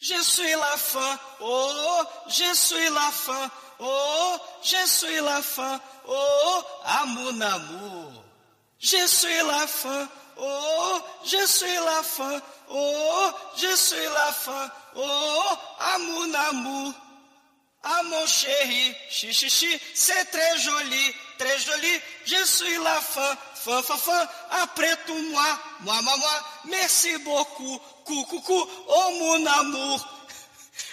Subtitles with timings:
[0.00, 3.50] Je suis la fin, oh, je suis la fin,
[3.80, 8.12] oh, je suis la fin, oh, à mon amour.
[8.78, 10.08] Je suis la fin,
[10.38, 12.40] oh, je suis la fin,
[12.70, 15.42] oh, je suis la fin, oh,
[15.78, 16.94] à mon amour.
[17.82, 21.94] Ah mon chéri, xixi, c'est très joli, très joli,
[22.26, 24.22] je suis la fin, fin, fin,
[24.62, 25.50] après tout moi,
[25.80, 26.36] moi, moi, moi,
[26.68, 29.98] merci beaucoup, cou, cou, cou, oh mon amour,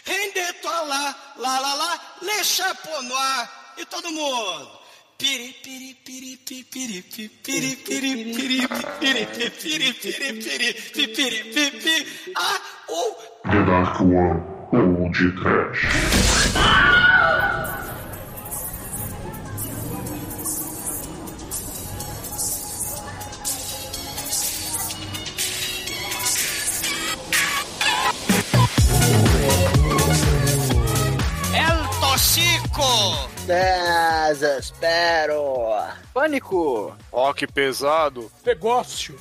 [0.08, 4.72] rende-toi lá, lá, lá, lá, les chapeaux noirs, e todo mundo.
[5.18, 7.02] Piri, piri, piri, piri, piri,
[7.44, 8.66] piri, piri, piri,
[9.00, 12.60] piri, piri, piri, piri, piri, piri, piri, ah,
[12.90, 17.07] oh, The Dark One ou de Trash.
[32.78, 33.28] Tocico.
[34.28, 35.74] Desespero.
[36.14, 36.94] Pânico!
[37.12, 38.32] Ó, que pesado.
[38.46, 39.16] Negócio.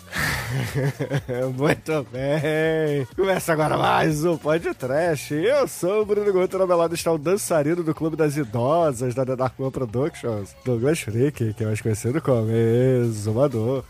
[1.57, 3.07] Muito bem.
[3.17, 5.33] Começa agora mais um podcast.
[5.35, 9.15] Eu sou o Bruno Guto, ao meu lado está o dançarino do Clube das Idosas
[9.15, 13.85] da The Dark One Productions, Douglas Freak, que é mais conhecido como Exumador.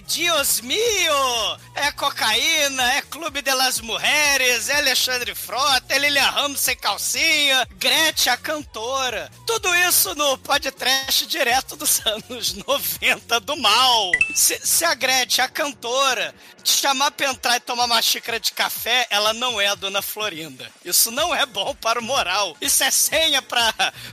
[0.00, 1.58] Dios mio!
[1.74, 7.66] É cocaína, é Clube de las Mujeres, é Alexandre Frota, é Lilia Ramos sem calcinha,
[7.78, 9.30] Gretchen a cantora.
[9.46, 14.10] Tudo isso no podcast direto dos anos 90 do mal.
[14.34, 18.52] Se, se a Gretchen, a cantora, te chamar pra entrar e tomar uma xícara de
[18.52, 20.70] café, ela não é a dona Florinda.
[20.84, 22.56] Isso não é bom para o moral.
[22.60, 23.72] Isso é senha pra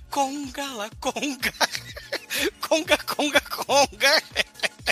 [0.09, 1.53] conga la conga.
[2.61, 4.23] conga, conga, conga.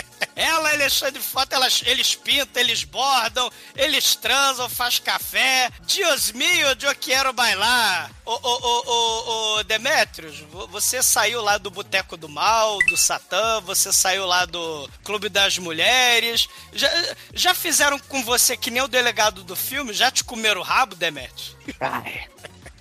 [0.34, 5.70] Ela, Alexandre Frota, elas, eles pintam, eles bordam, eles transam, faz café.
[5.82, 8.10] Dios mio, eu quero bailar.
[8.24, 13.60] Ô, ô, ô, ô, Demetrios, vo- você saiu lá do Boteco do Mal, do Satã,
[13.62, 16.48] você saiu lá do Clube das Mulheres.
[16.72, 16.90] Já,
[17.34, 19.92] já fizeram com você que nem o delegado do filme?
[19.92, 21.56] Já te comeram o rabo, Demetrios?
[21.80, 22.26] Ai,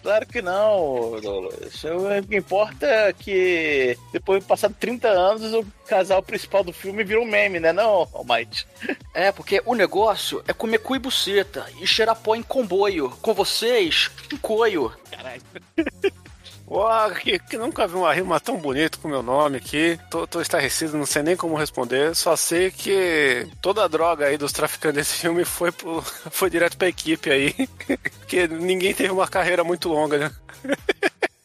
[0.07, 1.84] claro que não, Douglas.
[1.84, 7.03] O que importa é que depois de passar 30 anos, o casal principal do filme
[7.03, 8.66] vira um meme, né, não, Almighty?
[9.13, 13.09] É, porque o negócio é comer cu e buceta e cheirar pó em comboio.
[13.22, 14.94] Com vocês, em coio.
[15.12, 15.41] Caralho.
[16.69, 19.97] Uau, que, que nunca vi uma rima tão bonita com meu nome aqui.
[20.09, 22.13] Tô, tô estarrecido, não sei nem como responder.
[22.13, 26.77] Só sei que toda a droga aí dos traficantes desse filme foi, pro, foi direto
[26.77, 27.53] pra equipe aí.
[28.19, 30.31] Porque ninguém teve uma carreira muito longa, né?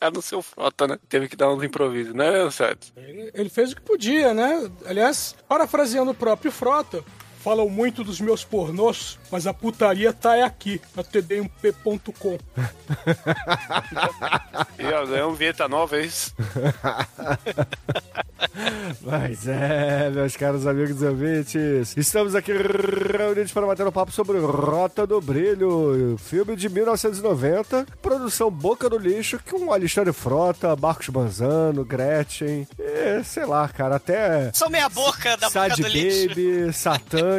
[0.00, 0.98] A não ser o Frota, né?
[1.08, 2.92] Teve que dar uns improvisos, né, certo?
[2.96, 4.68] Ele, ele fez o que podia, né?
[4.84, 7.04] Aliás, parafraseando o próprio Frota,
[7.42, 12.38] falam muito dos meus pornôs, mas a putaria tá é aqui, na td1p.com.
[14.78, 16.34] E ó, ganhou um Vieta nova, é isso?
[19.00, 24.38] Mas é, meus caros amigos e ouvintes, estamos aqui reunidos para bater um papo sobre
[24.38, 31.84] Rota do Brilho, filme de 1990, produção Boca do Lixo, com Alexandre Frota, Marcos Manzano,
[31.84, 36.28] Gretchen, e, sei lá, cara, até São meia boca da boca Sad do lixo.
[36.28, 36.72] Baby,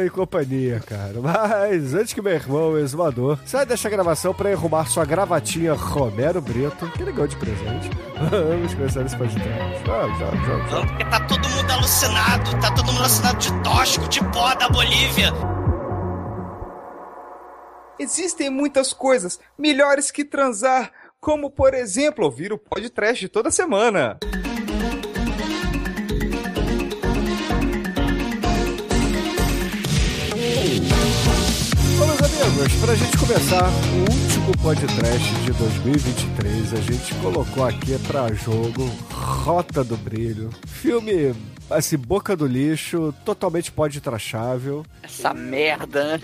[0.02, 1.14] E companhia, cara.
[1.20, 6.40] Mas antes que meu irmão, o exumador, saia desta gravação para arrumar sua gravatinha Romero
[6.40, 7.90] Brito, que ganhou de presente.
[8.30, 9.84] Vamos começar esse podcast.
[9.86, 10.72] Vamos, vamos, vamos.
[10.72, 14.68] Não, porque tá todo mundo alucinado, tá todo mundo alucinado de tóxico, de pó da
[14.68, 15.32] Bolívia.
[17.98, 24.18] Existem muitas coisas melhores que transar, como por exemplo ouvir o podcast toda semana.
[32.44, 38.86] Amigos, pra gente começar o último podcast de 2023, a gente colocou aqui pra jogo
[39.10, 40.50] Rota do Brilho.
[40.66, 41.34] Filme,
[41.70, 44.84] assim, boca do lixo, totalmente pode trachável.
[45.02, 46.20] Essa merda, né?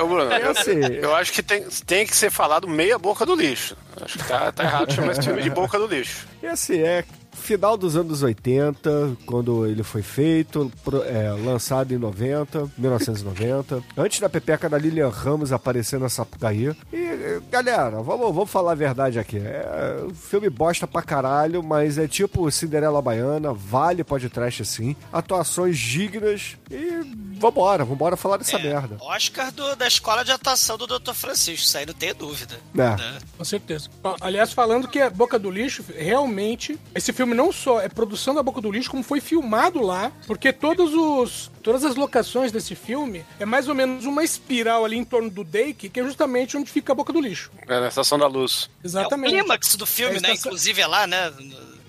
[0.00, 0.78] Ô, Bruno, É eu, assim.
[0.80, 3.76] eu acho que tem, tem que ser falado meia boca do lixo.
[4.00, 6.26] Acho que tá, tá errado chamar esse filme de boca do lixo.
[6.42, 7.04] E assim, é
[7.46, 10.70] final dos anos 80, quando ele foi feito,
[11.06, 16.74] é, lançado em 90, 1990, antes da pepeca da Lilian Ramos aparecer nessa Sapucaí.
[16.92, 19.38] E, galera, vamos, vamos falar a verdade aqui.
[19.38, 24.96] É um filme bosta pra caralho, mas é tipo Cinderela Baiana, vale podcast sim.
[25.12, 28.96] Atuações dignas e vambora, vambora falar dessa merda.
[29.00, 31.12] Oscar do- da escola de atuação do Dr.
[31.12, 32.54] Francisco, isso aí não tem dúvida.
[32.74, 32.78] É.
[32.96, 33.18] né?
[33.36, 33.88] Com certeza.
[34.20, 38.42] Aliás, falando que é Boca do Lixo, realmente, esse filme não só é produção da
[38.42, 43.24] Boca do Lixo, como foi filmado lá, porque todos os todas as locações desse filme
[43.38, 46.70] é mais ou menos uma espiral ali em torno do Dake, que é justamente onde
[46.70, 47.50] fica a boca do lixo.
[47.68, 48.70] É na Estação da Luz.
[48.82, 49.32] É o Exatamente.
[49.34, 50.28] clímax do filme, É né?
[50.32, 51.32] estação- Inclusive é lá, né?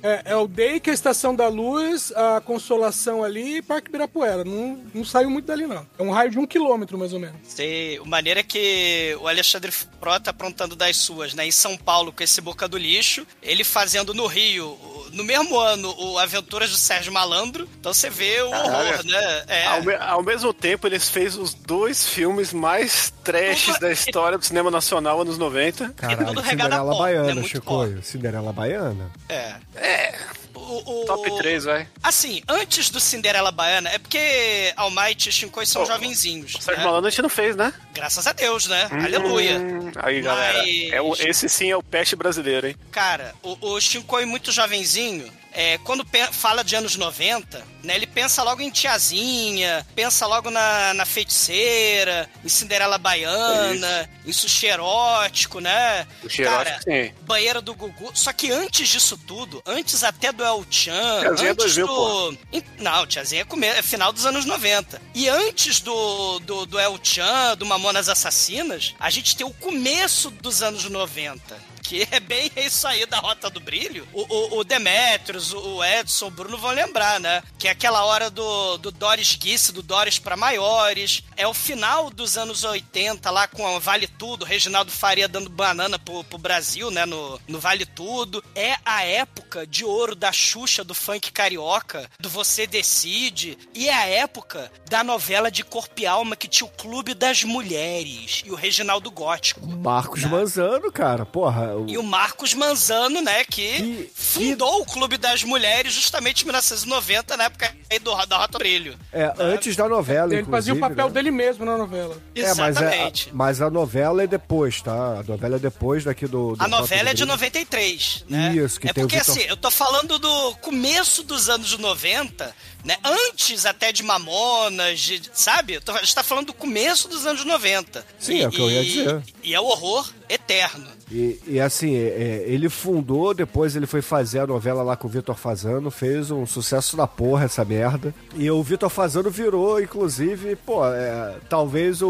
[0.03, 4.43] É, é o Dake, a Estação da Luz, a Consolação ali e Parque Ibirapuera.
[4.43, 5.85] Não, não saiu muito dali, não.
[5.97, 7.35] É um raio de um quilômetro, mais ou menos.
[7.43, 11.45] Sei, o maneiro é que o Alexandre Frota aprontando das suas, né?
[11.45, 14.77] Em São Paulo com esse Boca do Lixo, ele fazendo no Rio,
[15.13, 17.67] no mesmo ano, o Aventuras do Sérgio Malandro.
[17.79, 19.03] Então você vê o horror, Caralho.
[19.09, 19.43] né?
[19.47, 19.65] É.
[19.65, 24.45] Ao, me- ao mesmo tempo, eles fez os dois filmes mais trashes da história do
[24.45, 25.89] cinema nacional anos 90.
[25.95, 26.97] Caralho, Cinderela pó, né?
[26.99, 28.01] Baiana, Muito Chicoio.
[28.03, 29.11] Cinderela Baiana.
[29.29, 29.55] É.
[29.75, 30.15] É.
[30.55, 31.87] O, o- Top 3, vai.
[32.03, 36.55] Assim, antes do Cinderela Baiana, é porque Almighty e Shinkoi são Oh, jovenzinhos.
[36.55, 36.85] O Sérgio né?
[36.87, 37.73] Malandro a gente não fez, né?
[37.93, 38.87] Graças a Deus, né?
[38.91, 39.59] Aleluia.
[39.59, 40.57] Hum, aí, galera.
[40.57, 42.75] Mas- É o- esse sim é o peste brasileiro, hein?
[42.91, 48.43] Cara, o, o Shinkoi muito jovenzinho, é, quando fala de anos 90, né, ele pensa
[48.43, 56.05] logo em tiazinha, pensa logo na, na feiticeira, em Cinderela Baiana, em sushi erótico, né?
[56.23, 57.11] O Xerótico, sim.
[57.21, 58.11] Banheira do Gugu.
[58.13, 62.37] Só que antes disso tudo, antes até do El Chan, Tiazinha é antes 2000, do.
[62.53, 63.65] Em- Não, Tiazinha é, come...
[63.65, 65.01] é final dos anos 90.
[65.15, 70.29] E antes do, do, do El Chan, do Mamonas Assassinas, a gente tem o começo
[70.29, 71.76] dos anos 90.
[71.87, 74.05] Que é bem isso aí da Rota do Brilho.
[74.11, 77.41] O, o, o Demetrius, o Edson, o Bruno vão lembrar, né?
[77.57, 81.23] Que é aquela hora do, do Doris Guice, do Doris para maiores.
[81.37, 85.97] É o final dos anos 80 lá com a Vale Tudo, Reginaldo Faria dando banana
[85.97, 87.05] pro, pro Brasil, né?
[87.05, 88.43] No, no Vale Tudo.
[88.53, 93.57] É a época de ouro da Xuxa, do funk carioca, do Você Decide.
[93.73, 97.45] E é a época da novela de corpo e alma que tinha o Clube das
[97.45, 99.65] Mulheres e o Reginaldo Gótico.
[99.65, 101.76] Marcos Manzano, cara, porra.
[101.77, 106.45] O- E o Marcos Manzano, né, que E- fundou o Clube das Mulheres justamente em
[106.45, 108.95] 1990, na época aí do, da Rota Brilho.
[109.11, 111.13] É, antes da novela, Ele fazia o papel né?
[111.13, 112.17] dele mesmo na novela.
[112.35, 113.29] É, mas, é, Exatamente.
[113.33, 115.19] mas a novela é depois, tá?
[115.19, 116.55] A novela é depois daqui do.
[116.55, 118.53] do A novela é de Rota do 93, né?
[118.55, 121.77] Isso, que é tem o porque Vitor- assim, eu tô falando do começo dos anos
[121.77, 122.53] 90,
[122.87, 122.95] né?
[123.03, 125.77] Antes até de Mamonas, de- sabe?
[125.85, 128.05] A gente tá falando do começo dos anos 90.
[128.17, 129.21] Sim, é o que eu ia E- dizer.
[129.43, 130.87] E é o horror eterno.
[131.09, 135.07] E, e assim, é, é, ele fundou, depois ele foi fazer a novela lá com
[135.07, 138.13] o Vitor Fazano, fez um sucesso da porra essa merda.
[138.35, 142.09] E o Vitor Fazano virou, inclusive, pô, é, talvez o,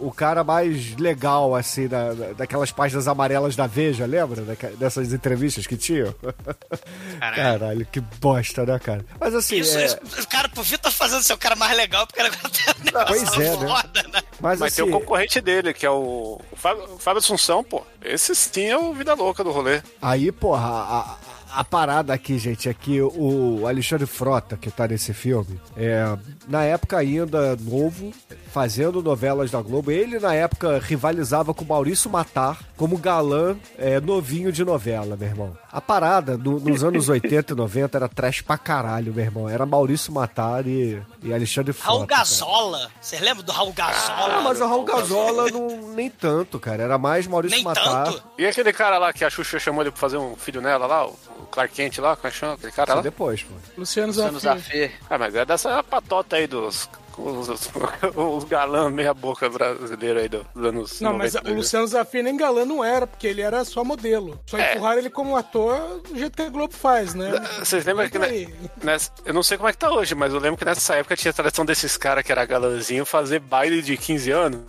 [0.00, 4.42] o cara mais legal, assim, da, da- daquelas páginas amarelas da Veja, lembra?
[4.42, 6.14] Daca- dessas entrevistas que tinham?
[7.18, 7.36] Caralho.
[7.58, 9.04] Caralho, que bosta, né, cara?
[9.18, 12.20] Mas assim, Isso, é, isso- cara, pro Vitor fazendo ser o cara mais legal, porque
[12.20, 13.68] agora tá negócio Pois é, né?
[13.68, 14.22] foda, né?
[14.40, 17.62] mas, Mas assim, tem o concorrente dele, que é o, o Fábio, o Fábio Assunção,
[17.64, 17.82] pô.
[18.02, 19.82] Esse sim é o vida louca do rolê.
[20.00, 21.16] Aí, porra, a, a-
[21.48, 26.04] a parada aqui, gente, é que o Alexandre Frota, que tá nesse filme, é,
[26.46, 28.12] na época ainda novo,
[28.52, 34.52] fazendo novelas da Globo, ele na época rivalizava com Maurício Matar como galã é, novinho
[34.52, 35.56] de novela, meu irmão.
[35.76, 39.46] A parada no- nos anos 80 e 90 era trash pra caralho, meu irmão.
[39.46, 41.90] Era Maurício Matar e, e Alexandre Frota.
[41.98, 42.06] Raul.
[42.06, 42.90] Gazola.
[42.98, 44.36] Vocês lembram do Raul Gazola?
[44.36, 46.82] Ah, mas o Raul Gazola não, nem tanto, cara.
[46.82, 48.04] Era mais Maurício Nem Matar.
[48.06, 48.22] tanto?
[48.38, 51.06] E aquele cara lá que a Xuxa chamou ele pra fazer um filho nela lá,
[51.06, 51.12] o
[51.50, 52.54] Clark Kent lá, como é que chama?
[52.54, 53.02] Aquele cara Isso lá?
[53.02, 53.52] depois, pô.
[53.76, 54.62] Luciano Luciano Zafir.
[54.62, 54.92] Zafir.
[55.10, 56.88] Ah, mas é dessa patota aí dos.
[57.18, 57.70] Os, os,
[58.16, 61.00] os galãs meia-boca brasileiros aí dos anos.
[61.00, 64.38] Não, mas 90, o Luciano Zafir nem galã não era, porque ele era só modelo.
[64.46, 64.74] Só É.
[64.74, 67.30] empurraram ele como ator do jeito que a Globo faz, né?
[67.58, 68.18] Vocês lembram que.
[68.18, 68.46] Mas né,
[68.82, 71.16] nessa- eu não sei como é que tá hoje, mas eu lembro que nessa época
[71.16, 74.60] tinha a tradição desses caras que era galãzinho fazer baile de 15 anos.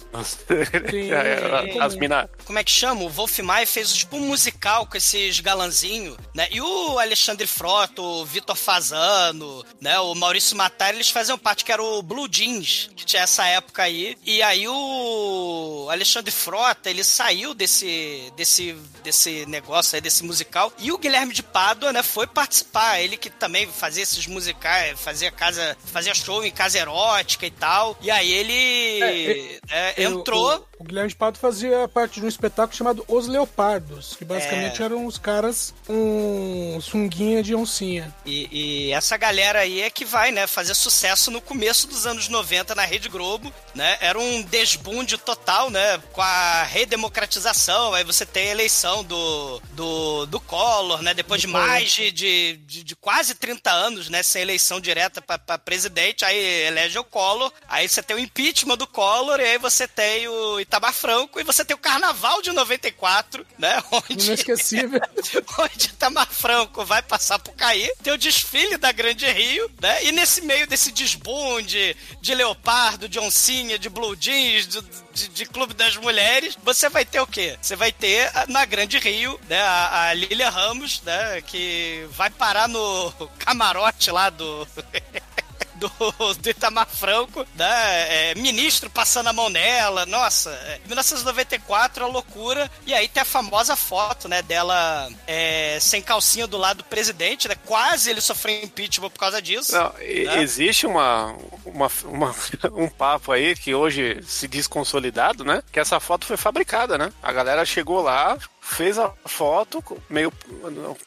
[0.90, 1.12] Sim,
[1.82, 2.28] As minas.
[2.46, 3.02] Como é que chama?
[3.04, 6.48] O Wolf Maia fez tipo um musical com esses galanzinhos, né?
[6.52, 10.00] E o Alexandre Frota, o Vitor Fazano, né?
[10.00, 13.84] O Maurício Matar, eles faziam parte que era o Blue Jeans, que tinha essa época
[13.84, 14.18] aí.
[14.26, 20.72] E aí o Alexandre Frota, ele saiu desse, desse, desse negócio aí, desse musical.
[20.80, 22.04] E o Guilherme de Pádua, né?
[22.04, 23.00] Foi participar.
[23.02, 27.98] Ele que também fazia esses musicais, fazia casa, fazia show em casa erótica e tal.
[28.02, 30.68] E aí ele é, Eu- entrou...
[30.80, 34.80] O, o Guilherme de Pato fazia parte de um espetáculo chamado Os Leopardos, que basicamente
[34.82, 34.86] É.
[34.86, 38.14] eram os caras com sunguinha de oncinha.
[38.26, 42.27] E, e essa galera aí é que vai, né, fazer sucesso no começo dos anos
[42.28, 43.98] 90 na Rede Globo, né?
[44.02, 45.98] Era um desbunde total, né?
[46.12, 51.14] Com a redemocratização, aí você tem a eleição do, do, do Collor, né?
[51.14, 54.24] Depois de mais de, de, de, quase 30 anos, né?
[54.24, 58.88] Sem eleição direta pra presidente, aí elege o Collor, aí você tem o impeachment do
[58.88, 63.46] Collor, e aí você tem o Itamar Franco, e você tem o Carnaval de 94,
[63.58, 63.82] né?
[63.92, 65.02] Onde Inesquecível.
[65.60, 70.06] onde Itamar Franco vai passar por cair, tem o desfile da Grande Rio, né?
[70.06, 71.96] E nesse meio desse desbunde
[72.28, 74.82] de leopardo, de oncinha, de blue jeans, de,
[75.14, 77.58] de, de Clube das Mulheres, você vai ter o quê?
[77.62, 82.68] Você vai ter na Grande Rio, né, a, a Lilia Ramos, né, que vai parar
[82.68, 84.68] no camarote lá do...
[85.78, 85.90] Do,
[86.34, 88.32] do Itamar Franco, né?
[88.32, 93.26] é, ministro passando a mão nela, nossa, é, 1994, a loucura, e aí tem a
[93.26, 98.64] famosa foto, né, dela é, sem calcinha do lado do presidente, né, quase ele sofreu
[98.64, 99.72] impeachment por causa disso.
[99.74, 100.42] Não, Né?
[100.42, 102.36] existe uma, uma, uma-
[102.74, 105.62] um papo aí que hoje se diz consolidado, né?
[105.72, 107.12] Que essa foto foi fabricada, né?
[107.22, 108.38] A galera chegou lá,
[108.70, 110.32] fez a foto, meio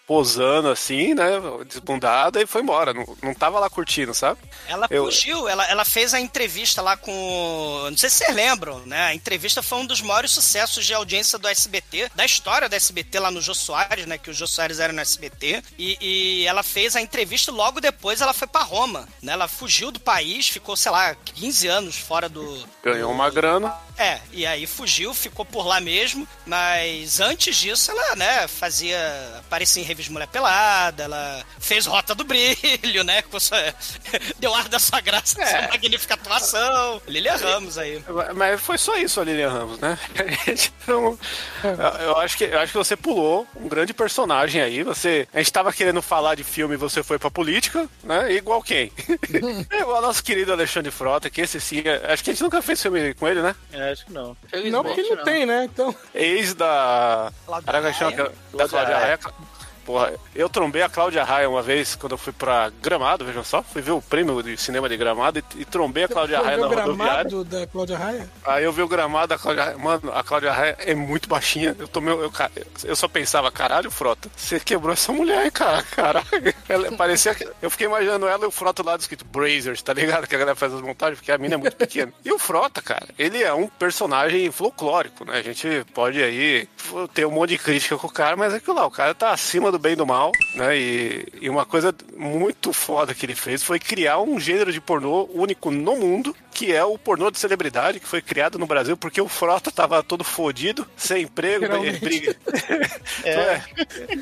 [0.06, 1.30] posando assim, né?
[1.66, 2.92] Desbundada e foi embora.
[2.94, 4.40] Não, não tava lá curtindo, sabe?
[4.66, 7.86] Ela Eu- fugiu, ela, ela fez a entrevista lá com.
[7.90, 9.00] Não sei se vocês lembram, né?
[9.06, 13.18] A entrevista foi um dos maiores sucessos de audiência do SBT, da história do SBT
[13.18, 14.18] lá no Jô Soares, né?
[14.18, 15.62] Que o Jô Soares era no SBT.
[15.78, 19.32] E, e ela fez a entrevista logo depois ela foi pra Roma, né?
[19.32, 22.66] Ela fugiu do país, ficou, sei lá, 15 anos fora do.
[22.82, 23.74] Ganhou uma grana.
[24.00, 28.98] É, e aí fugiu, ficou por lá mesmo, mas antes disso ela, né, fazia.
[29.40, 33.58] aparecia em revista Mulher Pelada, ela fez Rota do Brilho, né, com sua,
[34.40, 37.02] deu ar da sua graça, sua magnífica atuação.
[37.06, 38.02] Lilia Ramos aí.
[38.34, 39.98] Mas foi só isso a Lilian Ramos, né?
[40.82, 41.18] Então,
[42.00, 44.82] eu acho que eu acho que você pulou um grande personagem aí.
[44.82, 48.32] Você, a gente tava querendo falar de filme e você foi pra política, né?
[48.32, 48.90] Igual quem?
[49.78, 53.14] Igual nosso querido Alexandre Frota, que esse sim, acho que a gente nunca fez filme
[53.14, 53.54] com ele, né?
[53.72, 54.36] É, acho que não.
[54.70, 55.64] Não, porque não, tem, né?
[55.64, 55.94] Então.
[56.14, 57.32] Ex da.
[58.06, 58.24] Raia?
[58.24, 59.18] aquela- da Cláudia Raia.
[59.84, 63.62] Porra, eu trombei a Cláudia Raia uma vez quando eu fui pra Gramado, vejam só.
[63.62, 66.66] Fui ver o prêmio de cinema de Gramado e, e trombei a Cláudia Raia na
[66.66, 67.24] o rodoviária.
[67.24, 68.30] gramado da Cláudia Raia?
[68.44, 69.78] Aí eu vi o gramado da Cláudia Raia.
[69.78, 71.74] Mano, a Cláudia Raia é muito baixinha.
[71.78, 72.12] Eu tomei.
[72.12, 72.32] Eu,
[72.84, 75.82] eu só pensava, caralho, Frota, você quebrou essa mulher, hein, cara.
[75.82, 76.26] Caralho.
[76.68, 77.48] Ela parecia que.
[77.60, 80.26] Eu fiquei imaginando ela e o Frota lá escrito Brazers, tá ligado?
[80.26, 82.12] Que a galera faz as montagens, porque a mina é muito pequena.
[82.24, 85.38] E o Frota, cara, ele é um personagem folclórico, né?
[85.38, 86.68] A gente pode aí
[87.12, 89.32] ter um monte de crítica com o cara, mas é que lá, o cara tá
[89.32, 90.76] acima do bem e do mal, né?
[90.76, 95.28] E, e uma coisa muito foda que ele fez foi criar um gênero de pornô
[95.32, 99.20] único no mundo, que é o pornô de celebridade, que foi criado no Brasil porque
[99.20, 102.36] o Frota tava todo fodido, sem emprego, ele briga.
[103.24, 103.60] É.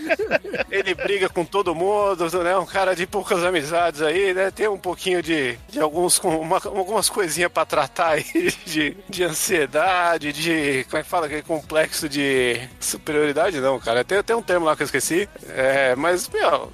[0.71, 2.57] Ele briga com todo mundo, né?
[2.59, 4.51] Um cara de poucas amizades aí, né?
[4.51, 8.25] Tem um pouquinho de, de alguns, com uma- algumas coisinhas pra tratar aí
[8.67, 10.85] de, de ansiedade, de.
[10.85, 11.27] Como é que fala?
[11.27, 14.05] Aquele complexo de superioridade, não, cara.
[14.05, 15.29] Tem, tem um termo lá que eu esqueci.
[15.49, 16.73] É, mas, meu.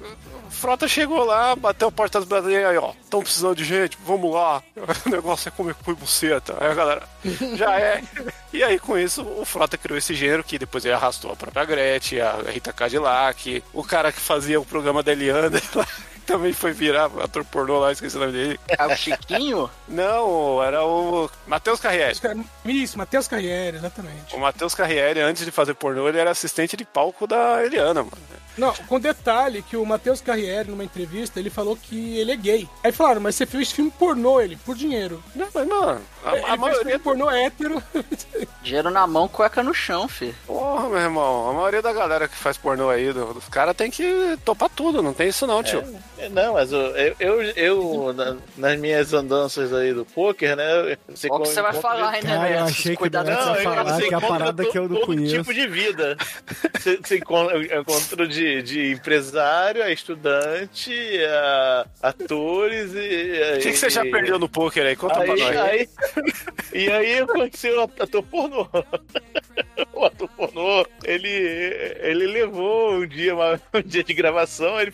[0.49, 2.93] Frota chegou lá, bateu a porta das brasileiras aí, ó.
[3.03, 4.63] Estão precisando de gente, vamos lá.
[5.05, 6.55] O negócio é comer cu e buceta.
[6.59, 7.03] Aí a galera,
[7.55, 8.01] já é.
[8.53, 11.65] E aí, com isso, o Frota criou esse gênero que depois ele arrastou a própria
[11.65, 15.87] Gretchen, a Rita Cadillac, o cara que fazia o programa da Eliana lá,
[16.25, 18.59] também foi virar ator pornô lá, esqueci o nome dele.
[18.77, 19.69] Ah, o Chiquinho?
[19.87, 22.17] Não, era o Matheus Carriere.
[22.65, 24.35] Isso, Matheus Carriere, exatamente.
[24.35, 28.17] O Matheus Carriere, antes de fazer pornô, ele era assistente de palco da Eliana, mano.
[28.57, 32.69] Não, com detalhe que o Matheus Carriere, numa entrevista, ele falou que ele é gay.
[32.83, 35.21] Aí falaram, mas você fez filme pornô, ele, por dinheiro.
[35.35, 37.81] Não, mas, mano, a, a fez maioria pornô hétero.
[38.61, 40.33] Dinheiro na mão, cueca no chão, fi.
[40.47, 43.91] Porra, meu irmão, a maioria da galera que faz pornô aí, do- dos caras tem
[43.91, 45.83] que topar tudo, não tem isso não, tio.
[46.17, 50.97] É, Não, mas eu, eu, eu, eu, na- nas minhas andanças aí do poker, né?
[51.09, 53.61] Você Qual que você vai falar, hein, Cara, eu achei que Cuidado não com ia
[53.63, 55.35] falar você que é a parada to- que eu não todo conheço.
[55.35, 56.17] tipo de vida.
[56.79, 60.91] Você, você encontra, eu encontro de, de empresário, a estudante,
[61.27, 63.57] a atores e.
[63.57, 64.95] O que, que você já perdeu no poker aí?
[64.95, 65.57] Conta pra Aí, nós.
[65.57, 65.89] aí,
[66.73, 68.67] e aí aconteceu o ator pornô.
[69.93, 73.33] O ator pornô, ele, ele levou um dia,
[73.73, 74.93] um dia de gravação, ele,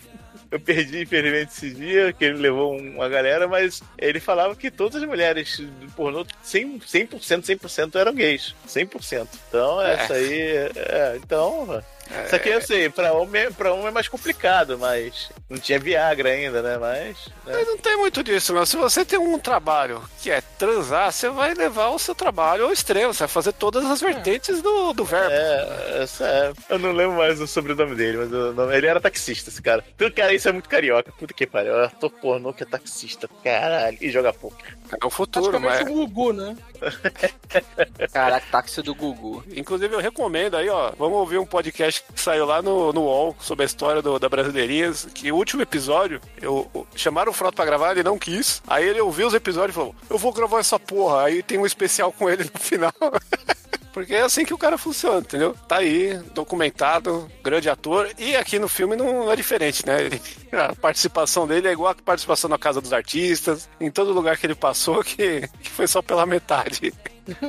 [0.50, 5.02] eu perdi infelizmente esse dia, que ele levou uma galera, mas ele falava que todas
[5.02, 8.54] as mulheres do pornô, 100%, 100%, 100% eram gays.
[8.66, 9.28] 100%.
[9.48, 10.40] Então, essa aí,
[10.76, 11.82] é, então...
[12.26, 16.28] Isso aqui eu sei, pra homem, pra homem é mais complicado, mas não tinha Viagra
[16.30, 16.76] ainda, né?
[16.78, 17.16] Mas.
[17.46, 17.54] né?
[17.54, 18.66] Mas não tem muito disso, meu.
[18.66, 22.72] Se você tem um trabalho que é transar, você vai levar o seu trabalho ao
[22.72, 23.14] extremo.
[23.14, 25.30] Você vai fazer todas as vertentes do, do verbo.
[25.32, 26.52] É, essa é.
[26.68, 29.84] Eu não lembro mais o sobrenome dele, mas o nome- ele era taxista, esse cara.
[29.94, 31.12] Então, cara, isso é muito carioca.
[31.12, 31.74] Puta que pariu.
[31.80, 33.28] É ator pornô que é taxista.
[33.42, 33.96] Caralho.
[34.00, 34.76] E joga poker.
[35.02, 35.80] É o futuro, mas.
[35.82, 36.56] um Gugu, né?
[38.12, 39.42] Caraca, táxi do Gugu.
[39.54, 40.92] Inclusive, eu recomendo aí, ó.
[40.98, 44.28] Vamos ouvir um podcast que saiu lá no, no UOL sobre a história do- da
[44.28, 45.06] Brasileirinhas.
[45.14, 48.62] Que o último episódio, eu, chamaram o Frota pra gravar, ele não quis.
[48.66, 51.24] Aí ele ouviu os episódios e falou: Eu vou gravar essa porra.
[51.24, 52.92] Aí tem um especial com ele no final.
[53.92, 55.54] Porque é assim que o cara funciona, entendeu?
[55.68, 58.08] Tá aí, documentado, grande ator.
[58.16, 60.08] E aqui no filme não é diferente, né?
[60.50, 64.46] A participação dele é igual a participação na Casa dos Artistas, em todo lugar que
[64.46, 66.90] ele passou, que, que foi só pela metade.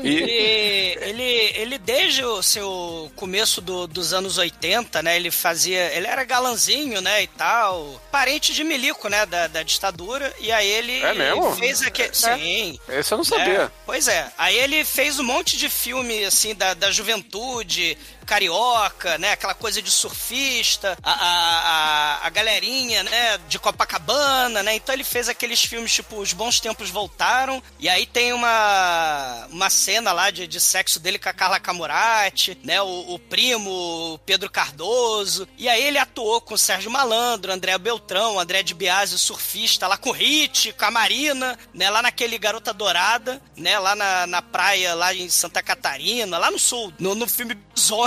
[0.03, 1.23] Ele, ele,
[1.55, 5.15] ele desde o seu começo do- dos anos 80, né?
[5.15, 5.91] Ele fazia.
[5.95, 7.23] Ele era galanzinho, né?
[7.23, 8.01] E tal.
[8.11, 9.25] Parente de Milico, né?
[9.25, 10.33] Da, da ditadura.
[10.39, 11.55] E aí ele É mesmo?
[11.55, 12.13] fez aquele.
[12.13, 12.79] Sim.
[12.89, 13.71] esse eu não É, sabia.
[13.85, 14.31] pois é.
[14.37, 19.31] Aí ele fez um monte de filme, assim, da, da juventude, carioca, né?
[19.31, 23.37] Aquela coisa de surfista, a, a, a, galerinha, né?
[23.47, 24.75] De Copacabana, né?
[24.75, 27.61] Então ele fez aqueles filmes, tipo, Os Bons Tempos Voltaram.
[27.79, 32.57] E aí tem uma, uma cena lá de, de sexo dele com a Carla Camurati,
[32.63, 32.81] né?
[32.81, 35.47] O, o primo, Pedro Cardoso.
[35.57, 39.97] E aí ele atuou com o Sérgio Malandro, André Beltrão, André de Biasi, surfista, lá
[39.97, 41.89] com o Hit, com a Marina, né?
[41.89, 43.77] Lá naquele Garota Dourada, né?
[43.79, 47.57] Lá na, na praia, lá em Santa Catarina, lá no sul, no, no filme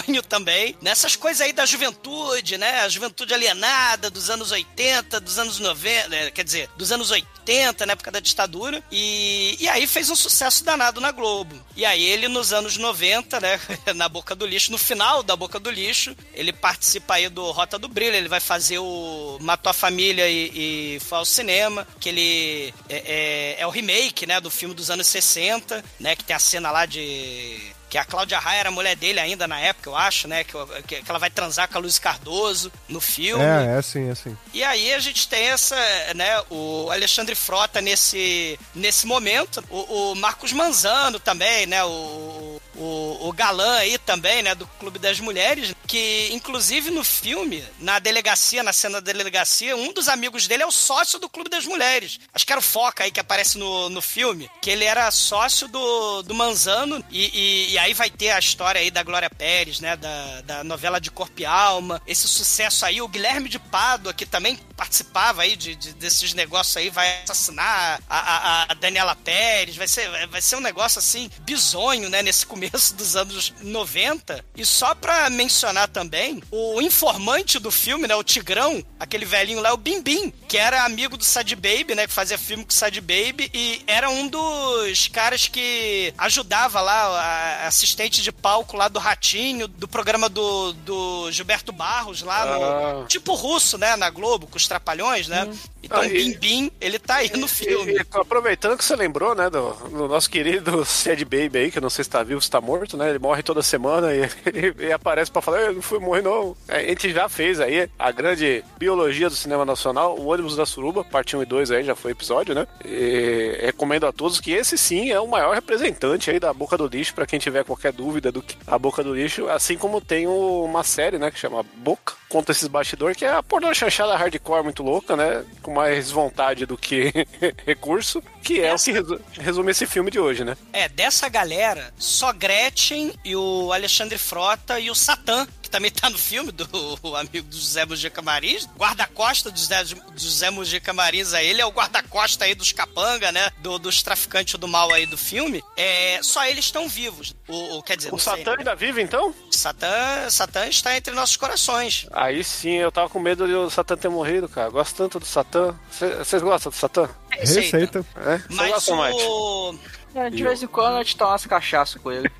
[0.07, 0.77] Zonho também.
[0.81, 2.81] Nessas coisas aí da juventude, né?
[2.81, 6.31] A juventude alienada dos anos 80, dos anos 90, né?
[6.31, 8.83] quer dizer, dos anos 80, na época da ditadura.
[8.91, 11.61] E, e aí fez um sucesso danado na Globo.
[11.77, 13.61] E aí ele, nos anos 90, né?
[13.95, 17.79] Na Boca do Lixo, no final da Boca do Lixo, ele participa aí do Rota
[17.79, 22.09] do Brilho, ele vai fazer o Matou a Família e, e foi ao cinema, que
[22.09, 24.41] ele é, é, é o remake, né?
[24.41, 26.17] Do filme dos anos 60, né?
[26.17, 29.47] Que tem a cena lá de que a Cláudia Raia era a mulher dele ainda
[29.47, 30.45] na época, eu acho, né?
[30.45, 30.53] Que,
[30.87, 33.45] que, que ela vai transar com a Luz Cardoso no filme.
[33.45, 34.37] É, é assim, é assim.
[34.53, 35.77] E aí a gente tem essa,
[36.15, 43.29] né, o Alexandre Frota nesse, nesse momento, o, o Marcos Manzano também, né, o, o,
[43.29, 48.63] o galã aí também, né, do Clube das Mulheres, que inclusive no filme, na delegacia,
[48.63, 52.19] na cena da delegacia, um dos amigos dele é o sócio do Clube das Mulheres.
[52.35, 55.69] Acho que era o Foca aí que aparece no, no filme, que ele era sócio
[55.69, 59.81] do, do Manzano e, e, e aí vai ter a história aí da Glória Pérez,
[59.81, 64.13] né, da, da novela de Corpo e Alma, esse sucesso aí, o Guilherme de Pádua,
[64.13, 69.15] que também participava aí de, de- desses negócios aí, vai assassinar a, a- a Daniela
[69.17, 74.45] Pérez, vai ser, vai ser um negócio assim, bizonho, né, nesse começo dos anos 90.
[74.57, 79.73] E só pra mencionar também, o informante do filme, né, o Tigrão, aquele velhinho lá,
[79.73, 82.75] o Bim Bim, que era amigo do Sad Baby, né, que fazia filme com o
[82.75, 88.89] Sad Baby, e era um dos caras que ajudava lá, a assistente de palco lá
[88.89, 92.65] do Ratinho, do programa do, do Gilberto Barros lá no,
[93.03, 93.05] Ah.
[93.09, 95.49] tipo russo, né, na Globo, com os trapalhões, né?
[95.83, 97.93] Então, Ah, e- Bim Bim, ele tá aí no filme.
[97.93, 101.79] E, e, aproveitando que você lembrou, né, do, do nosso querido Sad Baby aí, que
[101.79, 103.11] eu não sei se tá vivo, se tá morto, né?
[103.11, 106.57] Ele morre toda semana e ele aparece pra falar, eu não fui morrer não.
[106.69, 110.67] É, A gente já fez aí a grande biologia do cinema nacional, o ônibus da
[110.67, 112.67] Suruba, parte 1 e 2 aí, já foi episódio, né?
[112.85, 116.87] E recomendo a todos que esse sim é o maior representante aí da Boca do
[116.87, 120.27] Lixo, pra quem tiver qualquer dúvida do que a Boca do Lixo, assim como tem
[120.27, 124.65] uma série, né, que chama Boca, conta esses bastidores, que é a pornô chanchada hardcore
[124.65, 125.45] muito louca, né?
[125.63, 127.13] Com mais vontade do que
[127.67, 130.57] recurso, que é o que resu- resume esse filme de hoje, né?
[130.73, 136.09] É, dessa galera, só Gretchen e o Alexandre Frota e o Satã, que também tá
[136.09, 136.67] no filme, do
[137.17, 141.67] amigo do José Mujica Marins, guarda-costa do José, do José Mujica Marins, aí, ele é
[141.67, 146.21] o guarda-costa aí dos capanga, né, do, dos traficantes do mal aí do filme, é,
[146.23, 147.35] só eles estão vivos.
[147.49, 148.57] O, o- quer dizer, O não sei, Satã né?
[148.59, 149.35] ainda vive, então?
[149.51, 152.07] Satã, Satã está entre nossos corações.
[152.13, 154.69] Aí sim, eu tava com medo de o Satã ter morrido, cara.
[154.71, 155.75] Gosto tanto do Satã.
[155.91, 157.09] Vocês gostam do Satã?
[157.39, 158.05] Receita.
[158.17, 158.39] É?
[158.39, 159.79] Cê Mas o,
[160.15, 162.31] É, de vez em quando a gente toma umas cachaças com ele.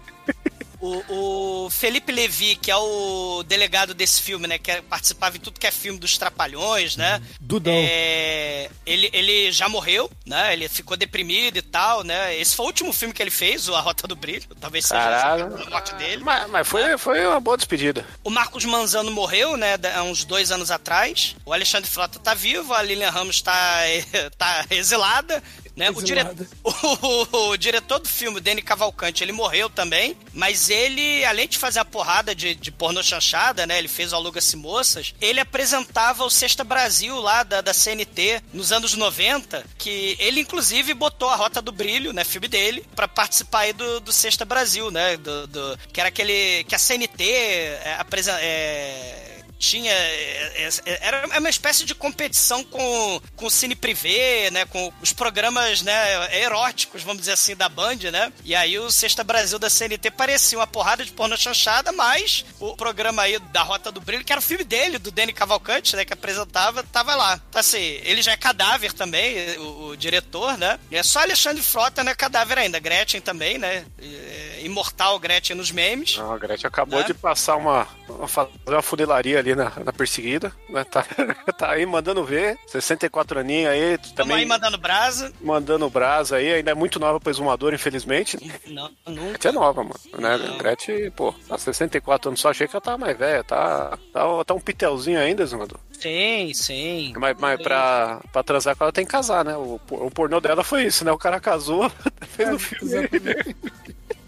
[0.81, 4.59] O, o Felipe Levi, que é o delegado desse filme, né?
[4.59, 7.23] Que participava em tudo que é filme dos Trapalhões, né?
[7.41, 7.73] Dudão.
[7.75, 10.53] É, ele, ele já morreu, né?
[10.53, 12.37] Ele ficou deprimido e tal, né?
[12.39, 14.47] Esse foi o último filme que ele fez, o A Rota do Brilho.
[14.61, 15.47] Talvez seja Caralho.
[15.67, 16.23] a morte dele.
[16.23, 18.07] Mas, mas foi, foi uma boa despedida.
[18.23, 21.37] O Marcos Manzano morreu, né, há uns dois anos atrás.
[21.45, 23.81] O Alexandre Frota tá vivo, a Lilian Ramos tá,
[24.37, 25.43] tá exilada.
[25.77, 25.91] Né?
[25.91, 26.21] O, dire...
[26.21, 26.49] Exilada.
[26.65, 31.81] o, o diretor do filme, Danny Cavalcante, ele morreu também, mas ele, além de fazer
[31.81, 33.77] a porrada de, de pornô chanchada, né?
[33.79, 38.73] Ele fez o Aluga-se Moças, ele apresentava o Sexta Brasil lá da, da CNT nos
[38.73, 42.25] anos 90, que ele inclusive botou a Rota do Brilho, né?
[42.25, 45.17] Filme dele, pra participar aí do, do Sexta Brasil, né?
[45.19, 46.65] Do, do- que era aquele.
[46.65, 49.26] que a CNT é, apresen- é,
[49.59, 49.93] tinha.
[49.93, 54.65] é, é, Era uma espécie de competição com, com o Cine Privé, né?
[54.67, 58.33] Com os programas né, eróticos, vamos dizer assim, da Band, né?
[58.45, 62.77] E aí o Sexta Brasil da CNT parecia uma porrada de pornô chanchada, mas o
[62.77, 66.05] programa aí da Rota do Brilho, que era o filme dele, do Danny Cavalcante, né?
[66.05, 67.41] Que apresentava, tava lá.
[67.49, 70.79] Então, assim, ele já é cadáver também, o, o diretor, né?
[70.91, 72.15] E é só Alexandre Frota, né?
[72.15, 72.79] Cadáver ainda.
[72.79, 73.85] Gretchen também, né?
[74.01, 76.17] É, é, imortal Gretchen nos memes.
[76.17, 77.07] Não, a Gretchen acabou Né?
[77.07, 80.85] de passar uma, uma- fazer uma funilaria ali na, na perseguida, né?
[80.85, 81.05] Tá,
[81.59, 85.33] tá aí mandando ver, 64 aninhos aí, Tamo também aí mandando brasa.
[85.41, 88.39] mandando brasa aí, ainda é muito nova pra exumador, infelizmente.
[88.67, 89.29] Não, nunca.
[89.31, 90.39] Gretchen é nova, mano, né?
[90.59, 94.55] Gretchen, pô, tá 64 anos, só achei que ela tava mais velha, tá, tá, tá
[94.55, 95.79] um pitelzinho ainda, exumador.
[95.93, 97.13] Sim, sim.
[97.17, 99.57] Mas, mas pra, pra transar com ela tem que casar, né?
[99.57, 101.11] O, o pornô dela foi isso, né?
[101.13, 101.91] O cara casou,
[102.37, 103.09] fez o filme.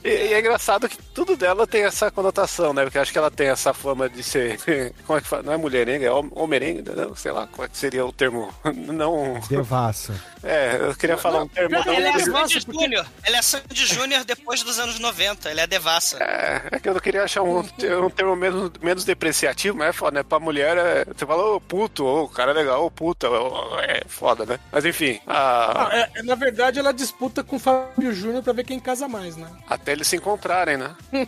[0.04, 2.84] E, e é engraçado que tudo dela tem essa conotação, né?
[2.84, 4.58] Porque eu acho que ela tem essa fama de ser.
[5.06, 5.42] Como é que fala?
[5.42, 8.52] Não é mulherenga, é hom- homerenga, não, sei lá, qual é que seria o termo.
[8.74, 9.38] Não.
[9.48, 10.14] Devassa.
[10.42, 11.70] É, eu queria falar um termo.
[11.84, 13.06] não- Ela é Sandy Júnior.
[13.24, 15.48] Ela é a Sandy Júnior depois dos anos 90.
[15.50, 16.16] Ela é a devassa.
[16.22, 19.92] É, é que eu não queria achar um, um termo menos, menos depreciativo, mas é
[19.92, 20.22] foda, né?
[20.22, 23.78] Pra mulher, é, você fala, ô puto, ô o cara é legal, ô puta, ô,
[23.80, 24.58] é foda, né?
[24.70, 28.64] Mas enfim, a- Ah, é, na verdade, ela disputa com o Fábio Júnior pra ver
[28.64, 29.48] quem casa mais, né?
[29.68, 30.94] até eles se encontrarem, né?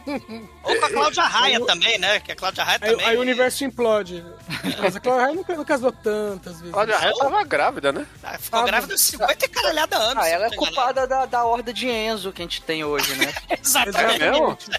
[0.63, 2.21] Ou com a Cláudia Raia também, né?
[2.21, 3.07] Que a Cláudia Raia Aí, também.
[3.07, 4.25] aí o universo implode.
[4.81, 6.75] Mas a Cláudia Raia nunca, não casou tantas vezes.
[6.75, 8.07] Olha, ela tava grávida, né?
[8.23, 10.23] Ah, Ficou Ah, grávida de 50 e caralhada anos.
[10.25, 13.33] Ah, ela é culpada da, da horda de Enzo que a gente tem hoje, né?
[13.51, 13.55] enganado.
[13.61, 14.71] Exatamente.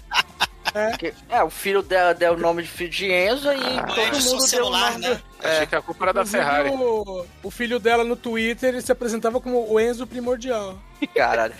[0.74, 0.88] É?
[0.90, 4.18] Porque, é, o filho dela deu o nome de filho de Enzo e todo Edson
[4.18, 5.14] mundo deu o celular, nome né?
[5.14, 6.70] do- Achei que a culpa era da Ferrari.
[6.70, 10.78] O, o filho dela no Twitter ele se apresentava como o Enzo Primordial.
[11.16, 11.52] Caralho.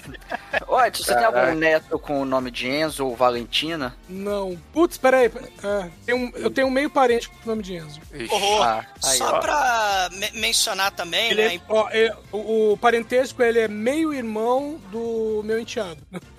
[0.68, 3.92] Olha, você tem algum neto com o nome de Enzo ou Valentina?
[4.08, 4.56] Não.
[4.72, 5.26] Putz, peraí.
[5.64, 8.00] É, tem um- eu tenho um meio parente com o nome de Enzo.
[8.30, 8.62] Horror.
[8.62, 9.40] Ah, aí, Só ó.
[9.40, 11.54] pra me- mencionar também, Ele né?
[11.56, 15.98] é- ó, é- o, o parentesco ele é meio irmão do meu enteado.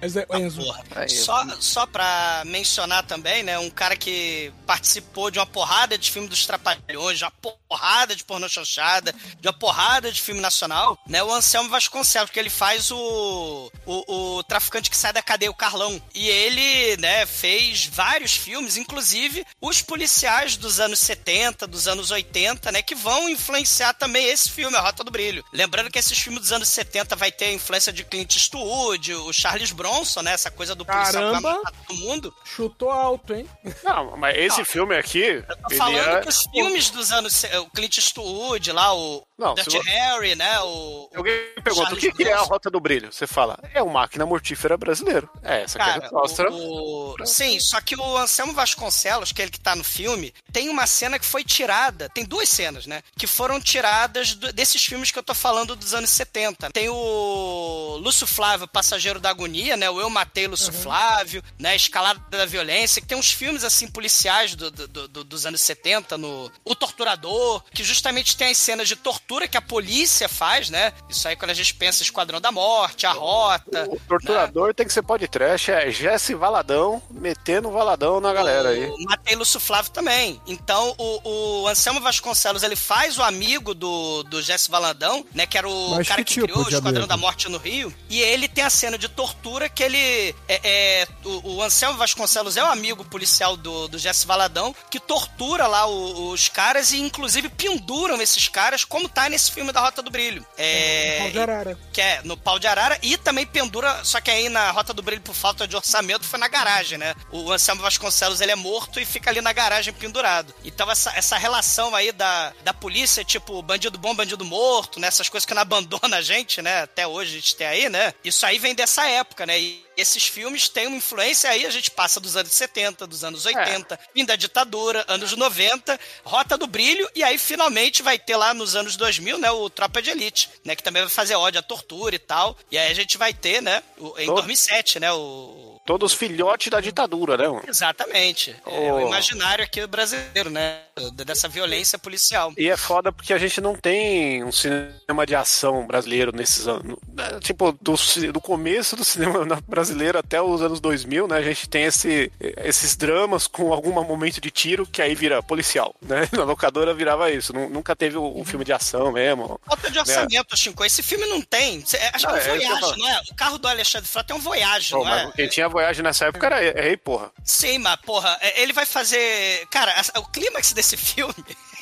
[0.00, 0.60] Mas é Enzo.
[0.62, 0.82] Porra.
[0.96, 3.56] Aí, Só, só pra mencionar também, né?
[3.60, 7.30] Um cara que participou de uma porrada de filme dos Trapalhões, de uma
[7.68, 11.22] porrada de pornô chanchada, de uma porrada de filme nacional, né?
[11.22, 15.54] O Anselmo Vasconcelos, que ele faz o, o, o traficante que sai da cadeia, o
[15.54, 16.00] Carlão.
[16.14, 22.72] E ele, né, fez vários filmes, inclusive os policiais dos anos 70, dos anos 80,
[22.72, 22.80] né?
[22.82, 25.44] Que vão influenciar também esse filme, A Rota do Brilho.
[25.52, 29.32] Lembrando que esses filmes dos anos 70 vai ter a influência de Clint Eastwood, o
[29.32, 30.32] Charles Bronson, né?
[30.32, 31.62] Essa coisa do policial que vai Caramba!
[31.64, 32.34] matar todo mundo.
[32.44, 33.48] Chutou alto, hein?
[33.84, 36.20] Não, mas esse filme aqui, Tô ele falando é...
[36.20, 37.44] que os filmes dos anos...
[37.44, 40.58] O Clint Eastwood lá, o Não, Dirty se Harry, né?
[40.60, 41.08] O...
[41.14, 42.40] Alguém pergunta, o que, que é a.
[42.40, 43.12] Rota do Brilho?
[43.12, 45.28] Você fala, é o máquina mortífera brasileiro.
[45.42, 46.50] É, essa aqui é a Cara, resposta.
[46.50, 50.34] o, o- Sim, só que o Anselmo Vasconcelos, que é ele que tá no filme,
[50.52, 52.08] tem uma cena que foi tirada.
[52.08, 53.02] Tem duas cenas, né?
[53.16, 56.70] Que foram tiradas do- desses filmes que eu tô falando dos anos 70.
[56.72, 59.88] Tem o Lúcio Flávio, Passageiro da Agonia, né?
[59.88, 61.76] O Eu Matei Lúcio Flávio, né?
[61.76, 66.18] Escalada da Violência, que tem uns filmes, assim, policiais do- do- do- dos anos 70,
[66.18, 70.92] no O Torturador, que justamente tem as cenas de tortura que a polícia faz, né?
[71.08, 73.86] Isso aí quando a gente pensa Esquadrão da Morte, A Rota.
[73.90, 78.86] O torturador tem que ser podcast, é Jesse Valadão metendo Valadão na galera aí.
[78.86, 80.40] O Matei Lúcio Flávio também.
[80.46, 85.46] Então, o, o Anselmo Vasconcelos, ele faz o amigo do, do Jesse Valadão, né?
[85.46, 87.06] Que era o Mas cara que que, tipo criou o Esquadrão amigo?
[87.06, 87.92] da Morte no Rio.
[88.08, 90.34] E ele tem a cena de tortura que ele...
[90.48, 90.60] É,
[91.02, 95.66] é, o, o Anselmo Vasconcelos é o amigo policial do, do Jesse Valadão, que tortura
[95.66, 100.00] lá o- os caras e, inclusive, penduram esses caras, como tá nesse filme da Rota
[100.00, 100.46] do Brilho.
[100.56, 101.78] É, Pau de arara.
[101.92, 105.02] que é no pau de arara, e também pendura, só que aí na Rota do
[105.02, 107.14] Brilho, por falta de orçamento, foi na garagem, né?
[107.32, 110.54] O Anselmo Vasconcelos, ele é morto e fica ali na garagem pendurado.
[110.64, 115.08] Então essa, essa relação aí da, da polícia, tipo, bandido bom, bandido morto, né?
[115.08, 116.82] Essas coisas que não abandonam a gente, né?
[116.82, 118.14] Até hoje a gente tem aí, né?
[118.22, 119.58] Isso aí vem dessa época, né?
[119.58, 123.44] E esses filmes têm uma influência aí, a gente passa dos anos 70, dos anos
[123.44, 128.54] 80, fim da ditadura, anos 90, Rota do Brilho, e aí finalmente vai ter lá
[128.54, 131.62] nos anos 2000, né, o Tropa de Elite, né, que também vai fazer ódio à
[131.62, 135.12] tortura e tal, e aí a gente vai ter, né, o- em Todo- 2007, né,
[135.12, 135.67] o...
[135.88, 137.48] Todos filhotes da ditadura, né?
[137.48, 137.62] mano?
[137.66, 138.50] Exatamente.
[138.66, 138.96] É Oh.
[138.96, 140.80] o imaginário aqui brasileiro, né?
[141.24, 142.52] Dessa violência policial.
[142.58, 146.98] E é foda porque a gente não tem um cinema de ação brasileiro nesses anos.
[147.14, 147.94] né, Tipo, do,
[148.32, 151.38] do começo do cinema brasileiro até os anos 2000, né?
[151.38, 155.94] A gente tem esse, esses dramas com algum momento de tiro que aí vira policial,
[156.02, 156.28] né?
[156.36, 157.54] Na locadora virava isso.
[157.54, 159.58] Nu- Nunca teve o, o filme de ação mesmo.
[159.64, 160.84] Falta de orçamento, Chico.
[160.84, 161.82] Esse filme não tem.
[161.86, 163.20] Cê- Acho Não, que é é um que eu Voyage, não é?
[163.30, 165.32] O carro do Alexandre Frota é um Voyage, Pô, não é?
[165.32, 167.30] quem tinha Voyage nessa época era rei, porra.
[167.44, 169.64] Sim, mas, porra, é- ele vai fazer.
[169.70, 171.32] Cara, o clímax desse filme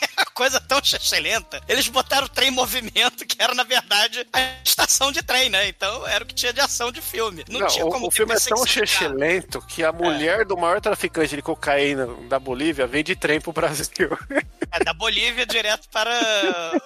[0.19, 1.61] é coisa tão excelente.
[1.69, 5.69] Eles botaram o trem em movimento, que era, na verdade, a estação de trem, né?
[5.69, 7.45] Então era o que tinha de ação de filme.
[7.49, 10.57] Não, Não, tinha o, como o ter filme é tão chechelento que a mulher do
[10.57, 13.87] maior traficante de cocaína da Bolívia vem de trem pro Brasil.
[14.73, 16.13] É da Bolívia direto para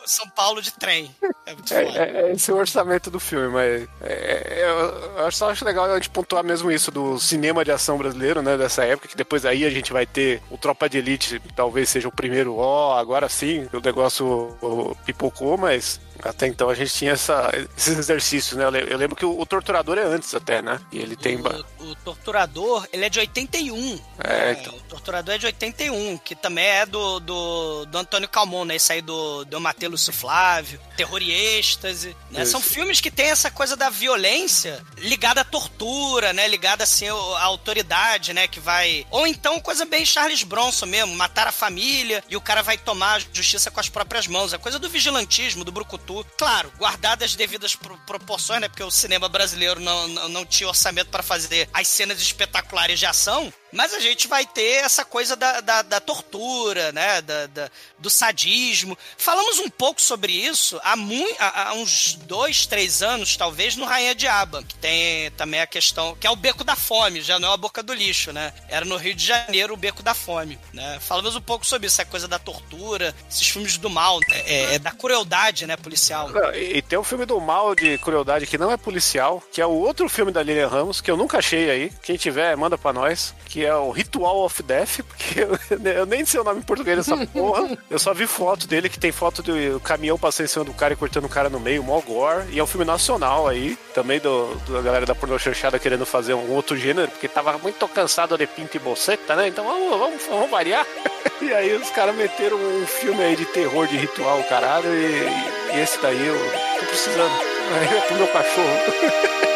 [0.05, 1.11] São Paulo de trem.
[1.47, 5.33] É muito É, é- é esse o orçamento do filme, mas é, é, eu, eu
[5.33, 8.85] só acho legal a gente pontuar mesmo isso do cinema de ação brasileiro, né, dessa
[8.85, 12.13] época, que depois aí a gente vai ter o Tropa de Elite, talvez seja o
[12.13, 14.57] primeiro, ó, agora sim, o negócio
[15.05, 19.17] pipocou, mas até então a gente tinha essa, esses exercícios, né, eu le- eu lembro
[19.17, 21.37] que o, o Torturador é antes até, né, e ele tem...
[21.37, 24.01] O, o Torturador, ele é de 81.
[24.23, 24.75] É, É, então.
[24.75, 28.77] O Torturador é de 81, que também é do, do, do Antônio Calmon, né?
[28.77, 32.17] Esse aí do, do Matê Lúcio Flávio, Terror e Êxtase.
[32.31, 32.43] Né?
[32.43, 32.53] Isso.
[32.53, 36.47] São filmes que tem essa coisa da violência ligada à tortura, né?
[36.49, 38.47] Ligada, assim, à autoridade, né?
[38.49, 39.07] Que vai...
[39.11, 43.15] Ou então coisa bem Charles Bronson mesmo, matar a família e o cara vai tomar
[43.15, 44.53] a justiça com as próprias mãos.
[44.53, 46.10] É coisa do vigilantismo, do brucutu.
[46.37, 48.69] Claro, guardadas as devidas pro- proporções, né?
[48.69, 53.07] Porque o cinema brasileiro não, não, não tinha orçamento para fazer as cenas espetaculares de
[53.07, 53.53] ação.
[53.73, 57.21] Mas a gente vai ter essa coisa da, da, da tortura, né?
[57.23, 58.97] Da, da- do sadismo.
[59.19, 60.95] Falamos um pouco sobre isso há,
[61.39, 64.63] há- há uns dois, três anos, talvez, no Rainha Diaba.
[64.63, 66.17] Que tem também a questão.
[66.17, 68.53] Que é o beco da fome, já não é a boca do lixo, né?
[68.69, 70.59] Era no Rio de Janeiro o beco da fome.
[70.73, 70.99] Né?
[71.01, 74.43] Falamos um pouco sobre isso, a coisa da tortura, esses filmes do mal, né?
[74.47, 76.31] é, é da crueldade, né, policial.
[76.55, 79.67] E, e tem um filme do mal de crueldade que não é policial, que é
[79.67, 81.93] o outro filme da Lilian Ramos, que eu nunca achei aí.
[82.03, 83.35] Quem tiver, manda pra nós.
[83.47, 85.59] Que é o Ritual of Death, porque eu,
[85.93, 87.77] eu nem sei o nome em português dessa porra.
[87.89, 90.95] Eu só vi foto dele, que tem foto do caminhão passando em cima do cara
[90.95, 92.45] e cortando o cara no meio, mó gore.
[92.51, 96.35] E é um filme nacional aí, também do, da galera da pornô chanchada querendo fazer
[96.35, 99.49] um outro gênero, porque tava muito cansado de pinto e boceta, né?
[99.49, 100.87] Então vamos, vamos, vamos variar.
[101.43, 105.81] E aí os caras meteram um filme aí de terror, de ritual, caralho, e, e
[105.81, 106.37] esse daí eu
[106.79, 107.33] tô precisando.
[107.79, 109.41] Aí é pro meu cachorro.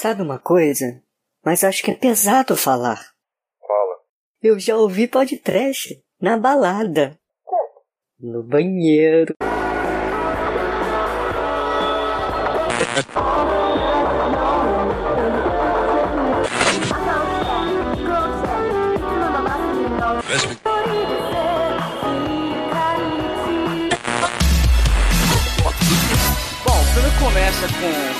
[0.00, 1.02] Sabe uma coisa?
[1.44, 2.96] Mas acho que é pesado falar.
[3.60, 3.96] Fala.
[4.42, 7.18] Eu já ouvi podcast na balada.
[8.18, 9.34] No banheiro.
[26.64, 28.19] Bom, o filme começa com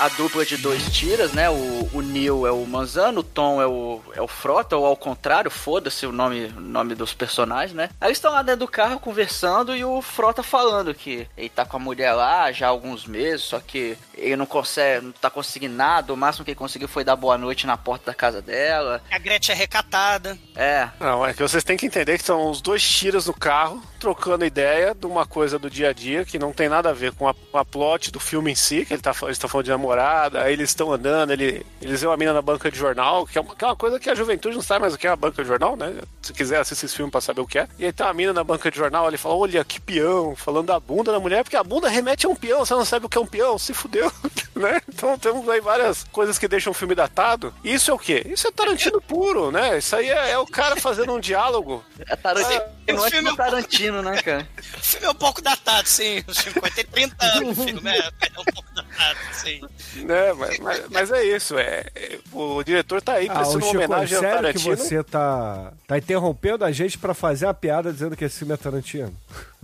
[0.00, 1.50] a, dupla de dois tiras, né?
[1.50, 4.96] O, o Neil é o Manzano, o Tom é o, é o Frota, ou ao
[4.96, 7.90] contrário, foda-se o nome, nome dos personagens, né?
[8.00, 11.64] Aí eles estão lá dentro do carro conversando e o Frota falando que ele tá
[11.64, 15.30] com a mulher lá já há alguns meses, só que ele não consegue, não tá
[15.30, 18.40] conseguindo nada, o máximo que ele conseguiu foi dar boa noite na porta da casa
[18.40, 19.02] dela.
[19.10, 20.38] A Gretchen é recatada.
[20.56, 23.82] É, Não, é que vocês têm que entender que são os dois tiras no carro,
[23.98, 27.12] trocando ideia de uma coisa do dia a dia que não tem nada a ver
[27.12, 29.64] com a, com a plot do filme em si, que ele tá, eles estão falando
[29.64, 33.26] de namorada, aí eles estão andando, ele, eles veem uma mina na banca de jornal,
[33.26, 35.06] que é, uma, que é uma coisa que a juventude não sabe mais o que
[35.06, 35.94] é a banca de jornal, né?
[36.22, 37.68] Se quiser assistir esse filme pra saber o que é.
[37.78, 40.66] E aí tem uma mina na banca de jornal, ele fala, olha, que peão, falando
[40.66, 43.08] da bunda da mulher, porque a bunda remete a um peão, você não sabe o
[43.08, 44.10] que é um peão, se fudeu,
[44.54, 44.80] né?
[44.88, 47.54] Então temos aí várias coisas que deixam o filme datado.
[47.62, 48.24] Isso é o quê?
[48.26, 49.78] Isso é Tarantino puro, né?
[49.78, 51.84] Isso aí é, é o cara fazendo um diálogo.
[52.08, 54.48] é Tarantino, o não é filme tipo Tarantino, né, cara?
[54.74, 56.22] O filme é um pouco datado, sim.
[56.28, 59.60] O filme vai ter 30 anos, o filme é, é um pouco datado, sim.
[59.96, 60.32] né?
[60.34, 63.76] Mas, mas, mas é isso, é, é- o diretor tá aí Ah, prestando uma Chico,
[63.84, 64.76] homenagem ao sério que Tarantino.
[64.76, 68.56] você tá, tá interrompendo a gente pra fazer a piada dizendo que esse filme é
[68.56, 69.14] Tarantino?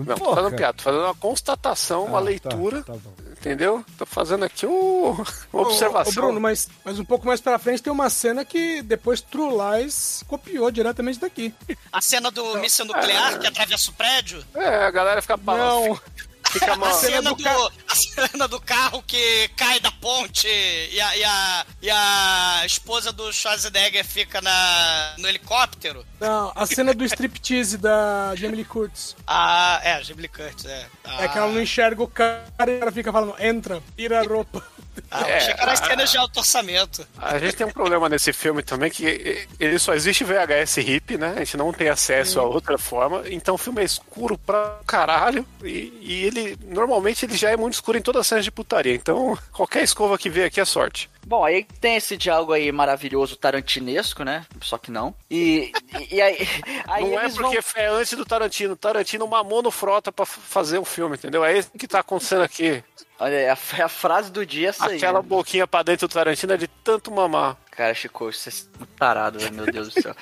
[0.04, 0.36] Não, tô Porra.
[0.42, 3.12] fazendo piada, tô fazendo uma constatação, uma Ah, tá, leitura, tá bom.
[3.32, 3.84] entendeu?
[3.98, 5.12] Tô fazendo aqui um-
[5.52, 6.12] uma observação.
[6.22, 9.50] Ô, Bruno, mas, mas um pouco mais pra frente tem uma cena que depois True
[9.80, 11.54] Lies copiou diretamente daqui.
[11.92, 14.44] A cena do míssil nuclear que atravessa o prédio.
[14.54, 16.29] É, a galera fica Não, fica
[16.70, 16.94] A mal.
[16.94, 17.46] cena, do
[17.88, 23.12] a cena do carro que cai da ponte e a, e a, e a esposa
[23.12, 26.04] do Schwarzenegger fica na, no helicóptero.
[26.18, 29.16] não, a cena do striptease da Jamie Lee Curtis.
[29.26, 30.86] Ah, é, a Jamie Lee Curtis, é.
[31.20, 34.62] É que ela não enxerga o cara e ela fica falando, entra, tira a roupa.
[35.10, 37.06] Ah, eu achei que era cenas de alto orçamento.
[37.18, 41.34] A gente tem um problema nesse filme também, que ele só existe VHS hip, né?
[41.36, 43.22] A gente não tem acesso a outra forma.
[43.26, 45.46] Então o filme é escuro pra caralho.
[45.62, 48.94] E, e ele, normalmente, ele já é muito escuro em todas as cenas de putaria.
[48.94, 51.10] Então, qualquer escova que vê aqui é sorte.
[51.26, 54.44] Bom, aí tem esse diálogo aí maravilhoso tarantinesco, né?
[54.60, 55.14] Só que não.
[55.30, 55.70] E,
[56.10, 56.38] e, aí,
[56.88, 57.82] aí não é porque vão...
[57.82, 58.76] é antes do Tarantino.
[58.76, 61.44] Tarantino mamou no frota pra fazer um filme, entendeu?
[61.44, 62.82] É isso que tá acontecendo aqui.
[63.20, 64.96] Olha, é a, a frase do dia é essa aí.
[64.96, 65.28] Aquela né?
[65.28, 67.54] boquinha pra dentro do Tarantino é de tanto mamar.
[67.70, 70.16] Cara, Chico, você é tarado, meu Deus do céu.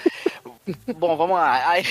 [0.97, 1.69] Bom, vamos lá.
[1.69, 1.85] Aí,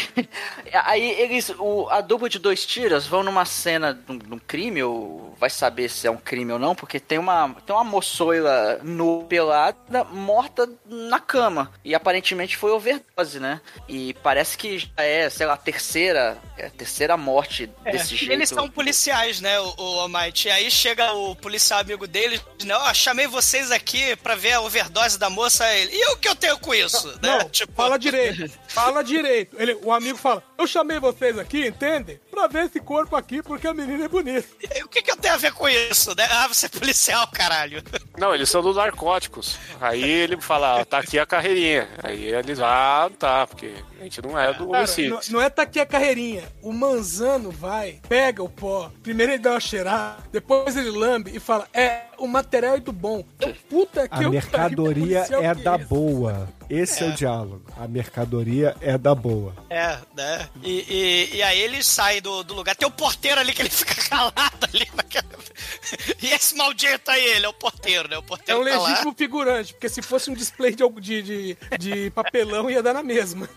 [0.73, 4.39] aí eles, o, a dupla de dois tiras vão numa cena de um, de um
[4.39, 7.83] crime, ou vai saber se é um crime ou não, porque tem uma, tem uma
[7.83, 11.71] moçoila nu pelada, morta na cama.
[11.83, 13.61] E aparentemente foi overdose, né?
[13.87, 18.31] E parece que já é, sei lá, a terceira, é a terceira morte desse jeito.
[18.33, 20.47] Eles são policiais, né, o, o Almighty.
[20.47, 22.75] E aí chega o policial amigo deles, né?
[22.75, 25.71] Ó, chamei vocês aqui pra ver a overdose da moça.
[25.73, 27.07] Ele, e o que eu tenho com isso?
[27.21, 27.39] né?
[27.39, 28.51] Não, fala direito.
[28.67, 29.55] Fala direito.
[29.59, 32.19] Ele, o amigo fala: Eu chamei vocês aqui, entende?
[32.37, 34.47] Pra ver esse corpo aqui, porque a menina é bonita.
[34.61, 36.15] E o que, que eu tenho a ver com isso?
[36.15, 36.23] Né?
[36.29, 37.81] Ah, você é policial, caralho.
[38.15, 39.57] Não, eles são dos narcóticos.
[39.81, 41.89] Aí ele fala, ah, tá aqui a carreirinha.
[42.03, 45.09] Aí eles, ah, tá, porque a gente não é do Cara, homicídio.
[45.09, 46.43] não, não é tá aqui a carreirinha.
[46.61, 51.39] O manzano vai, pega o pó, primeiro ele dá uma cheirada, depois ele lambe e
[51.39, 53.23] fala: É, o material é do bom.
[53.35, 55.87] Então, puta que A eu mercadoria pariu, é da isso.
[55.87, 56.47] boa.
[56.69, 57.07] Esse é.
[57.07, 57.61] o diálogo.
[57.77, 59.53] A mercadoria é da boa.
[59.69, 60.49] É, né?
[60.61, 62.75] E, e, e aí eles saem do, do lugar.
[62.75, 64.87] Tem o porteiro ali que ele fica calado ali.
[64.93, 65.27] naquela-
[66.21, 68.17] E esse maldito aí, ele é o porteiro, né?
[68.17, 72.11] O É porteiro um tá legítimo figurante, porque se fosse um display de, de, de
[72.11, 73.49] papelão ia dar na mesma.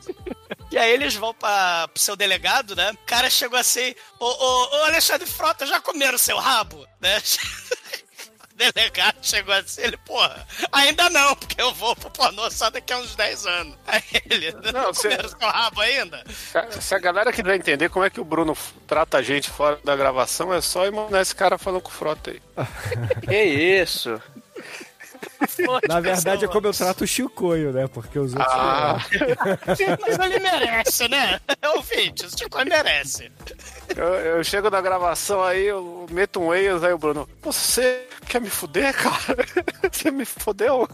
[0.70, 2.92] E aí eles vão pra, pro seu delegado, né?
[2.92, 6.86] O cara chegou assim, ô, ô, ô Alexandre Frota, já comeram seu rabo?
[7.00, 7.20] Né?
[8.68, 12.92] O delegado chegou assim, ele, porra, ainda não, porque eu vou pro pornô só daqui
[12.92, 13.74] a uns 10 anos.
[13.86, 16.24] Aí ele, não, Não, você- comeram seu rabo ainda?
[16.80, 19.96] Se a galera quiser entender como é que o Bruno trata a gente fora da
[19.96, 22.42] gravação, é só imaginar esse cara falando com o Frota aí.
[23.26, 24.20] Que isso?
[25.88, 27.86] Na verdade, é como eu trato o Chicoio, né?
[27.88, 28.52] Porque os outros.
[28.52, 28.98] Ah,
[30.18, 31.40] Mas ele merece, né?
[31.74, 33.30] Ouvinte, o Chico merece.
[33.96, 38.40] eu, eu chego na gravação aí, eu meto um Eias, aí o Bruno, você quer
[38.40, 39.46] me fuder, cara?
[39.90, 40.88] Você me fudeu?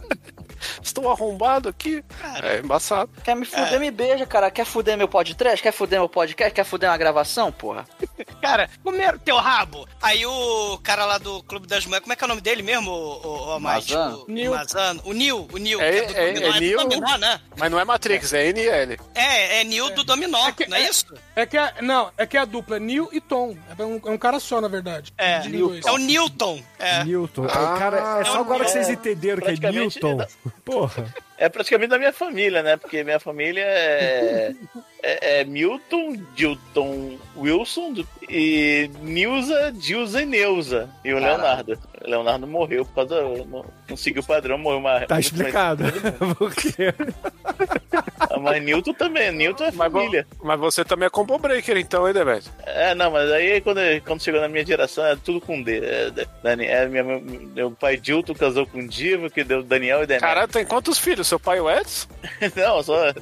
[0.82, 2.04] Estou arrombado aqui?
[2.42, 3.10] É embaçado.
[3.22, 4.50] Quer me fuder, me beija, cara.
[4.50, 5.62] Quer fuder meu podcast?
[5.62, 6.54] Quer fuder meu podcast?
[6.54, 7.84] Quer fuder uma gravação, porra?
[8.40, 9.88] Cara, comeram teu rabo.
[10.00, 12.62] Aí o cara lá do Clube das Mulheres, como é que é o nome dele
[12.62, 13.60] mesmo, o, o, o?
[13.60, 14.24] Mazano.
[14.28, 14.50] O Nil.
[14.52, 15.02] Mazano.
[15.04, 15.80] O Nil, o Nil.
[15.80, 17.40] É- é do é- Dominó, é do Nil- Dominó, né?
[17.56, 18.98] Mas não é Matrix, é NL.
[19.14, 21.06] É, é Nil do Dominó, que- não é, é- isso?
[21.34, 23.56] É que a, não, é que a dupla é Neil e Tom.
[23.76, 25.12] É um, é um cara só, na verdade.
[25.18, 25.38] É,
[25.84, 26.62] é o Newton.
[26.78, 27.04] É.
[27.04, 27.44] Newton.
[27.44, 30.18] Aí, cara, é só agora que vocês entenderam que é Newton.
[30.64, 31.14] Porra.
[31.38, 32.76] É praticamente da minha família, né?
[32.76, 34.54] Porque minha família é,
[35.02, 37.92] é, é Milton, Dilton, Wilson
[38.28, 40.88] e Nilza, Dilza e Neuza.
[41.04, 41.78] E o Leonardo.
[42.04, 43.22] O Leonardo morreu por causa.
[43.22, 45.00] Não, não seguiu o padrão, morreu uma.
[45.06, 45.84] Tá explicado.
[46.38, 46.94] Porque
[48.40, 50.26] Mas Newton também, Newton é Mas, família.
[50.42, 52.50] mas você também é combo breaker, então, hein, Demet?
[52.64, 55.78] É, não, mas aí quando, quando chegou na minha geração é tudo com D.
[55.78, 56.12] É,
[56.42, 60.28] Dani, é, minha, meu pai Dilton casou com Diva, que deu Daniel e Demetrio.
[60.28, 61.26] Caralho, tem quantos filhos?
[61.26, 62.08] Seu pai é o Edson?
[62.54, 63.12] Não, só.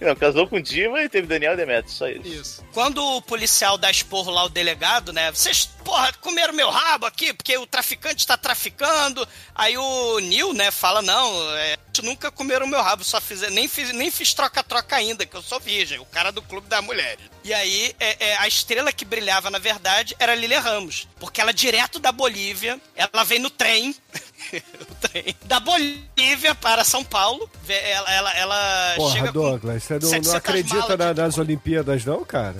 [0.00, 2.26] Não, casou com Diva e teve Daniel Demetrio, só isso.
[2.26, 2.64] Isso.
[2.72, 5.30] Quando o policial dá esporro lá, o delegado, né?
[5.30, 9.26] Vocês, porra, comeram meu rabo aqui, porque o traficante tá traficando.
[9.54, 13.92] Aí o Neil, né, fala: não, é, nunca comeram meu rabo, só fiz, nem fiz
[13.92, 17.16] nem fiz troca-troca ainda, que eu sou virgem, o cara do clube da mulher.
[17.44, 21.06] E aí, é, é, a estrela que brilhava, na verdade, era Lilia Ramos.
[21.20, 23.94] Porque ela, direto da Bolívia, ela vem no trem.
[24.58, 27.48] o trem da Bolívia para São Paulo.
[27.68, 32.24] Ela, ela, ela Porra, chega Douglas, você não, não 700 acredita na- nas Olimpíadas, não,
[32.24, 32.56] cara?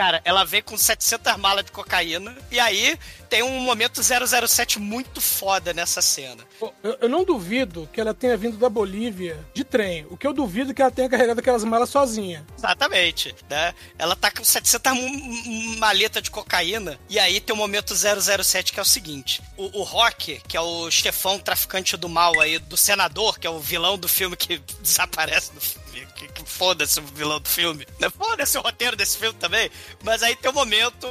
[0.00, 2.34] Cara, ela vem com 700 malas de cocaína.
[2.50, 6.42] E aí tem um momento 007 muito foda nessa cena.
[6.82, 10.06] Eu, eu não duvido que ela tenha vindo da Bolívia de trem.
[10.08, 12.46] O que eu duvido é que ela tenha carregado aquelas malas sozinha.
[12.56, 13.74] Exatamente, né?
[13.98, 16.98] Ela tá com 700 m- maleta de cocaína.
[17.06, 20.60] E aí tem o momento 007 que é o seguinte: o, o Rock, que é
[20.62, 24.56] o chefão traficante do mal aí, do senador, que é o vilão do filme que
[24.80, 25.79] desaparece do filme.
[25.90, 27.86] Que, que foda-se o vilão do filme.
[28.16, 29.70] Foda-se o roteiro desse filme também.
[30.02, 31.06] Mas aí tem um momento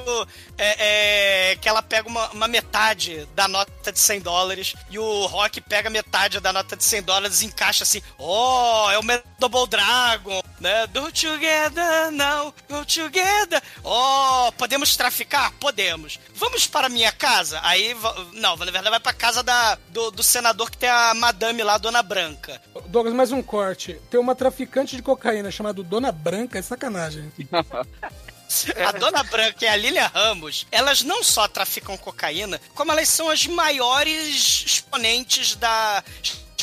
[0.60, 5.26] é, é, que ela pega uma, uma metade da nota de 100 dólares e o
[5.26, 9.04] Rock pega metade da nota de 100 dólares e encaixa assim: Oh, é o
[9.40, 10.86] Double Dragon, né?
[10.88, 13.62] Do together now, go together.
[13.84, 15.54] Oh, podemos traficar?
[15.54, 16.20] Podemos.
[16.36, 17.62] Vamos para minha casa?
[17.64, 17.96] Aí,
[18.34, 21.78] não, na verdade vai pra casa da, do, do senador que tem a madame lá,
[21.78, 22.62] Dona Branca.
[22.88, 24.00] Douglas, mais um corte.
[24.10, 27.32] Tem uma traficante de cocaína chamada Dona Branca, é sacanagem.
[28.88, 33.30] A Dona Branca e a Lilia Ramos, elas não só traficam cocaína, como elas são
[33.30, 36.04] as maiores exponentes da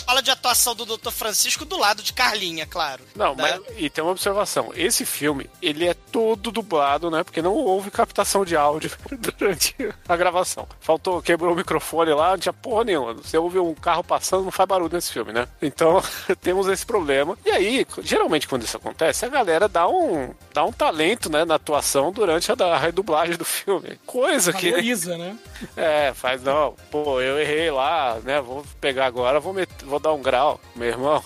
[0.06, 1.10] escola de atuação do Dr.
[1.10, 3.02] Francisco do lado de Carlinha, claro.
[3.16, 3.58] Não, né?
[3.66, 4.70] mas e tem uma observação.
[4.74, 7.24] Esse filme, ele é todo dublado, né?
[7.24, 9.74] Porque não houve captação de áudio durante
[10.08, 10.68] a gravação.
[10.80, 13.14] Faltou, quebrou o microfone lá, não tinha porra nenhuma.
[13.14, 15.48] Você ouve um carro passando, não faz barulho nesse filme, né?
[15.60, 16.00] Então,
[16.40, 17.36] temos esse problema.
[17.44, 21.56] E aí, geralmente quando isso acontece, a galera dá um, dá um talento, né, na
[21.56, 23.98] atuação durante a, da- a redublagem do filme.
[24.06, 25.36] Coisa que Valoriza, né?
[25.76, 26.76] é, faz não.
[26.92, 28.40] Pô, eu errei lá, né?
[28.40, 31.22] Vou pegar agora, vou, met- vou dar um grau, meu irmão.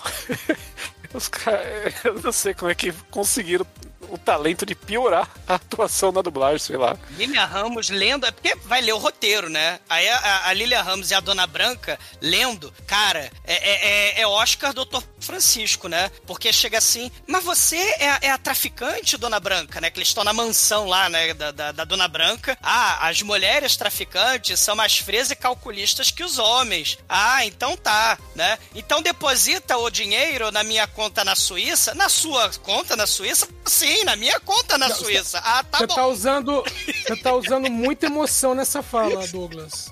[1.13, 3.65] Os caras, eu não sei como é que conseguiram
[4.11, 6.97] o talento de piorar a atuação na dublagem, sei lá.
[7.11, 9.79] Lilian Ramos lendo, é porque vai ler o roteiro, né?
[9.89, 14.21] Aí a, a, a Lilian Ramos e a Dona Branca lendo, cara, é, é, é-
[14.21, 15.01] é Oscar Dr.
[15.19, 16.11] Francisco, né?
[16.27, 19.89] Porque chega assim, mas você é, é a traficante, Dona Branca, né?
[19.89, 21.33] Que eles estão na mansão lá, né?
[21.33, 22.57] Da, da, da Dona Branca.
[22.61, 26.97] Ah, as mulheres traficantes são mais frias e calculistas que os homens.
[27.07, 28.57] Ah, então tá, né?
[28.75, 31.93] Então deposita o dinheiro na minha conta na Suíça.
[31.95, 33.47] Na sua conta na Suíça?
[33.65, 35.39] Sim, na minha conta na Suíça.
[35.43, 35.95] Ah, tá Você bom.
[35.95, 36.63] tá usando.
[36.63, 39.91] Você tá usando muita emoção nessa fala, Douglas.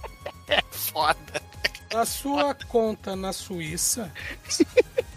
[0.72, 1.42] Foda.
[1.94, 4.12] A sua conta na Suíça.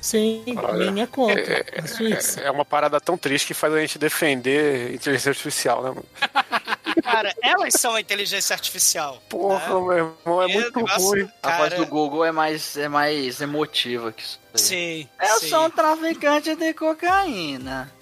[0.00, 0.42] Sim,
[0.90, 2.40] minha conta na Suíça.
[2.40, 6.04] É uma parada tão triste que faz a gente defender inteligência artificial, né, mano?
[7.02, 9.22] Cara, elas são a inteligência artificial.
[9.28, 9.80] Porra, né?
[9.80, 11.28] meu irmão, é muito negócio, ruim.
[11.42, 14.40] A voz Cara, do Google é mais, é mais emotiva que isso.
[14.52, 14.58] aí.
[14.58, 15.08] sim.
[15.20, 15.48] Eu sim.
[15.48, 17.92] sou um traficante de cocaína.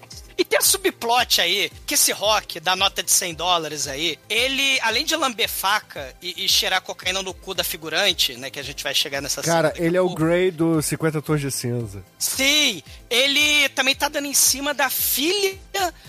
[0.41, 4.79] E tem a subplot aí, que esse rock da nota de 100 dólares aí, ele,
[4.81, 8.63] além de lamber faca e, e cheirar cocaína no cu da figurante, né, que a
[8.63, 10.09] gente vai chegar nessa cena Cara, ele é o.
[10.15, 12.03] Grey do 50 Tons de Cinza.
[12.19, 15.59] Sim, ele também tá dando em cima da filha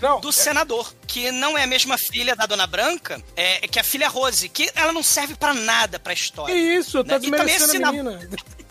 [0.00, 3.78] Não, do é- senador, que não é a mesma filha da Dona Branca, é que
[3.78, 6.54] é a filha Rose, que ela não serve pra nada pra Que história.
[6.78, 7.20] isso, tá Né?
[7.20, 8.28] Também desmerecendo a na- menina.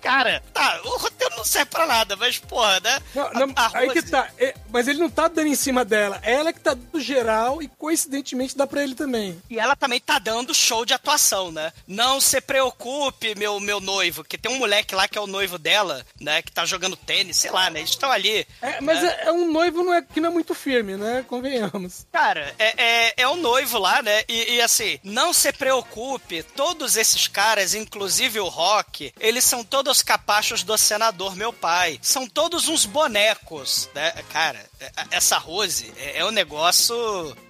[0.00, 2.98] Cara, tá, o roteiro não serve pra nada, mas porra, né?
[3.14, 4.28] Não, não, A- a aí que tá.
[4.38, 6.18] É, mas ele não tá dando em cima dela.
[6.22, 9.40] Ela que tá dando geral e coincidentemente dá pra ele também.
[9.48, 11.72] E ela também tá dando show de atuação, né?
[11.86, 15.58] Não se preocupe, meu, meu noivo, que tem um moleque lá que é o noivo
[15.58, 16.42] dela, né?
[16.42, 17.80] Que tá jogando tênis, sei lá, né?
[17.80, 18.46] Eles estão ali.
[18.62, 21.24] É, mas é, é um noivo não é, que não é muito firme, né?
[21.28, 22.06] Convenhamos.
[22.12, 22.74] Cara, é,
[23.08, 24.22] é, é o noivo lá, né?
[24.28, 30.02] E, e, assim, não se preocupe, todos esses caras, inclusive o Rock, eles são todos
[30.02, 31.98] capachos do senador, meu pai.
[32.02, 34.12] São todos uns bonecos, né?
[34.32, 36.94] Cara, é- essa Rose é, é um negócio.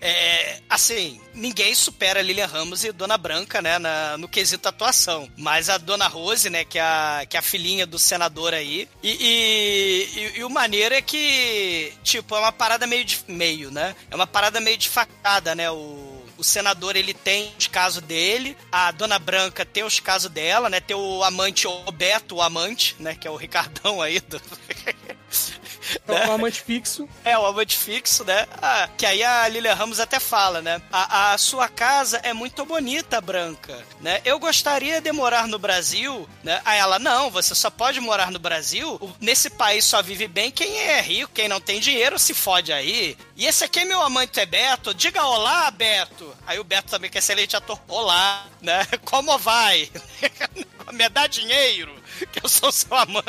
[0.01, 3.79] É, assim, ninguém supera Lilian Ramos e Dona Branca, né?
[3.79, 5.31] na- no quesito atuação.
[5.37, 6.65] Mas a Dona Rose, né?
[6.65, 8.87] Que é a, que é a filhinha do senador aí.
[9.03, 13.71] E, e, e- e o maneiro é que, tipo, é uma parada meio de meio,
[13.71, 13.97] né?
[14.11, 15.71] É uma parada meio de facada, né?
[15.71, 16.10] O,
[16.41, 20.81] o senador, ele tem os casos dele, a Dona Branca tem os casos dela, né?
[20.81, 23.15] Tem o amante, o Beto, o amante, né?
[23.15, 24.41] Que é o Ricardão aí do...
[26.09, 27.09] É um amante fixo.
[27.25, 28.47] É, o amante fixo, né?
[28.61, 30.81] Ah, que aí a Lilia Ramos até fala, né?
[30.93, 34.21] A, a sua casa é muito bonita, Branca, né?
[34.25, 36.61] Eu gostaria de morar no Brasil, né?
[36.65, 38.95] Aí ela, não, você só pode morar no Brasil.
[39.01, 42.73] O- Nesse país só vive bem quem é rico, quem não tem dinheiro se fode
[42.73, 43.17] aí.
[43.37, 44.93] E esse aqui é meu amante, é Beto.
[44.95, 46.35] Diga olá, Beto.
[46.47, 48.87] Aí o Beto também, que é excelente ator, olá, né?
[49.05, 49.91] Como vai?
[50.93, 51.95] Me dá dinheiro,
[52.33, 53.27] que eu sou seu amante.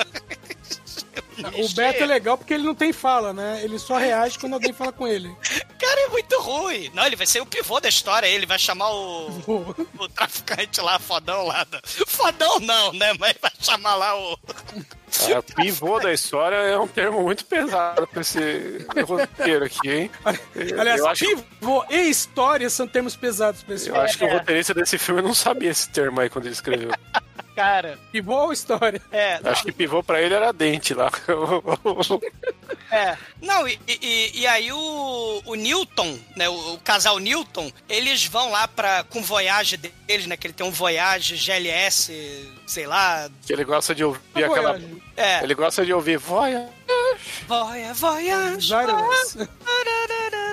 [1.50, 3.62] O Beto é legal porque ele não tem fala, né?
[3.64, 5.34] Ele só reage quando alguém fala com ele.
[5.80, 6.92] Cara, é muito ruim.
[6.94, 8.28] Não, ele vai ser o pivô da história.
[8.28, 9.30] Ele vai chamar o,
[10.00, 11.64] o traficante lá, fodão lá.
[11.64, 13.14] da- Fodão não, né?
[13.20, 14.38] Mas vai chamar lá o.
[15.28, 20.12] É, pivô da história é um termo muito pesado pra esse roteiro aqui, hein?
[20.80, 24.08] Aliás, eu acho, pivô e história são termos pesados pra esse eu filme.
[24.08, 26.92] acho que o roteirista desse filme não sabia esse termo aí quando ele escreveu.
[27.56, 29.02] Cara, Pivô ou história?
[29.12, 29.40] é.
[29.44, 31.12] Acho que pivô pra ele era dente lá.
[32.92, 33.18] É.
[33.42, 36.50] Não, e, e, e aí o, o Newton, né?
[36.50, 40.36] O, o casal Newton, eles vão lá pra, com o Voyage deles, né?
[40.36, 42.12] Que ele tem um Voyage GLS,
[42.68, 43.30] sei lá.
[43.46, 44.74] que ele gosta de ouvir aquela.
[44.74, 45.04] Voyage.
[45.16, 45.42] É.
[45.42, 46.70] Ele gosta de ouvir voia.
[47.48, 48.68] Voyage, Voyage.
[48.68, 49.38] Gyrus.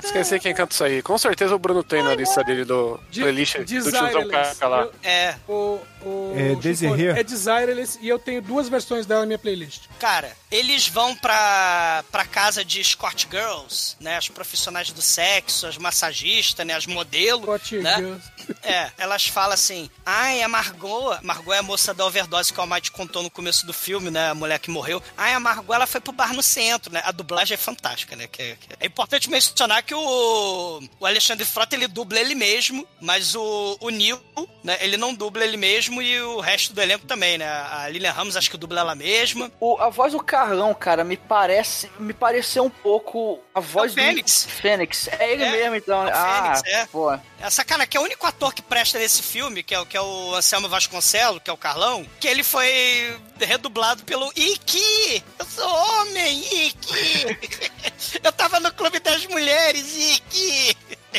[0.03, 1.01] Esqueci quem canta isso aí.
[1.01, 4.31] Com certeza o Bruno tem na lista dele do De- playlist do tiozão Desireless.
[4.55, 4.81] Caca lá.
[4.83, 5.35] Eu- É.
[5.47, 7.07] O, o, É Desirê?
[7.09, 9.83] Chico, É Desireless e eu tenho duas versões dela na minha playlist.
[9.99, 14.17] Cara, eles vão pra, pra casa de Scott Girls, né?
[14.17, 16.73] As profissionais do sexo, as massagistas, né?
[16.73, 17.95] As modelos, Scott né?
[17.97, 18.29] Girls.
[18.63, 22.61] É, elas falam assim, ai, a Margot, Margot é a moça da overdose que o
[22.61, 24.29] Almighty contou no começo do filme, né?
[24.29, 25.01] A mulher que morreu.
[25.15, 27.01] Ai, a Margot, ela foi pro bar no centro, né?
[27.05, 28.27] A dublagem é fantástica, né?
[28.27, 33.35] Que, que- É importante mencionar que o, o Alexandre Frota, ele dubla ele mesmo, mas
[33.35, 34.19] o, o Neil,
[34.63, 34.77] né?
[34.81, 37.47] Ele não dubla ele mesmo, e o resto do elenco também, né?
[37.47, 39.51] A Lilian Ramos acho que dubla ela mesma.
[39.59, 41.89] O, a voz do Carlão, cara, me parece.
[41.99, 44.45] Me pareceu um pouco a voz É o Fênix.
[44.45, 44.51] do.
[44.51, 45.07] Fênix.
[45.19, 46.07] É ele É, mesmo, então.
[46.07, 46.85] é o ah, Fênix, é.
[46.87, 47.17] pô.
[47.41, 49.95] Essa cara que é o único ator que presta nesse filme, que é, o- que
[49.95, 55.23] é o Anselmo Vasconcelos, que é o Carlão, que ele foi redublado pelo Iki!
[55.39, 58.19] Eu sou homem, Iki!
[58.23, 59.78] Eu tava no Clube das Mulheres,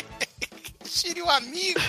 [0.91, 1.79] Tire o amigo!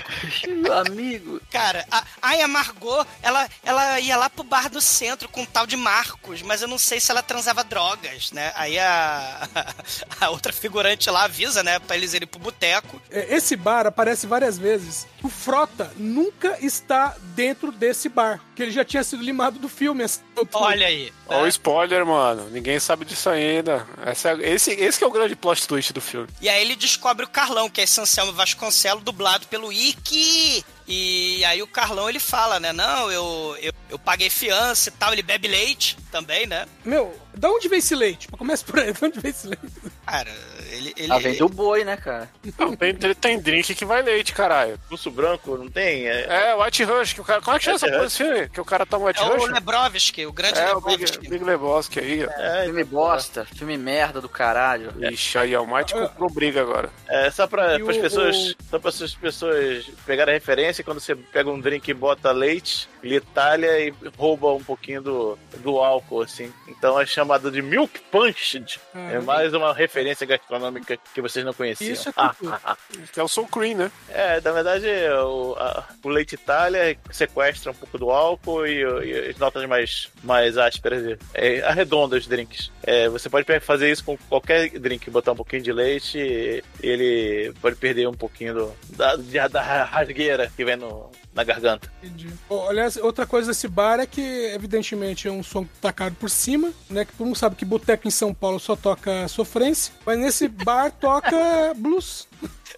[0.48, 1.40] Meu amigo.
[1.50, 5.46] Cara, a, ai, a Margot, ela, ela ia lá pro bar do centro com um
[5.46, 8.52] tal de Marcos, mas eu não sei se ela transava drogas, né?
[8.54, 9.48] Aí a,
[10.20, 13.02] a outra figurante lá avisa, né, pra eles irem pro boteco.
[13.10, 15.06] É, Esse bar aparece várias vezes.
[15.20, 20.04] O Frota nunca está dentro desse bar, que ele já tinha sido limado do filme.
[20.52, 21.12] Olha aí.
[21.26, 22.48] Ó o spoiler, mano.
[22.50, 23.86] Ninguém sabe disso ainda.
[24.04, 26.28] Essa é- esse, esse que é o grande plot twist do filme.
[26.40, 30.64] E aí ele descobre o Carlão, que é esse Anselmo Vasconcelos, dublado pelo Iki.
[30.94, 32.70] E aí o Carlão ele fala, né?
[32.72, 35.10] Não, eu, eu, eu paguei fiança e tal.
[35.12, 36.66] Ele bebe leite também, né?
[36.84, 38.28] Meu, da onde vem esse leite?
[38.28, 39.62] Começa por aí, da onde vem esse leite?
[40.06, 40.30] Cara,
[40.70, 40.92] ele.
[40.96, 42.28] ele Ah, vem do boi, né, cara?
[42.58, 44.78] Não, tem, tem, tem drink que vai leite, caralho.
[44.90, 46.06] Russo branco, não tem?
[46.06, 47.40] É, É, White Rush, que o cara.
[47.40, 48.48] Como é que chama essa porra filme?
[48.50, 49.50] Que o cara toma White é o Rush?
[49.50, 51.28] Lebrovski, o grande É, o Big, Lebrovski.
[51.28, 52.30] Big Lebowski aí, ó.
[52.30, 54.92] é, Filme bosta, filme merda do caralho.
[55.10, 56.90] Ixi, aí o Might comprou briga agora.
[57.08, 60.81] É só para E as o- pessoas, o- só para as pessoas pegarem a referência
[60.82, 65.38] quando você pega um drink e bota leite, ele talha e rouba um pouquinho do,
[65.58, 66.52] do álcool assim.
[66.68, 68.80] Então é chamado de Milk Punched.
[68.94, 71.92] É mais uma referência gastronômica que vocês não conheciam.
[71.92, 72.76] Isso é Ah, ah, ah.
[73.12, 73.92] Que é o Soul Cream, né?
[74.08, 74.86] É, na verdade,
[75.24, 80.08] o, a- o leite talha sequestra um pouco do álcool e, e as notas mais,
[80.22, 82.70] mais ásperas é, arredonda os drinks.
[82.82, 87.52] É, você pode fazer isso com qualquer drink, botar um pouquinho de leite e ele
[87.60, 91.92] pode perder um pouquinho do, da, de- da rasgueira que vem no, na garganta.
[92.02, 92.28] Entendi.
[92.68, 94.20] Aliás, outra coisa desse bar é que,
[94.54, 97.04] evidentemente, é um som tacado por cima, né?
[97.04, 100.90] Que todo mundo sabe que boteco em São Paulo só toca sofrência, mas nesse bar
[100.92, 101.36] toca
[101.76, 102.28] blues.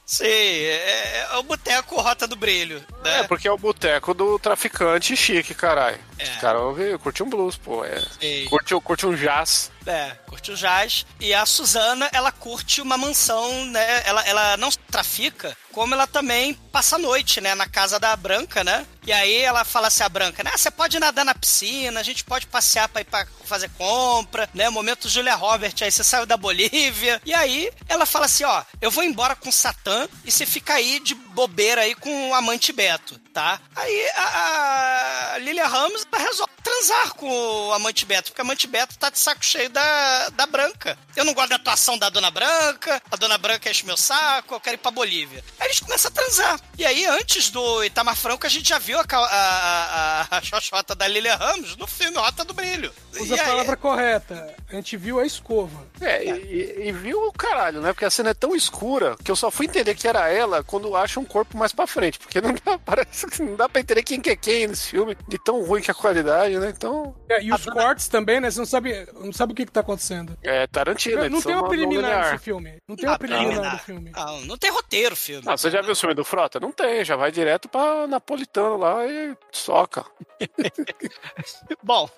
[0.06, 2.78] Sim, é, é o Boteco Rota do Brilho.
[3.02, 3.20] Né?
[3.20, 5.98] É, porque é o boteco do traficante chique, caralho.
[6.18, 6.24] É.
[6.24, 7.84] Os caras ouvem- curte um blues, pô.
[7.84, 8.00] É.
[8.20, 8.46] Sim.
[8.48, 9.70] Curte, curte um jazz.
[9.86, 11.04] É, curte o jazz.
[11.20, 14.02] E a Suzana, ela curte uma mansão, né?
[14.06, 17.54] Ela, ela não trafica, como ela também passa a noite, né?
[17.54, 18.86] Na casa da Branca, né?
[19.06, 20.52] E aí ela fala assim, a Branca, né?
[20.56, 24.70] Você pode nadar na piscina, a gente pode passear pra ir pra fazer compra, né?
[24.70, 27.20] Momento Julia Robert, aí você saiu da Bolívia.
[27.24, 30.74] E aí ela fala assim, ó, eu vou embora com o Satã e você fica
[30.74, 33.60] aí de bobeira aí com o amante Beto, tá?
[33.76, 38.96] Aí a, a Lilia Ramos resolve transar com o amante Beto, porque o amante Beto
[38.96, 40.96] tá de saco cheio da, da Branca.
[41.14, 44.60] Eu não gosto da atuação da Dona Branca, a Dona Branca enche meu saco, eu
[44.60, 45.44] quero ir pra Bolívia.
[45.60, 46.58] Aí eles começam a transar.
[46.78, 50.94] E aí, antes do Itamar Franco, a gente já viu a, a, a, a xoxota
[50.94, 52.92] da Lilia Ramos no filme Rota do Brilho.
[53.20, 54.54] Usa E a aí- palavra correta.
[54.70, 55.86] A gente viu a escova.
[56.00, 57.92] É, e, e viu o caralho, né?
[57.92, 60.96] Porque a cena é tão escura que eu só fui entender que era ela quando
[60.96, 62.18] acha um corpo mais pra frente.
[62.18, 65.16] Porque não dá, parece que não dá pra entender quem que é quem nesse filme,
[65.28, 66.72] de tão ruim que é a qualidade, né?
[66.76, 68.50] Então, É, e os cortes também, né?
[68.50, 70.36] Você não sabe, não sabe o que, que tá acontecendo.
[70.42, 71.16] é Tarantino.
[71.18, 72.76] Não, edição tem uma não preliminar nesse filme.
[72.88, 73.76] Não tem Ah, uma preliminar preliminar.
[73.76, 74.10] do filme.
[74.14, 75.42] Não, não tem roteiro o filme.
[75.46, 76.58] Ah, você já viu o filme do Frota?
[76.60, 80.04] Não tem, já vai direto pra Napolitano lá e soca.
[81.82, 82.08] Bom,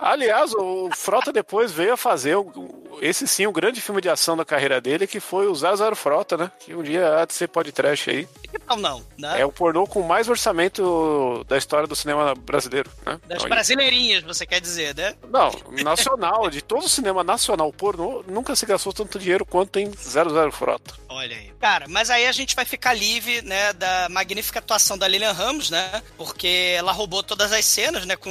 [0.00, 2.36] Aliás, o Frota depois veio a fazer
[3.00, 6.36] esse sim, o grande filme de ação da carreira dele, que foi o 00 Frota,
[6.36, 6.50] né?
[6.58, 8.28] Que um dia há de ser podcast aí.
[8.68, 9.40] não, não, né?
[9.40, 13.18] É o pornô com mais orçamento da história do cinema brasileiro, né?
[13.26, 15.14] Das Então, brasileirinhas, você quer dizer, né?
[15.30, 15.50] Não,
[15.82, 20.50] nacional, de todo o cinema nacional pornô, nunca se gastou tanto dinheiro quanto em 00
[20.52, 20.94] Frota.
[21.08, 21.52] Olha aí.
[21.60, 25.70] Cara, mas aí a gente vai ficar livre, né, da magnífica atuação da Lilian Ramos,
[25.70, 26.02] né?
[26.16, 28.30] Porque ela roubou todas as cenas, né, com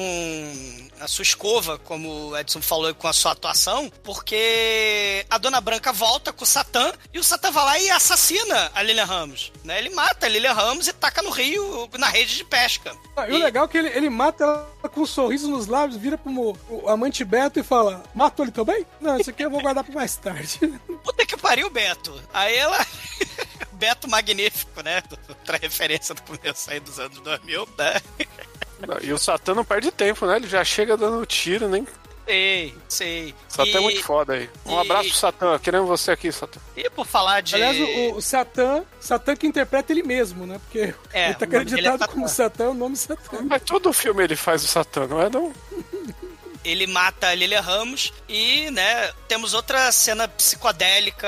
[0.99, 5.91] a sua escova, como o Edson falou, com a sua atuação, porque a Dona Branca
[5.91, 9.77] volta com o Satã e o Satã vai lá e assassina a Lilian Ramos, né?
[9.77, 12.95] Ele mata a Lilian Ramos e taca no rio, na rede de pesca.
[13.15, 15.99] Ah, e o legal é que ele, ele mata ela com um sorriso nos lábios,
[15.99, 16.31] vira pro
[16.69, 18.85] o amante Beto e fala: Matou ele também?
[19.01, 20.59] Não, isso aqui eu vou guardar pra mais tarde.
[21.03, 22.21] Puta que pariu, Beto.
[22.33, 22.77] Aí ela.
[23.73, 25.03] Beto Magnífico, né?
[25.29, 28.01] Outra referência do começo aí dos anos 2000, né?
[29.01, 30.35] E o Satã não perde tempo, né?
[30.37, 31.87] Ele já chega dando tiro, nem.
[32.27, 33.35] Sei, sei.
[33.47, 34.49] Satã é E- muito foda aí.
[34.65, 36.59] Um e- abraço pro Satã, querendo você aqui, Satã.
[36.75, 37.55] E por falar de.
[37.55, 40.59] Aliás, o, o Satã, Satã que interpreta ele mesmo, né?
[40.59, 42.11] Porque É, ele tá é acreditado Satã.
[42.13, 43.37] como Satã, o nome Satã.
[43.49, 45.53] Mas todo filme ele faz o Satã, não é não?
[46.63, 51.27] ele mata a Lilia Ramos e, né, temos outra cena psicodélica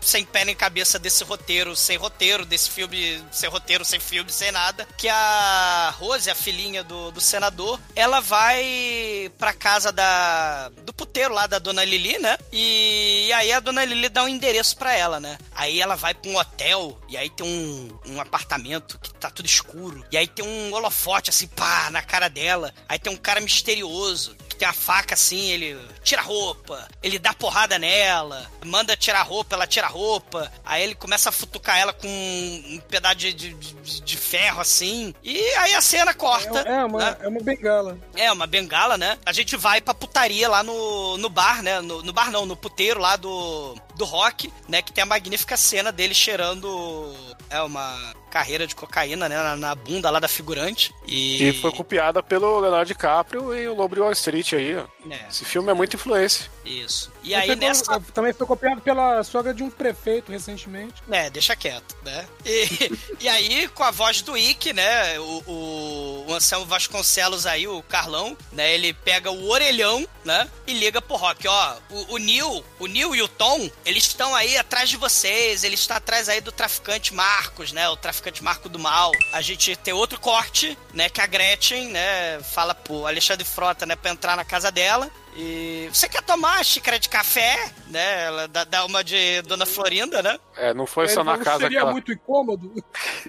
[0.00, 4.50] sem pé nem cabeça desse roteiro, sem roteiro, desse filme, sem roteiro, sem filme, sem
[4.50, 10.92] nada, que a Rose, a filhinha do, do senador, ela vai pra casa da do
[10.92, 12.36] puteiro lá da dona Lili, né?
[12.52, 15.38] E, e aí a dona Lili dá um endereço pra ela, né?
[15.54, 19.46] Aí ela vai pra um hotel e aí tem um, um apartamento que tá tudo
[19.46, 20.04] escuro.
[20.10, 22.72] E aí tem um holofote assim, pá, na cara dela.
[22.88, 27.34] Aí tem um cara misterioso tem a faca assim, ele tira a roupa, ele dá
[27.34, 30.52] porrada nela, manda tirar a roupa, ela tira a roupa.
[30.64, 35.12] Aí ele começa a futucar ela com um pedaço de, de, de- de ferro assim.
[35.24, 36.60] E aí a cena corta.
[36.60, 37.16] É, é uma, né?
[37.22, 37.98] é uma bengala.
[38.14, 39.18] É, uma bengala, né?
[39.26, 41.80] A gente vai pra putaria lá no, no bar, né?
[41.80, 44.80] No, no bar não, no puteiro lá do, do rock, né?
[44.80, 47.12] Que tem a magnífica cena dele cheirando.
[47.50, 49.36] É uma carreira de cocaína, né?
[49.36, 50.94] Na, na bunda lá da figurante.
[51.06, 51.36] E.
[51.36, 54.84] Que foi copiada pelo Leonardo DiCaprio e o Lobo de Wall Street aí, ó.
[55.10, 56.50] É, Esse filme é muita influência.
[56.64, 57.10] Isso.
[57.22, 58.00] E aí pegou- nessa.
[58.12, 61.02] Também foi copiado pela sogra de um prefeito recentemente.
[61.10, 62.26] É, deixa quieto, né?
[62.44, 62.68] E,
[63.20, 65.18] e aí, com a voz do Ike, né?
[65.18, 68.72] O, o, o Anselmo Vasconcelos aí, o Carlão, né?
[68.74, 70.48] Ele pega o orelhão, né?
[70.66, 71.76] E liga pro Rock, ó.
[71.90, 75.64] O, o Neil, o Neil e o Tom, eles estão aí atrás de vocês.
[75.64, 77.88] Eles estão atrás aí do traficante Marcos, né?
[77.88, 79.12] O traficante Marco do Mal.
[79.32, 81.08] A gente tem outro corte, né?
[81.08, 82.40] Que a Gretchen, né?
[82.42, 83.96] Fala pro Alexandre Frota, né?
[83.96, 85.10] Pra entrar na casa dela.
[85.34, 87.70] E você quer tomar xícara de café?
[87.88, 88.24] Né?
[88.24, 90.38] Ela dá, dá uma de Dona Florinda, né?
[90.56, 91.92] É, não foi Ele só na casa Seria aquela...
[91.92, 92.72] muito incômodo.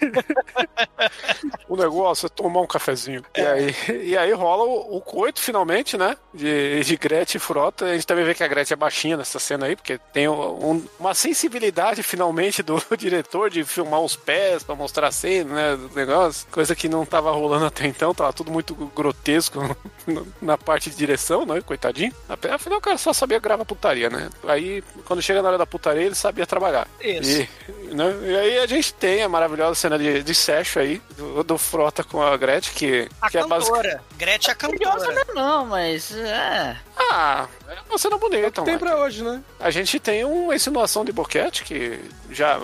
[1.74, 3.24] O negócio é tomar um cafezinho.
[3.36, 6.15] E, aí, e aí rola o, o coito, finalmente, né?
[6.32, 7.86] De, de Gretchen e Frota.
[7.86, 10.86] A gente também vê que a Gretchen é baixinha nessa cena aí, porque tem um-
[10.99, 15.76] uma sensibilidade, finalmente, do diretor de filmar os pés pra mostrar a cena, né?
[15.76, 16.47] Do negócio.
[16.51, 19.59] Coisa que não tava rolando até então, tava tudo muito grotesco
[20.39, 21.59] na parte de direção, né?
[21.61, 22.13] Coitadinho.
[22.53, 24.30] Afinal, o cara só sabia gravar putaria, né?
[24.47, 26.88] Aí, quando chega na hora da putaria, ele sabia trabalhar.
[27.01, 27.47] Isso.
[27.67, 28.15] E, né?
[28.28, 32.03] e aí a gente tem a maravilhosa cena de, de sexo aí, do, do Frota
[32.03, 33.84] com a Gretchen, que, A que é basicamente.
[33.89, 34.03] cantora.
[34.18, 35.26] Gretchen é a Curiosa cantora.
[35.28, 36.78] não, não, mas é.
[36.97, 38.80] Ah, é uma cena bonita, Tem mano.
[38.80, 39.41] pra hoje, né?
[39.59, 41.99] A gente tem uma insinuação de boquete que
[42.32, 42.59] já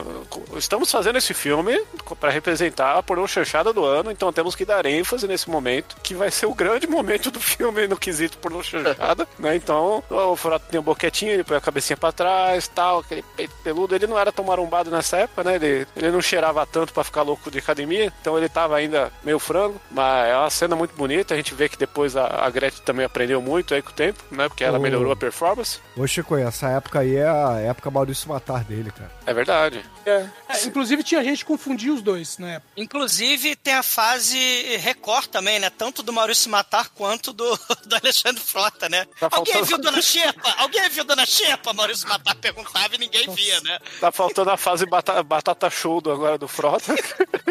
[0.57, 1.79] estamos fazendo esse filme
[2.19, 6.13] para representar a pornô chanchada do ano, então temos que dar ênfase nesse momento, que
[6.13, 9.55] vai ser o grande momento do filme no quesito pornô chanchada, né?
[9.55, 13.53] Então, o Frota tem um boquetinho, ele põe a cabecinha pra trás, tal, aquele peito
[13.63, 15.55] peludo, ele não era tão marombado nessa época, né?
[15.55, 19.39] Ele, ele não cheirava tanto pra ficar louco de academia, então ele tava ainda meio
[19.39, 22.83] frango, mas é uma cena muito bonita, a gente vê que depois a, a Gretchen
[22.83, 24.47] também aprendeu muito aí com o tempo, né?
[24.47, 24.81] Porque ela Oh.
[24.81, 25.79] melhorou a performance.
[25.95, 29.11] Ô, Chico, essa época aí é a época Maurício Matar dele, cara.
[29.25, 29.85] É verdade.
[30.05, 30.25] É,
[30.65, 32.61] inclusive tinha gente que confundia os dois, né?
[32.75, 34.37] Inclusive, tem a fase
[34.77, 35.69] Record também, né?
[35.69, 37.45] Tanto do Maurício Matar quanto do,
[37.85, 39.05] do Alexandre Frota, né?
[39.19, 40.55] Tá Alguém faltando- viu Dona Xepa?
[40.57, 41.73] Alguém viu Dona Xepa?
[41.73, 43.77] Maurício Matar perguntava e ninguém via, né?
[43.99, 46.95] Tá faltando a fase bata- batata show do agora do Frota.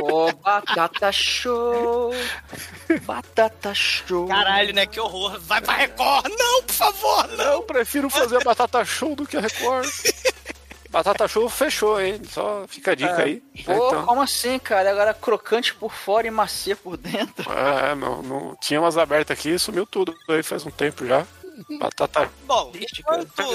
[0.01, 2.13] Ô, batata show.
[3.05, 4.27] Batata show.
[4.29, 4.87] Caralho, né?
[4.87, 5.39] Que horror.
[5.41, 6.27] Vai pra Record.
[6.39, 7.53] Não, por favor, não.
[7.55, 9.89] Eu prefiro fazer a batata show do que a Record.
[10.91, 12.21] Batata show fechou, hein?
[12.31, 13.43] Só fica a dica aí.
[13.65, 14.91] Pô, Então, como assim, cara?
[14.91, 17.51] Agora crocante por fora e macia por dentro.
[17.53, 21.27] é, não, não, tinha umas abertas aqui, sumiu tudo aí faz um tempo já.
[21.79, 22.31] Batata.
[22.47, 22.73] Bom.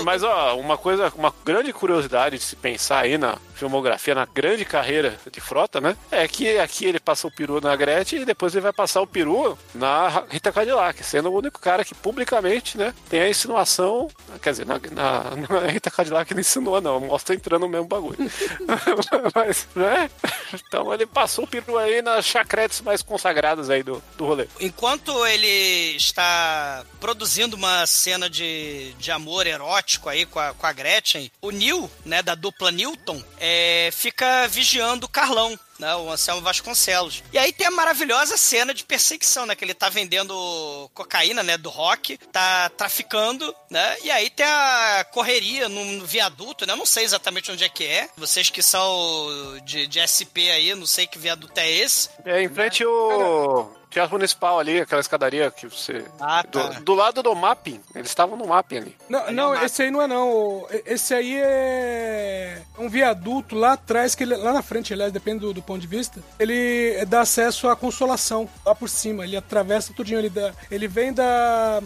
[0.03, 4.65] Mas ó, uma coisa, uma grande curiosidade de se pensar aí na filmografia, na grande
[4.65, 5.95] carreira de Frota, né?
[6.11, 9.07] É que aqui ele passa o peru na Gretchen e depois ele vai passar o
[9.07, 14.09] peru na Rita Cadillac, sendo o único cara que publicamente, né, tem a insinuação,
[14.41, 18.17] quer dizer, na, na, na Rita Cadillac ele insinuou não, mostra entrando no mesmo bagulho.
[19.35, 20.09] Mas, né?
[20.53, 24.47] Então ele passou o peru aí nas chacretes mais consagradas aí do, do rolê.
[24.59, 30.73] Enquanto ele está produzindo uma cena de, de amor erótico aí com a, com a
[30.73, 35.59] Gretchen, o Neil, né, da dupla Newton, é, fica vigiando o Carlão.
[35.79, 37.23] Né, o Anselmo Vasconcelos.
[37.33, 39.55] E aí tem a maravilhosa cena de perseguição, né?
[39.55, 41.57] Que ele tá vendendo cocaína, né?
[41.57, 43.97] Do rock, tá traficando, né?
[44.03, 46.73] E aí tem a correria num viaduto, né?
[46.73, 48.07] Eu não sei exatamente onde é que é.
[48.15, 52.07] Vocês que são de, de SP aí, não sei que viaduto é esse.
[52.23, 56.03] É, em frente o Teatro Municipal ali, aquela escadaria que você.
[56.19, 56.69] Ah, tá.
[56.69, 57.79] Do, do lado do mapping.
[57.93, 58.97] Eles estavam no mapping ali.
[59.07, 60.65] Não, não, esse aí não é não.
[60.83, 65.53] Esse aí é um viaduto lá atrás, que ele, lá na frente, aliás, depende do,
[65.53, 69.25] do ponto de vista, ele dá acesso à consolação lá por cima.
[69.25, 71.79] Ele atravessa tudinho, ele, dá, ele vem da.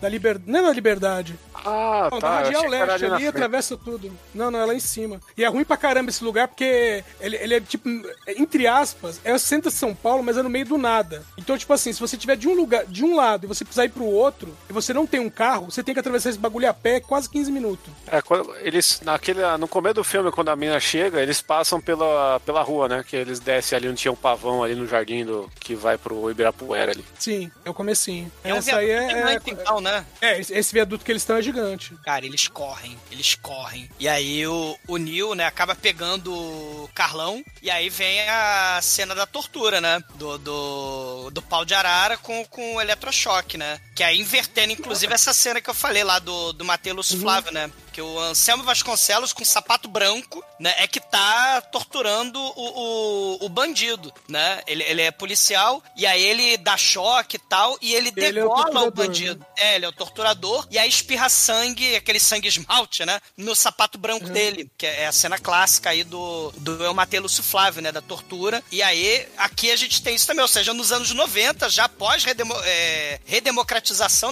[0.00, 0.50] Da liberdade.
[0.50, 1.38] Não é na liberdade.
[1.54, 2.28] Ah, Não, tá.
[2.28, 3.26] da Radial Leste ali, frente.
[3.28, 4.10] atravessa tudo.
[4.34, 5.20] Não, não, é lá em cima.
[5.36, 7.86] E é ruim pra caramba esse lugar, porque ele, ele é tipo,
[8.28, 11.22] entre aspas, é o centro de São Paulo, mas é no meio do nada.
[11.36, 13.84] Então, tipo assim, se você tiver de um lugar, de um lado e você precisar
[13.84, 16.68] ir pro outro, e você não tem um carro, você tem que atravessar esse bagulho
[16.68, 17.92] a pé quase 15 minutos.
[18.06, 22.40] É, quando eles, naquele, no começo do filme, quando a mina chega, eles passam pela,
[22.40, 23.04] pela rua, né?
[23.06, 26.30] Que eles descem ali onde tinha um pavão ali no jardim do, que vai pro
[26.30, 27.04] Ibirapuera ali.
[27.18, 28.30] Sim, é o comecinho.
[28.42, 29.16] É um Essa aí viaduto é.
[29.18, 30.06] gigante, É, então, né?
[30.20, 31.94] é, esse esse viaduto que eles estão é gigante.
[32.04, 33.90] Cara, eles correm, eles correm.
[33.98, 37.42] E aí o, o Neil, né, acaba pegando o Carlão.
[37.62, 40.02] E aí vem a cena da tortura, né?
[40.14, 43.80] Do, do, do pau de arara com, com o eletrochoque, né?
[44.00, 47.70] Que aí invertendo, inclusive, essa cena que eu falei lá do, do Matheus Flávio, né?
[47.92, 53.48] Que o Anselmo Vasconcelos, com sapato branco, né, é que tá torturando o, o, o
[53.48, 54.62] bandido, né?
[54.66, 58.44] Ele, ele é policial, e aí ele dá choque e tal, e ele, Ele é
[58.44, 59.46] o degola o torturador, bandido.
[59.56, 63.20] É, ele é o torturador, e aí espirra sangue, aquele sangue esmalte, né?
[63.36, 67.42] No sapato branco dele, que é a cena clássica aí do, do Eu Matei Lúcio
[67.42, 67.92] Flávio, né?
[67.92, 68.62] Da tortura.
[68.72, 72.24] E aí, aqui a gente tem isso também, ou seja, nos anos 90, já após
[72.24, 73.20] redemo, é,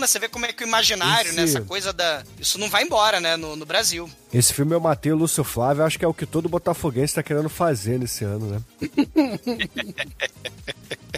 [0.01, 0.07] né?
[0.07, 1.43] Você vê como é que o imaginário, né?
[1.45, 2.23] Esse- Essa coisa da.
[2.39, 3.37] Isso não vai embora, né?
[3.37, 4.09] No, no Brasil.
[4.33, 7.23] Esse filme eu matei o Lúcio Flávio, acho que é o que todo botafoguense tá
[7.23, 8.61] querendo fazer nesse ano, né?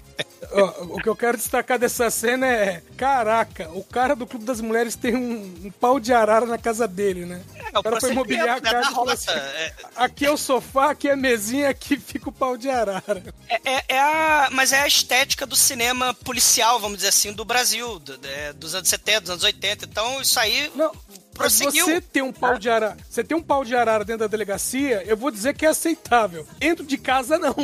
[0.53, 4.95] O que eu quero destacar dessa cena é: caraca, o cara do Clube das Mulheres
[4.97, 7.41] tem um, um pau de arara na casa dele, né?
[7.73, 10.91] É, O cara foi mobiliar a casa e falou assim, É, Aqui é o sofá,
[10.91, 13.23] aqui é a mesinha, aqui fica o pau de arara.
[13.49, 17.45] É, é- é a, mas é a estética do cinema policial, vamos dizer assim, do
[17.45, 19.85] Brasil, do- é, dos anos 70, dos anos 80.
[19.85, 20.93] Então, isso aí Não,
[21.41, 21.85] prosseguiu.
[21.85, 25.03] você ter um pau de arara, você ter um pau de arara dentro da delegacia,
[25.07, 26.47] eu vou dizer que é aceitável.
[26.59, 27.55] Dentro de casa, não.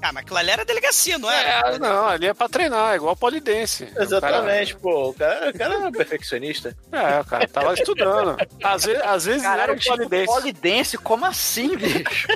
[0.00, 1.74] Ah, mas aquilo ali era delegacia, não era?
[1.74, 3.88] É, não, ali é pra treinar, é igual polidense.
[3.96, 5.10] Exatamente, pô.
[5.10, 6.76] O cara, o cara é um perfeccionista.
[6.90, 8.36] É, o cara tava estudando.
[8.62, 10.26] Às vezes, às vezes era um tipo, polidense.
[10.26, 12.28] polidense, como assim, bicho?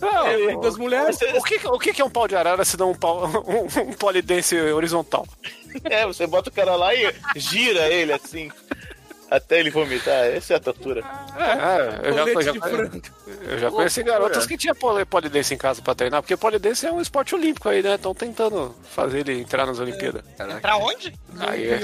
[0.00, 1.18] Não, É, das mulheres.
[1.34, 3.92] O que, o que é um pau de arara se não um, pau, um, um
[3.94, 5.26] polidense horizontal?
[5.84, 8.50] É, você bota o cara lá e gira ele assim.
[9.30, 10.24] Até ele vomitar.
[10.26, 11.02] Essa é a tortura.
[11.36, 12.58] É, eu já, já, de
[13.50, 16.92] eu já conheci garotas que tinham poli- polidense em casa pra treinar, porque polidense é
[16.92, 17.96] um esporte olímpico aí, né?
[17.96, 20.22] Estão tentando fazer ele entrar nas Olimpíadas.
[20.60, 21.12] Pra onde?
[21.38, 21.80] Aí é.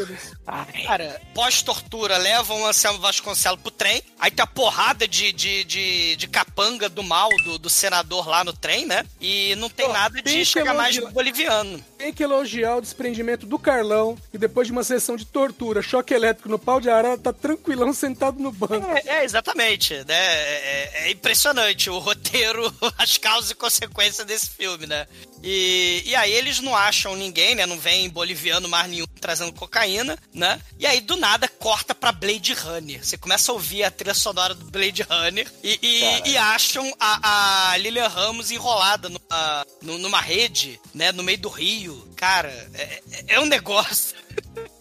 [0.86, 4.03] Cara, pós-tortura, levam o Anselmo Vasconcelos pro trem.
[4.18, 8.45] Aí tem a porrada de, de, de, de capanga do mal do, do senador lá
[8.45, 9.05] no trem, né?
[9.20, 11.84] E não tem nada de que chegar mais no boliviano.
[12.03, 16.12] Tem que elogiar o desprendimento do Carlão, e depois de uma sessão de tortura, choque
[16.12, 18.84] elétrico no pau de arara, tá tranquilão sentado no banco.
[18.90, 20.14] É, é, exatamente, né?
[20.16, 25.07] É, é- é impressionante o roteiro, as causas e consequências desse filme, né?
[25.43, 27.66] E, e aí eles não acham ninguém, né?
[27.66, 30.61] Não vem boliviano mais nenhum trazendo cocaína, né?
[30.78, 33.05] E aí do nada corta pra Blade Runner.
[33.05, 37.70] Você começa a ouvir a trilha sonora do Blade Runner e, e- e acham a,
[37.72, 41.12] a Lilian Ramos enrolada numa, nu- numa rede, né?
[41.12, 42.09] No meio do rio.
[42.16, 44.16] Cara, é, é- é um negócio.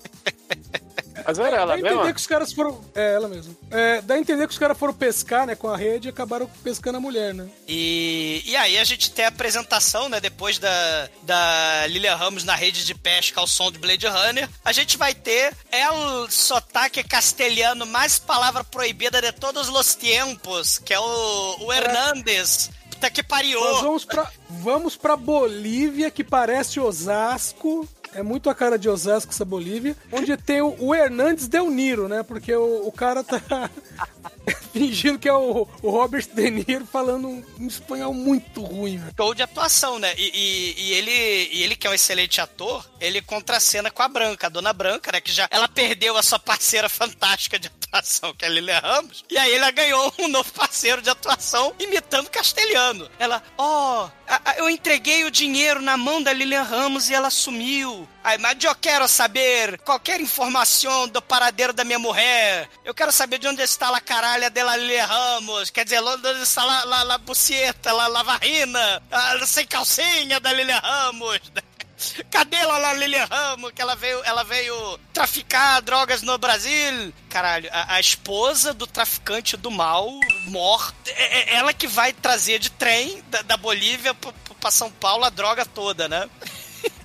[1.25, 2.13] Mas era ela Dá a entender mesmo?
[2.13, 2.81] que os caras foram.
[2.95, 3.57] É, ela mesmo.
[3.69, 6.49] É, dá a entender que os caras foram pescar, né, com a rede e acabaram
[6.63, 7.47] pescando a mulher, né?
[7.67, 10.19] E, e aí a gente tem a apresentação, né?
[10.19, 14.71] Depois da, da Lilia Ramos na rede de pesca ao som de Blade Runner, a
[14.71, 20.99] gente vai ter El Sotaque Castelhano, mais palavra proibida de todos os tempos, que é
[20.99, 22.69] o, o Hernandes.
[22.89, 23.59] Puta que pariu!
[23.59, 27.87] Nós vamos pra, vamos pra Bolívia, que parece Osasco.
[28.13, 29.95] É muito a cara de Osasco essa Bolívia.
[30.11, 32.23] Onde tem o, o Hernandes Del Niro, né?
[32.23, 33.39] Porque o, o cara tá
[34.73, 39.13] fingindo que é o, o Robert De Niro falando um, um espanhol muito ruim, velho.
[39.15, 40.13] show de atuação, né?
[40.17, 44.07] E, e- e ele, e ele que é um excelente ator, ele contracena com a
[44.07, 45.21] Branca, a Dona Branca, né?
[45.21, 49.23] Que já ela perdeu a sua parceira fantástica de atuação, que é a Lilia Ramos.
[49.29, 53.09] E aí ela ganhou um novo parceiro de atuação imitando castelhano.
[53.19, 58.07] Ela, ó, a- eu entreguei o dinheiro na mão da Lilian Ramos e ela sumiu.
[58.23, 62.69] Aí, mas eu quero saber qualquer informação do paradeiro da minha mulher.
[62.85, 65.71] Eu quero saber de onde está a caralha dela Lilian Ramos.
[65.71, 70.53] Quer dizer, onde está lá, lá, lá buceta, lá, lá varrina, a, sem calcinha da
[70.53, 71.39] Lilian Ramos.
[72.31, 73.71] Cadê ela lá, Lilian Ramos?
[73.73, 77.11] Que ela veio, ela veio traficar drogas no Brasil.
[77.29, 80.09] Caralho, a, a esposa do traficante do mal,
[80.47, 84.91] morta, é, é ela que vai trazer de trem da, da Bolívia pro- pra São
[84.91, 86.29] Paulo a droga toda, né?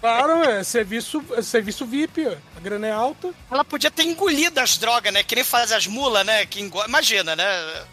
[0.00, 3.32] Claro, é serviço, é serviço VIP, a grana é alta.
[3.50, 5.22] Ela podia ter engolido as drogas, né?
[5.22, 6.46] Que nem faz as mulas, né?
[6.46, 6.84] Que engo...
[6.84, 7.84] Imagina, né?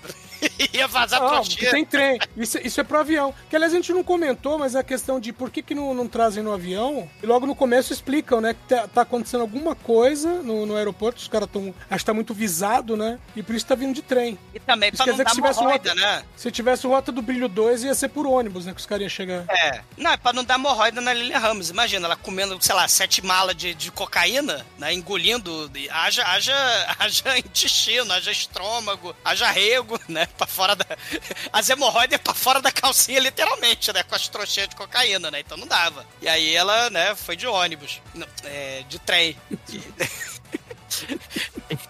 [0.74, 1.58] Ia vazar Ah, trouxinha.
[1.58, 2.20] porque tem trem.
[2.38, 3.34] Isso, isso é pro avião.
[3.50, 5.94] Que aliás a gente não comentou, mas é a questão de por que, que não,
[5.94, 7.10] não trazem no avião.
[7.22, 8.54] E logo no começo explicam, né?
[8.54, 11.20] Que tá, tá acontecendo alguma coisa no, no aeroporto.
[11.22, 11.74] Os caras estão.
[11.90, 13.20] Acho que tá muito visado, né?
[13.36, 14.38] E por isso tá vindo de trem.
[14.54, 16.24] E também Isso pra quer não dizer dar que se tivesse hemorroida, rota- né?
[16.36, 18.74] Se tivesse Rota do Brilho 2, ia ser por ônibus, né?
[18.74, 19.46] Que os caras iam chegar.
[19.50, 19.82] É.
[19.98, 21.70] Não, é pra não dar hemorroida na Lilian Ramos.
[21.70, 24.94] Imagina, ela comendo, sei lá, sete malas de, de cocaína, né?
[24.94, 25.72] Engolindo.
[25.92, 26.54] Haja, haja,
[27.00, 30.28] haja intestino, haja estômago, haja rego, né?
[30.38, 30.86] Pra fora da.
[31.54, 34.04] As hemorroidas é pra fora da calcinha, literalmente, né?
[34.04, 35.40] Com as trouxinhas de cocaína, né?
[35.40, 36.06] Então não dava.
[36.22, 38.02] E aí ela, né, foi de ônibus.
[38.14, 39.38] Não, é, de trem.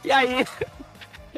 [0.04, 0.46] E aí.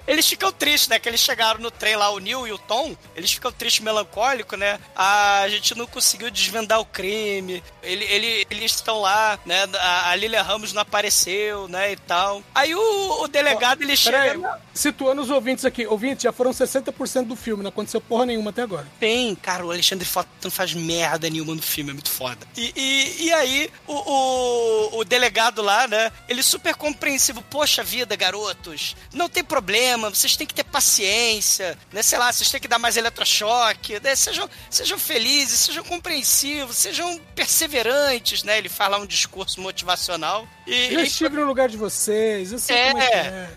[0.07, 0.99] Eles ficam tristes, né?
[0.99, 2.95] Que eles chegaram no trem lá, o Neil e o Tom.
[3.15, 4.79] Eles ficam tristes, melancólicos, né?
[4.95, 7.63] A gente não conseguiu desvendar o crime.
[7.81, 9.63] Ele, ele- eles estão lá, né?
[9.79, 11.91] A, a Lilia Ramos não apareceu, né?
[11.91, 12.41] E tal.
[12.53, 14.31] Aí o, o delegado, ele chega.
[14.55, 15.85] aí, situando os ouvintes aqui.
[15.87, 18.87] Ouvintes, já foram 60% do filme, não aconteceu porra nenhuma até agora.
[18.99, 22.45] Tem, cara, o Alexandre Frota não faz merda nenhuma no filme, é muito foda.
[22.55, 26.11] E, e, e aí, o, o, o delegado lá, né?
[26.27, 27.41] Ele super compreensivo.
[27.49, 32.01] Poxa vida, garotos, não tem problema, vocês têm que ter paciência, né?
[32.01, 34.15] Sei lá, vocês têm que dar mais eletrochoque, né?
[34.15, 38.57] Sejam, sejam felizes, sejam compreensivos, sejam perseverantes, né?
[38.57, 40.47] Ele fala um discurso motivacional.
[40.67, 42.91] E, Eu e- estive no lugar de vocês, eu sei É.
[42.91, 43.49] como é que é.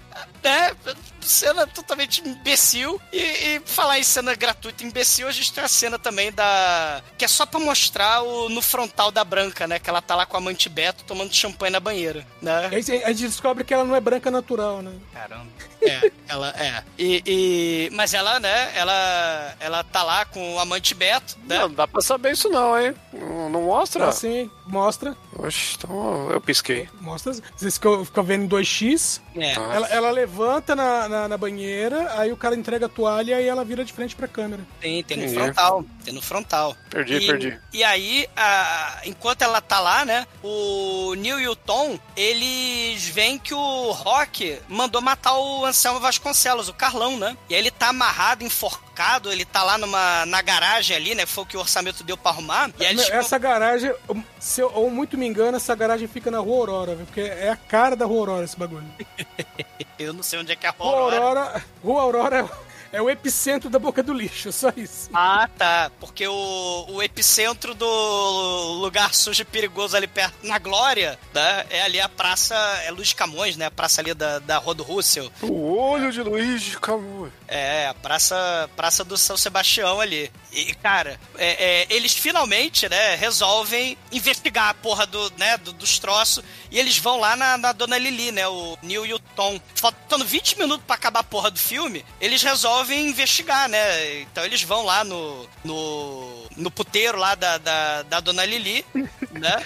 [0.45, 0.77] né?
[1.21, 3.01] Cena totalmente imbecil.
[3.13, 7.03] E, e falar em cena gratuita imbecil, a gente tem a cena também da.
[7.19, 9.79] Que é só pra mostrar o, no frontal da Branca, né?
[9.79, 12.69] Que ela tá lá com a amante Beto tomando champanhe na banheira, né?
[12.73, 14.93] Aí a gente descobre que ela não é branca natural, né?
[15.13, 15.47] Caramba.
[15.83, 16.83] É, ela é.
[16.99, 18.73] E, e- mas ela, né?
[18.75, 21.59] Ela, ela tá lá com o amante Beto, né?
[21.59, 22.95] Não, não dá pra saber isso não, hein?
[23.13, 24.07] Não, não mostra?
[24.09, 26.89] Assim, mostra, Oxe, então eu pisquei.
[27.01, 27.33] mostra.
[27.57, 29.21] Vocês ficam, ficam vendo em 2x.
[29.37, 29.53] É.
[29.55, 29.71] Ah.
[29.75, 33.65] Ela, ela levanta na, na, na banheira, aí o cara entrega a toalha e ela
[33.65, 34.63] vira de frente pra câmera.
[34.81, 35.39] Tem, tem no Entendi.
[35.41, 35.85] frontal.
[36.05, 36.77] Tem no frontal.
[36.91, 37.61] Perdi, e, perdi.
[37.73, 40.27] E aí, a- enquanto ela tá lá, né?
[40.43, 46.69] O Neil e o Tom, eles veem que o Rock mandou matar o Anselmo Vasconcelos,
[46.69, 47.37] o Carlão, né?
[47.49, 51.27] E aí ele tá amarrado, enforcado, ele tá lá numa, na garagem ali, né?
[51.27, 52.71] Foi o que o orçamento deu pra arrumar.
[52.79, 53.93] E aí eles Essa garagem,
[54.39, 57.07] se eu, ou muito me engano, essa garagem fica na Rua Aurora, viu?
[57.07, 58.87] porque é a cara da Rua Aurora esse bagulho.
[59.99, 61.17] Eu não sei onde é que é a Rua Aurora.
[61.17, 65.09] Aurora, Rua Aurora é, é o epicentro da boca do lixo, só isso.
[65.13, 65.91] Ah, tá.
[66.01, 71.67] Porque o, o epicentro do lugar sujo e perigoso ali perto, na Glória, né?
[71.71, 73.67] É ali a praça, é Luiz Camões, né?
[73.67, 75.31] A praça ali da, da Rua do Russell.
[75.43, 77.33] O olho de Luiz Camões.
[77.47, 80.31] É, a praça, praça do São Sebastião ali.
[80.53, 85.99] E, cara, é, é, eles finalmente, né, resolvem investigar a porra do, né, do- dos
[85.99, 89.61] troços e eles vão lá na, na Dona Lili, né, o Neil e o Tom.
[90.09, 94.21] Faltando 20 minutos pra acabar a porra do filme, eles resolvem investigar, né?
[94.23, 98.87] Então eles vão lá no, no, no puteiro lá da, da, da Dona Lili,
[99.33, 99.63] né?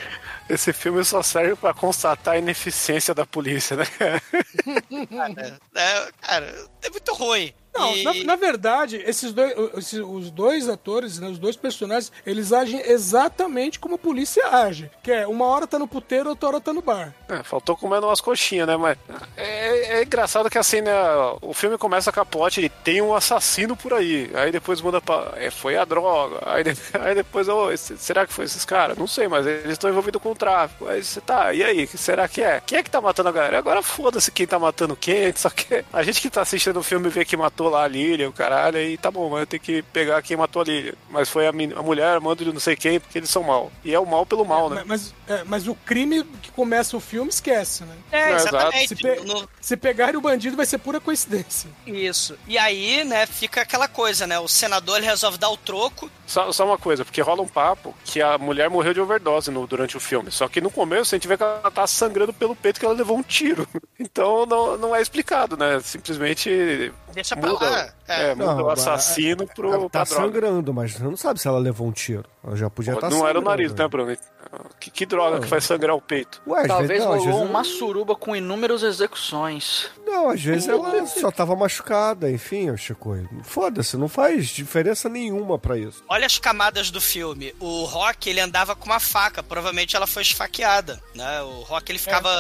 [0.51, 3.87] Esse filme só serve pra constatar a ineficiência da polícia, né?
[5.09, 7.55] Cara, é, cara, é muito ruim.
[7.75, 12.13] Não, E- na, na verdade, esses dois, esses- os dois atores, né, os dois personagens,
[12.27, 14.91] eles agem exatamente como a polícia age.
[15.03, 17.15] Que é, uma hora tá no puteiro, outra hora tá no bar.
[17.29, 18.77] É, faltou comendo umas coxinhas, né?
[18.77, 18.99] Mas
[19.37, 20.93] é, é engraçado que assim, né?
[21.41, 24.31] O filme começa com a plot, ele tem um assassino por aí.
[24.35, 25.33] Aí depois muda pra.
[25.37, 26.39] É, foi a droga.
[26.45, 28.99] Aí, de- aí depois, ô, esse- será que foi esses caras?
[28.99, 30.87] Não sei, mas eles estão envolvidos com o tráfico.
[30.89, 31.87] Aí você tá, e aí?
[31.87, 32.61] Será que é?
[32.67, 33.59] Quem é que tá matando a galera?
[33.59, 35.33] Agora foda-se quem tá matando quem.
[35.37, 38.29] Só que a gente que tá assistindo o filme vê que matou lá a Lilian,
[38.29, 40.95] o caralho, aí tá bom, mas eu tenho que pegar quem matou a Lilian.
[41.11, 43.71] Mas foi a, a mulher, a manda de não sei quem, porque eles são mal.
[43.85, 44.83] E é o mal pelo mal, né?
[44.87, 47.95] Mas, é, mas o crime que começa o filme, esquece, né?
[48.11, 48.89] É, É, exatamente.
[48.89, 51.69] Se, pe- No- se pegarem o bandido, vai ser pura coincidência.
[51.87, 52.37] Isso.
[52.47, 54.39] E aí, né, fica aquela coisa, né?
[54.39, 56.11] O senador ele resolve dar o troco.
[56.27, 59.67] Só, só uma coisa, porque rola um papo que a mulher morreu de overdose no-
[59.67, 60.31] durante o filme.
[60.31, 62.95] Só que no começo a gente vê que ela tá sangrando pelo peito que ela
[62.95, 63.67] levou um tiro.
[64.05, 65.79] Então não, não é explicado, né?
[65.81, 67.89] Simplesmente Deixa pra muda, lá.
[68.09, 68.31] É.
[68.31, 71.49] é, muda Não, o assassino pro, Ela pra tá sangrando, mas você não sabe se
[71.49, 72.25] ela levou um tiro.
[72.45, 74.17] Ela já podia estar não era o nariz, né, Bruno?
[74.79, 76.43] Que, que droga que faz sangrar o peito?
[76.47, 79.89] Ué, às Talvez vezes, não, às rolou vezes, uma suruba com inúmeras execuções.
[80.07, 83.17] não, às vezes ela só tava machucada, enfim, Chico.
[83.45, 86.03] Foda-se, não faz diferença nenhuma pra isso.
[86.09, 87.55] Olha as camadas do filme.
[87.61, 89.43] O Rock, ele andava com uma faca.
[89.43, 91.41] Provavelmente ela foi esfaqueada, né?
[91.43, 92.31] O Rock, ele ficava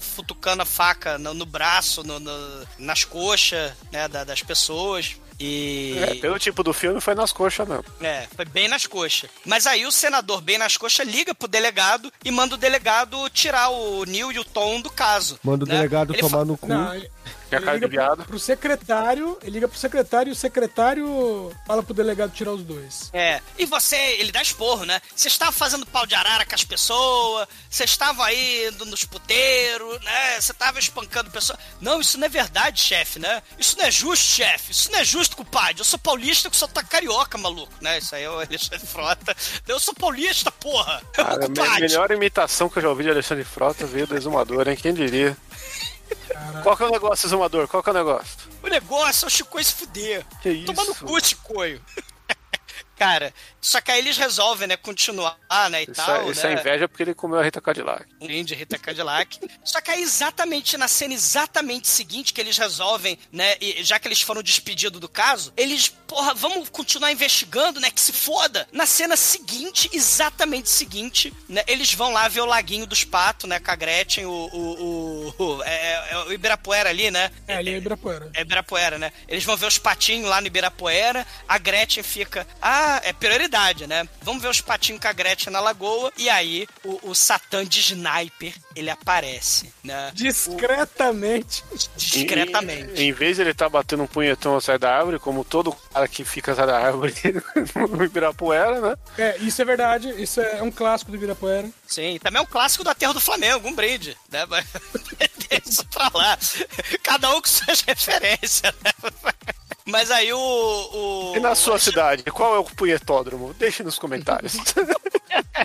[0.00, 4.08] futucando a faca no, no braço, no- no- nas coxas, né?
[4.08, 5.16] da- das pessoas.
[5.38, 5.96] E...
[5.98, 7.84] É, pelo tipo do filme foi nas coxas mesmo.
[8.00, 9.30] É, foi bem nas coxas.
[9.44, 13.68] Mas aí o senador, bem nas coxas, liga pro delegado e manda o delegado tirar
[13.70, 15.38] o Neil e o Tom do caso.
[15.42, 15.74] Manda o né?
[15.76, 16.68] delegado Ele tomar fa- no cu.
[16.68, 17.10] Não, ele,
[17.48, 18.16] Que é a viado.
[18.18, 22.62] pro, pro secretário, ele liga pro secretário e o secretário fala pro delegado tirar os
[22.62, 23.10] dois.
[23.12, 25.00] É, e você, ele dá esporro, né?
[25.14, 30.00] Você estava fazendo pau de arara com as pessoas, você estava aí indo nos puteiros,
[30.02, 30.40] né?
[30.40, 31.58] Você estava espancando pessoas.
[31.80, 33.42] Não, isso não é verdade, chefe, né?
[33.58, 34.72] Isso não é justo, chefe.
[34.72, 35.80] Isso não é justo, compadre.
[35.80, 37.98] Eu sou paulista que só tá carioca, maluco, né?
[37.98, 39.36] Isso aí é o Alexandre Frota.
[39.66, 41.02] Eu sou paulista, porra.
[41.12, 44.76] Cara, a melhor imitação que eu já ouvi de Alexandre Frota veio do Exumador, hein?
[44.76, 45.36] Quem diria?
[46.62, 47.68] Qual que é o negócio, Exumador?
[47.68, 48.36] Qual que é o negócio?
[48.62, 50.24] O negócio é o Chicoio se fuder.
[50.42, 50.72] Que isso?
[50.72, 51.80] Toma no cu, Chicoio.
[53.04, 55.36] Cara, só que aí eles resolvem, né, continuar,
[55.70, 56.60] né, e Isso, tal, é, isso é né?
[56.60, 58.06] inveja porque ele comeu a Rita Cadillac.
[58.20, 59.38] um brinde Rita Cadillac.
[59.64, 64.08] Só que aí exatamente na cena exatamente seguinte que eles resolvem, né, e já que
[64.08, 68.66] eles foram despedidos do caso, eles, porra, vamos continuar investigando, né, que se foda.
[68.72, 73.58] Na cena seguinte, exatamente seguinte, né, eles vão lá ver o laguinho dos patos, né,
[73.60, 77.30] com a Gretchen, o, o, o, o- é, é o Ibirapuera ali, né?
[77.46, 78.30] É, ali é Ibirapuera.
[78.34, 79.12] É Ibirapuera, né?
[79.28, 82.46] Eles vão ver os patinhos lá no Ibirapuera, a Gretchen fica.
[82.62, 84.08] Ah, é prioridade, né?
[84.22, 86.12] Vamos ver os patinhos com a Gretchen na lagoa.
[86.16, 90.10] E aí, o, o Satã de sniper, ele aparece, né?
[90.14, 91.64] Discretamente.
[91.96, 93.00] Discretamente.
[93.00, 96.08] Em, em vez de ele estar batendo um punhetão atrás da árvore, como todo cara
[96.08, 97.14] que fica atrás da árvore
[97.90, 98.96] no Ibirapuera, né?
[99.18, 100.10] É, isso é verdade.
[100.22, 101.68] Isso é um clássico do Ibirapuera.
[101.86, 104.44] Sim, também é um clássico do aterro do Flamengo, um brinde, né?
[104.48, 104.64] Mas
[105.48, 106.38] Deixa pra lá.
[107.02, 108.92] Cada um com suas referências, né?
[109.86, 110.38] Mas aí o.
[110.38, 113.52] o E na sua cidade, qual é o punhetódromo?
[113.54, 114.56] Deixe nos comentários.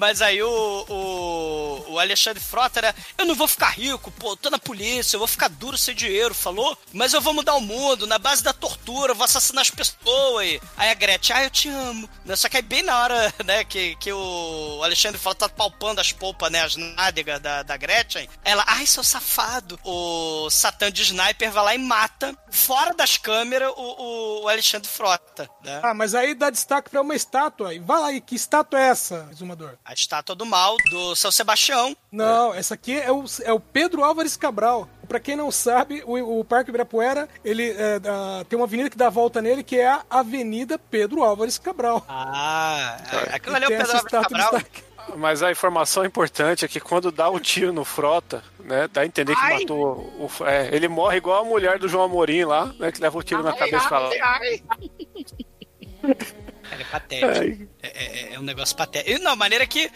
[0.00, 2.94] Mas aí o, o, o Alexandre Frota, né?
[3.18, 6.34] Eu não vou ficar rico, pô, tô na polícia, eu vou ficar duro sem dinheiro,
[6.34, 6.76] falou?
[6.90, 10.40] Mas eu vou mudar o mundo, na base da tortura, vou assassinar as pessoas.
[10.40, 12.08] Aí, aí a Gretchen, ah, eu te amo.
[12.34, 16.12] Só que aí bem na hora, né, que, que o Alexandre Frota tá palpando as
[16.12, 19.78] polpas, né, as nádegas da, da Gretchen, ela, ai, seu safado.
[19.84, 25.46] O Satã de Sniper vai lá e mata, fora das câmeras, o, o Alexandre Frota,
[25.62, 25.80] né?
[25.82, 27.74] Ah, mas aí dá destaque pra uma estátua.
[27.74, 29.76] E vai lá, e que estátua é essa, Exumador?
[29.90, 31.96] A estátua do mal do São Sebastião.
[32.12, 34.88] Não, essa aqui é o, é o Pedro Álvares Cabral.
[35.08, 38.96] Pra quem não sabe, o, o Parque Ibirapuera, ele é, dá- tem uma avenida que
[38.96, 42.04] dá a volta nele, que é a Avenida Pedro Álvares Cabral.
[42.08, 42.98] Ah,
[43.32, 44.62] aquilo E ali é o Pedro Álvares Cabral.
[45.16, 49.06] Mas a informação importante é que quando dá o tiro no Frota, né, dá a
[49.06, 49.58] entender que Ai.
[49.62, 50.30] matou o.
[50.46, 53.42] é, ele morre igual a mulher do João Amorim lá, né, que leva o tiro
[53.42, 54.16] na cabeça e fala.
[54.16, 54.44] Cara,
[56.78, 57.68] é patético.
[57.82, 59.10] É, é- é um negócio patético.
[59.18, 59.90] E, Não, a maneira que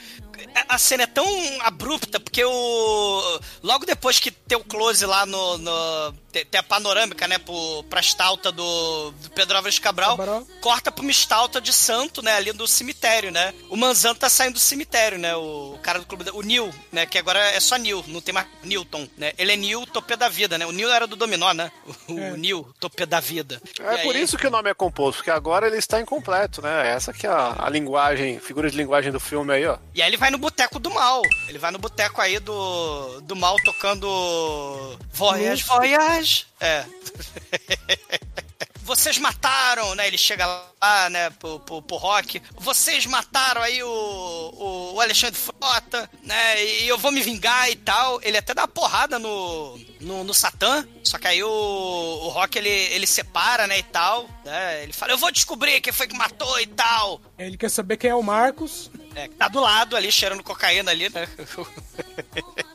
[0.69, 1.27] a cena é tão
[1.61, 3.41] abrupta, porque o.
[3.63, 5.59] Logo depois que tem o close lá no.
[5.59, 10.45] no- tem, a panorâmica, né, pro, pra estalta do, do Pedro Álvares Cabral, Cabral.
[10.61, 13.55] corta pra uma estalta de santo, né, ali do cemitério, né?
[13.71, 15.37] O Manzano tá saindo do cemitério, né?
[15.37, 16.29] O cara do clube.
[16.33, 17.07] O Neil, né?
[17.07, 19.33] Que agora é só Neil, não tem mais Newton, né?
[19.39, 20.67] Ele é Neil Topê da Vida, né?
[20.67, 21.71] O Neil era do Dominó, né?
[22.09, 22.33] O, É.
[22.33, 23.63] o Neil Topê da Vida.
[23.79, 26.61] É E por aí- isso que o nome é composto, porque agora ele está incompleto,
[26.61, 26.89] né?
[26.91, 29.77] Essa que é a, a linguagem, figura de linguagem do filme aí, ó.
[29.95, 31.21] E aí ele vai no boteco do mal.
[31.49, 36.47] Ele vai no boteco aí do, do mal tocando Voyage, Voyage.
[36.61, 36.85] É.
[38.85, 40.07] Vocês mataram, né?
[40.07, 42.41] Ele chega lá, né, pro, pro, pro rock.
[42.57, 46.63] Vocês mataram aí o, o, o Alexandre Frota, né?
[46.63, 48.21] E eu vou me vingar e tal.
[48.23, 50.87] Ele até dá uma porrada no, no, no Satã.
[51.03, 53.79] Só que aí o, o rock ele, ele separa, né?
[53.79, 54.29] E tal.
[54.45, 54.83] Né?
[54.83, 57.23] Ele fala: Eu vou descobrir quem foi que matou e tal.
[57.39, 58.91] Ele quer saber quem é o Marcos.
[59.15, 61.27] É, que tá do lado ali, cheirando cocaína ali, né?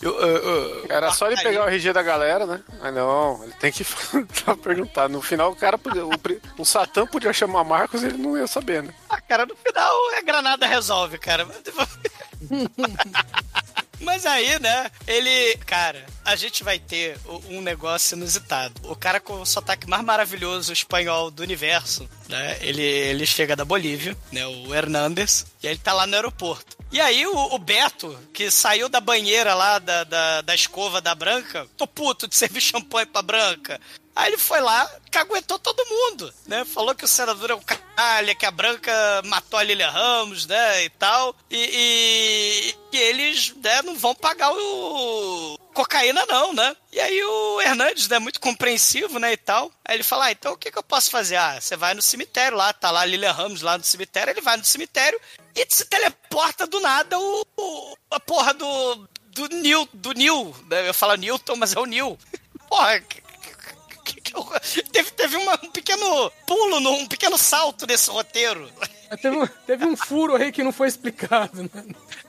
[0.00, 2.60] Eu, eu, eu- Era só ele pegar o RG da galera, né?
[2.80, 3.84] Mas não, ele tem que
[4.62, 5.08] perguntar.
[5.08, 6.10] No final, o cara podia, o,
[6.56, 8.94] o Satã podia chamar Marcos e ele não ia saber, né?
[9.10, 11.46] Ah, cara, no final a granada resolve, cara.
[14.00, 15.56] Mas aí, né, ele.
[15.66, 17.18] Cara, a gente vai ter
[17.50, 18.72] um negócio inusitado.
[18.88, 22.56] O cara com o sotaque mais maravilhoso espanhol do universo, né?
[22.60, 24.46] Ele, ele chega da Bolívia, né?
[24.46, 26.77] O Hernandes, e aí ele tá lá no aeroporto.
[26.90, 31.14] E aí o, o Beto, que saiu da banheira lá da, da, da escova da
[31.14, 33.80] Branca, tô puto de servir champanhe pra Branca.
[34.18, 36.64] Aí ele foi lá, caguetou todo mundo, né?
[36.64, 38.92] Falou que o senador é um canalha, que a Branca
[39.26, 40.84] matou a Lilia Ramos, né?
[40.84, 41.36] E tal.
[41.48, 46.76] E, e, e eles né, não vão pagar o cocaína, não, né?
[46.92, 49.70] E aí o Hernandes, né, muito compreensivo, né, e tal.
[49.84, 51.36] Aí ele fala, ah, então o que, que eu posso fazer?
[51.36, 54.40] Ah, você vai no cemitério lá, tá lá a Lilia Ramos lá no cemitério, ele
[54.40, 55.20] vai no cemitério
[55.54, 60.88] e se teleporta do nada o, o- a porra do, do Neil, do Neil, né?
[60.88, 62.18] Eu falo Newton, mas é o Neil.
[62.68, 63.00] Porra,
[64.14, 64.58] que- que- horror.
[64.92, 68.70] teve, teve uma- um pequeno pulo, um pequeno salto nesse roteiro.
[69.22, 71.84] Teve, um- teve um furo aí que não foi explicado, né?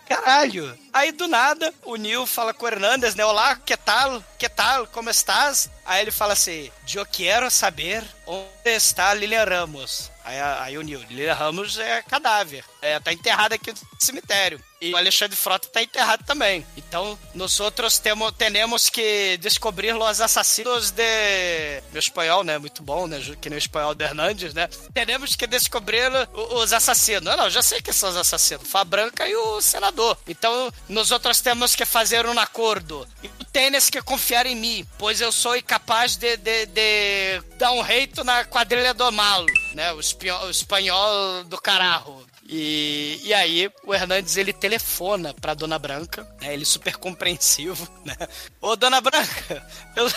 [0.07, 0.77] Caralho.
[0.91, 3.23] Aí do nada, o Neil fala com o Hernandes, né?
[3.23, 4.23] Olá, que tal?
[4.37, 4.87] Que tal?
[4.87, 5.69] Como estás?
[5.85, 10.11] Aí ele fala assim: Eu quero saber onde está Lilian Ramos.
[10.23, 12.63] Aí, aí o Neil, Lilian Ramos é cadáver.
[12.81, 14.63] É, tá enterrado aqui no cemitério.
[14.81, 16.65] E o Alexandre Frota tá enterrado também.
[16.77, 21.81] Então, nós outros temos, temos que descobrir os assassinos de.
[21.91, 22.57] Meu espanhol, né?
[22.57, 23.19] Muito bom, né?
[23.41, 24.69] Que nem o espanhol do Hernandes, né?
[24.93, 27.23] Temos que descobrir os assassinos.
[27.23, 28.67] Não, não, já sei que são os assassinos.
[28.67, 30.17] Fabranca e o senador.
[30.27, 33.07] Então, nós outros temos que fazer um acordo.
[33.23, 37.71] E tu tens que confiar em mim, pois eu sou capaz de, de, de dar
[37.71, 39.93] um reito na quadrilha do mal, né?
[39.93, 42.27] O, espanhol, o espanhol do caralho.
[42.51, 46.51] E, e aí o Hernandes ele telefona pra Dona Branca, né?
[46.51, 48.15] Ele super compreensivo, né?
[48.59, 50.11] Ô, Dona Branca, eu,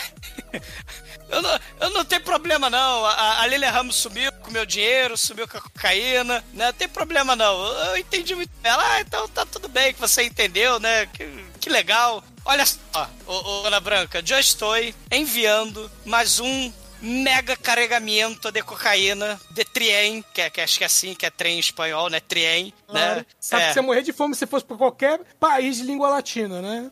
[1.29, 3.05] eu, não, eu não tenho problema não.
[3.05, 6.67] A, a Ramos sumiu com meu dinheiro, sumiu com a cocaína, né?
[6.67, 7.63] Não tem problema não.
[7.89, 8.51] Eu entendi muito.
[8.63, 11.05] Ela, ah, então tá tudo bem que você entendeu, né?
[11.07, 11.29] Que,
[11.61, 12.25] que legal.
[12.45, 14.73] Olha só, ô, ô, Dona Branca, já estou
[15.11, 16.73] enviando mais um
[17.03, 21.31] mega carregamento de cocaína de trem, que, é, que acho que é assim, que é
[21.31, 22.21] trem em espanhol, né?
[22.21, 23.17] Trem, Claro.
[23.17, 23.27] né?
[23.41, 23.67] Sabe É.
[23.69, 26.91] que você ia morrer de fome se fosse pra qualquer país de língua latina, né?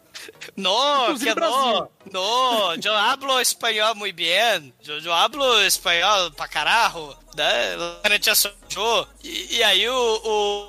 [0.56, 1.56] No, Inclusive que Brasil.
[1.56, 7.76] no, no, yo hablo espanhol muy bien, yo, yo hablo espanhol pra carajo, né?
[9.22, 9.94] E, e aí o,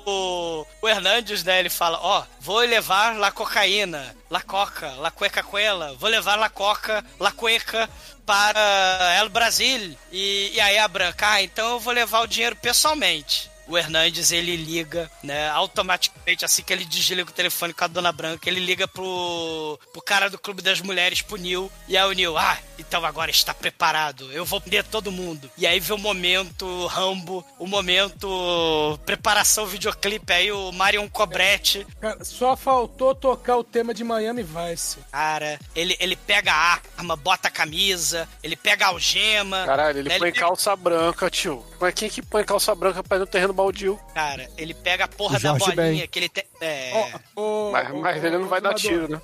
[0.06, 5.42] o, o, Hernandes, né, ele fala, ó, vou levar la cocaína, la coca, la cueca
[5.42, 7.88] cuela, vou levar la coca, la cueca
[8.26, 9.96] para El Brasil.
[10.10, 13.51] E, e aí a Branca, ah, então eu vou levar o dinheiro pessoalmente.
[13.72, 18.12] O Hernandes, ele liga, né, automaticamente, assim que ele desliga o telefone com a Dona
[18.12, 22.12] Branca, ele liga pro, pro cara do Clube das Mulheres, pro Neil, e aí o
[22.12, 25.50] Neil, ah, então agora está preparado, eu vou prender todo mundo.
[25.56, 32.22] E aí vê o momento Rambo, o momento preparação videoclipe, aí o Marion Cobretti, Cara,
[32.24, 34.98] só faltou tocar o tema de Miami Vice.
[35.10, 39.64] cara, ele, ele pega a arma, bota a camisa, ele pega a algema.
[39.64, 41.64] Caralho, ele né, põe pega- calça branca, tio.
[41.82, 43.98] Mas quem que põe calça branca pra ir no terreno baldio?
[44.14, 46.44] Cara, ele pega a porra da bolinha que ele tem.
[46.62, 46.92] É.
[46.94, 49.20] Ó, ó, Mas, mas ó, ele não vai dar tiro, né?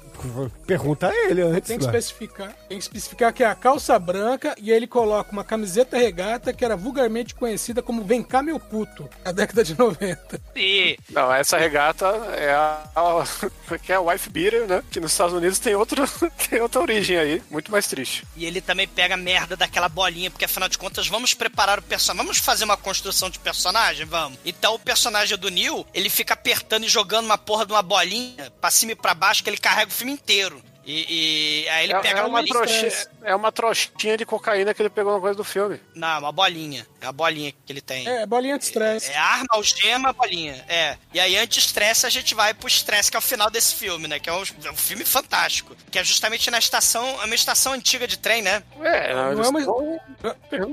[0.66, 2.52] Pergunta a ele antes, Tem que especificar.
[2.68, 6.52] Tem que especificar que é a calça branca e aí ele coloca uma camiseta regata
[6.52, 10.40] que era vulgarmente conhecida como Vem cá, meu puto, na década de 90.
[10.56, 10.96] Sim.
[11.10, 13.24] Não, essa regata é a, a
[13.78, 14.82] que é a wife beater, né?
[14.90, 16.02] Que nos Estados Unidos tem outro
[16.50, 18.26] tem outra origem aí, muito mais triste.
[18.36, 21.82] E ele também pega a merda daquela bolinha, porque afinal de contas, vamos preparar o
[21.82, 22.26] personagem.
[22.26, 24.04] Vamos fazer uma construção de personagem?
[24.06, 24.38] Vamos.
[24.44, 28.50] Então o personagem do Neil, ele fica apertando e jogando uma porra de uma bolinha
[28.60, 30.62] pra cima e pra baixo que ele carrega o filme inteiro.
[30.90, 34.72] E, e aí ele é, pega é uma uma trouxinha, é uma trouxinha de cocaína
[34.72, 35.78] que ele pegou na coisa do filme.
[35.94, 36.86] Não, uma bolinha.
[37.00, 38.06] É a bolinha que ele tem.
[38.08, 39.10] É, bolinha de estresse.
[39.10, 40.64] É arma, algema, bolinha.
[40.68, 40.96] É.
[41.14, 44.18] E aí, anti-estresse, a gente vai pro estresse, que é o final desse filme, né?
[44.18, 45.76] Que é um, é um filme fantástico.
[45.90, 48.62] Que é justamente na estação, é uma estação antiga de trem, né?
[48.82, 49.60] É, Não eles é uma-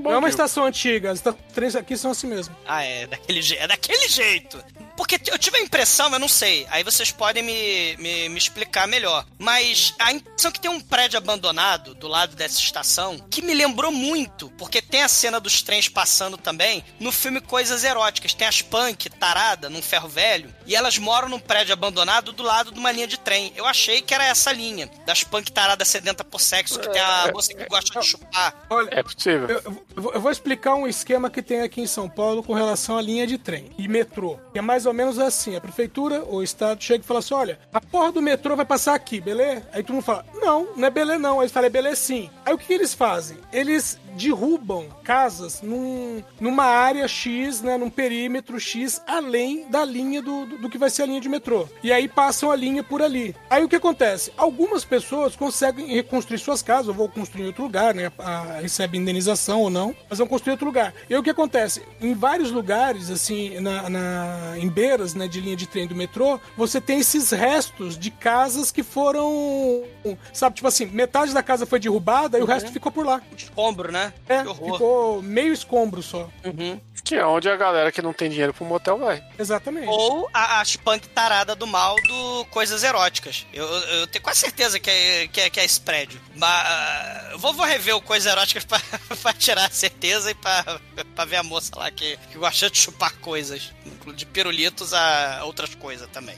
[0.02, 1.22] Não é uma estação antiga, as
[1.54, 2.56] trens aqui são assim mesmo.
[2.66, 4.62] Ah, é daquele, je é daquele jeito.
[4.96, 8.88] Porque eu tive a impressão, eu não sei, aí vocês podem me, me, me explicar
[8.88, 9.26] melhor.
[9.38, 13.92] Mas a impressão que tem um prédio abandonado do lado dessa estação que me lembrou
[13.92, 18.32] muito, porque tem a cena dos trens passando também no filme Coisas Eróticas.
[18.34, 22.72] Tem as punk tarada num ferro velho e elas moram num prédio abandonado do lado
[22.72, 23.52] de uma linha de trem.
[23.56, 27.30] Eu achei que era essa linha, das punk tarada sedenta por sexo, que tem a
[27.32, 28.54] moça que gosta de chupar.
[28.70, 29.48] Olha, É possível.
[29.48, 33.02] Eu, eu vou- explicar um esquema que tem aqui em São Paulo com relação à
[33.02, 34.38] linha de trem e metrô.
[34.52, 37.34] Que é mais ou menos assim: a prefeitura ou o estado chega e fala assim:
[37.34, 39.66] olha, a porra do metrô vai passar aqui, beleza?
[39.72, 41.40] Aí todo mundo fala: não, não é beleza não.
[41.40, 42.30] Aí falam: é beleza sim.
[42.44, 43.38] Aí o que, que eles fazem?
[43.52, 50.46] Eles derrubam casas num, numa área X, né, num perímetro X, além da linha do,
[50.46, 51.68] do, do que vai ser a linha de metrô.
[51.82, 53.34] E aí passam a linha por ali.
[53.48, 54.32] Aí o que acontece?
[54.36, 58.10] Algumas pessoas conseguem reconstruir suas casas, ou vão construir em outro lugar, né?
[58.18, 60.94] A, recebe indenização ou não, mas vão construir em outro lugar.
[61.08, 61.82] E aí o que acontece?
[62.00, 66.40] Em vários lugares, assim, na, na- em beiras né, de linha de trem do metrô,
[66.56, 69.84] você tem esses restos de casas que foram.
[70.32, 73.20] Sabe, tipo assim, metade da casa foi derrubada e o resto ficou por lá.
[73.36, 74.05] Escombro, né?
[74.28, 76.28] É, ficou meio escombro só.
[76.44, 76.80] Uhum.
[77.04, 79.22] Que é onde a galera que não tem dinheiro pro motel vai.
[79.38, 79.86] Exatamente.
[79.86, 83.46] Ou a, as punk tarada do mal do Coisas Eróticas.
[83.52, 86.20] Eu, eu, eu tenho quase certeza que é, que é, que é esse prédio.
[86.34, 88.80] Mas eu vou, vou rever o Coisas Eróticas pra,
[89.22, 90.80] pra tirar a certeza e pra,
[91.14, 93.72] pra ver a moça lá que, que gosta de chupar coisas.
[94.14, 96.36] De pirulitos a outras coisas também.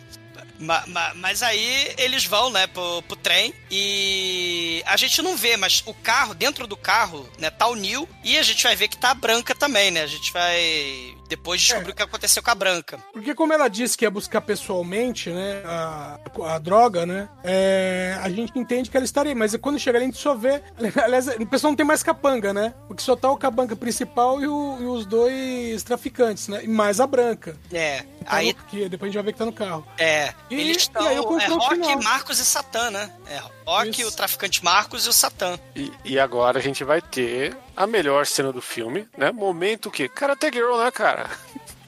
[0.58, 5.56] Ma- ma- Mas aí eles vão, né, pro, pro trem e a gente não vê,
[5.56, 8.88] mas o carro, dentro do carro, né, tá o Neil e a gente vai ver
[8.88, 10.02] que tá a Branca também, né?
[10.02, 11.14] A gente vai.
[11.28, 12.98] Depois descobriu o que aconteceu com a Branca.
[13.12, 16.18] Porque como ela disse que ia buscar pessoalmente, né, a,
[16.54, 20.08] a droga, né, é, a gente entende que ela estaria, mas quando chega ali a
[20.08, 20.62] gente só vê,
[21.02, 24.46] aliás, o pessoal não tem mais capanga, né, porque só tá o capanga principal e,
[24.48, 27.56] o- e os dois traficantes, né, e mais a branca.
[27.72, 28.00] É.
[28.02, 28.54] Tá Aí,
[28.90, 29.86] depois a gente vai ver que tá no carro.
[29.98, 30.32] é.
[30.50, 31.06] E- eles e estão.
[31.06, 32.04] aí o É Rock.
[32.04, 33.10] Marcos e Satã, né?
[33.26, 34.08] É Rock, Isso.
[34.08, 35.58] o traficante Marcos e o Satã.
[35.76, 39.30] E, e agora a gente vai ter a melhor cena do filme, né?
[39.30, 40.08] Momento que.
[40.08, 41.28] Karate Girl, né, cara?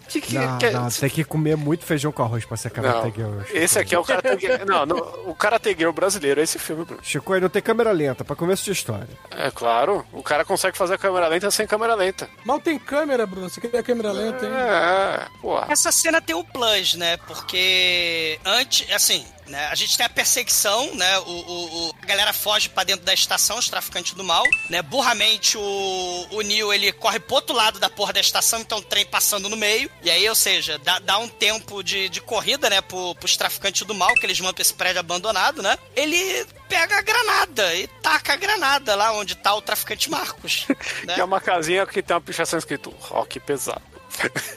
[0.08, 2.82] Que, que, Não, que- não, tem que comer muito feijão com arroz pra ser Não,
[2.82, 3.40] Karate Girl.
[3.54, 4.64] esse aqui é o Karate Girl.
[4.66, 4.96] Não, não,
[5.30, 7.00] o Karate Girl brasileiro é esse filme, Bruno.
[7.00, 9.06] Chico, aí não tem câmera lenta, pra começo de história.
[9.30, 12.28] É claro, o cara consegue fazer a câmera lenta sem câmera lenta.
[12.44, 14.52] Mal tem câmera, Bruno, você quer a câmera lenta, hein?
[14.52, 15.68] É, porra.
[15.70, 17.16] Essa cena tem o plus, né?
[17.18, 19.66] Porque antes, assim, né?
[19.70, 21.18] A gente tem a perseguição, né?
[21.18, 24.80] O, o- o- a galera foge pra dentro da estação, os traficantes do mal, né?
[24.82, 28.82] Burramente o, o Neil ele corre pro outro lado da porra da estação, então o
[28.82, 29.90] trem passando no meio.
[30.02, 32.80] E aí, ou seja, dá, dá um tempo de, de corrida, né?
[32.80, 35.76] Pro, pros traficantes do mal, que eles pra esse prédio abandonado, né?
[35.94, 40.66] Ele pega a granada e taca a granada lá onde tá o traficante Marcos.
[41.04, 41.14] né?
[41.14, 43.82] Que é uma casinha que tem uma pichação escrito rock pesado.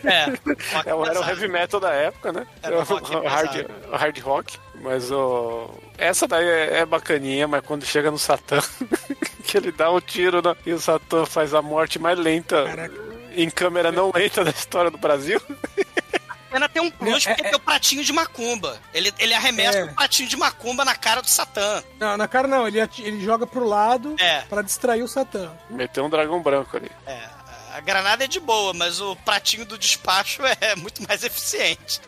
[0.04, 0.26] É,
[0.86, 2.46] É, era o heavy metal da época, né?
[2.62, 4.60] Era o rock hard, hard rock.
[4.82, 5.70] Mas o.
[5.98, 8.60] Essa daí é, é bacaninha, mas quando chega no Satã,
[9.46, 12.66] que ele dá um tiro e o Satã faz a morte mais lenta
[13.36, 15.42] em câmera não lenta da história do Brasil.
[16.52, 18.78] cena tem um plus porque tem o pratinho de macumba.
[18.94, 19.84] Ele, ele arremessa É.
[19.86, 21.84] o pratinho de macumba na cara do Satã.
[22.00, 24.42] Não, na cara não, ele, ele joga pro lado É.
[24.42, 25.52] pra distrair o Satã.
[25.70, 26.92] Meteu um dragão branco ali.
[27.08, 27.28] É,
[27.74, 32.00] a granada é de boa, mas o pratinho do despacho é muito mais eficiente.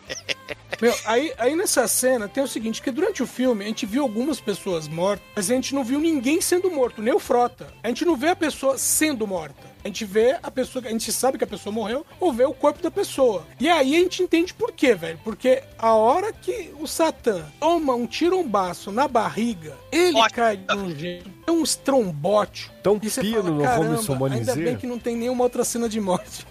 [0.80, 4.02] Meu, aí, aí nessa cena tem o seguinte, que durante o filme a gente viu
[4.02, 7.72] algumas pessoas mortas, mas a gente não viu ninguém sendo morto, nem o Frota.
[7.82, 9.75] A gente não vê a pessoa sendo morta.
[9.86, 12.52] A gente vê a pessoa, a gente sabe que a pessoa morreu, ou vê o
[12.52, 13.46] corpo da pessoa.
[13.60, 15.16] E aí a gente entende por quê, velho.
[15.22, 20.34] Porque a hora que o Satã toma um tirombaço na barriga, ele Ótimo.
[20.34, 22.74] cai de um jeito, um estrombótico.
[22.82, 25.88] Tão E pino fala, no caramba, Robinson ainda bem que não tem nenhuma outra cena
[25.88, 26.44] de morte.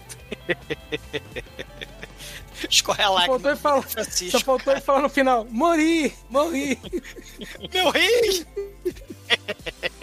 [2.70, 3.84] Escorre a Só faltou ele falar,
[4.30, 6.78] só faltou ele falar no final, morri, morri.
[7.70, 8.46] Meu rei!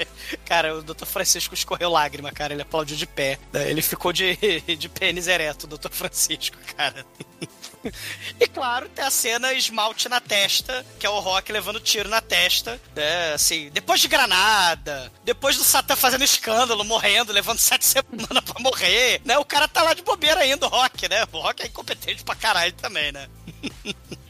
[0.37, 1.05] Cara, o Dr.
[1.05, 2.53] Francisco escorreu lágrima, cara.
[2.53, 3.39] Ele aplaudiu de pé.
[3.51, 3.69] né?
[3.69, 4.35] Ele ficou de,
[4.77, 5.89] de pênis ereto, o Dr.
[5.91, 7.05] Francisco, cara.
[8.39, 12.21] E claro, tem a cena esmalte na testa, que é o Rock levando tiro na
[12.21, 13.33] testa, né?
[13.33, 19.21] Assim, depois de granada, depois do Satã fazendo escândalo, morrendo, levando sete semanas pra morrer,
[19.25, 19.37] né?
[19.37, 21.25] O cara tá lá de bobeira ainda, o Rock, né?
[21.33, 23.27] O Rock é incompetente pra caralho também, né?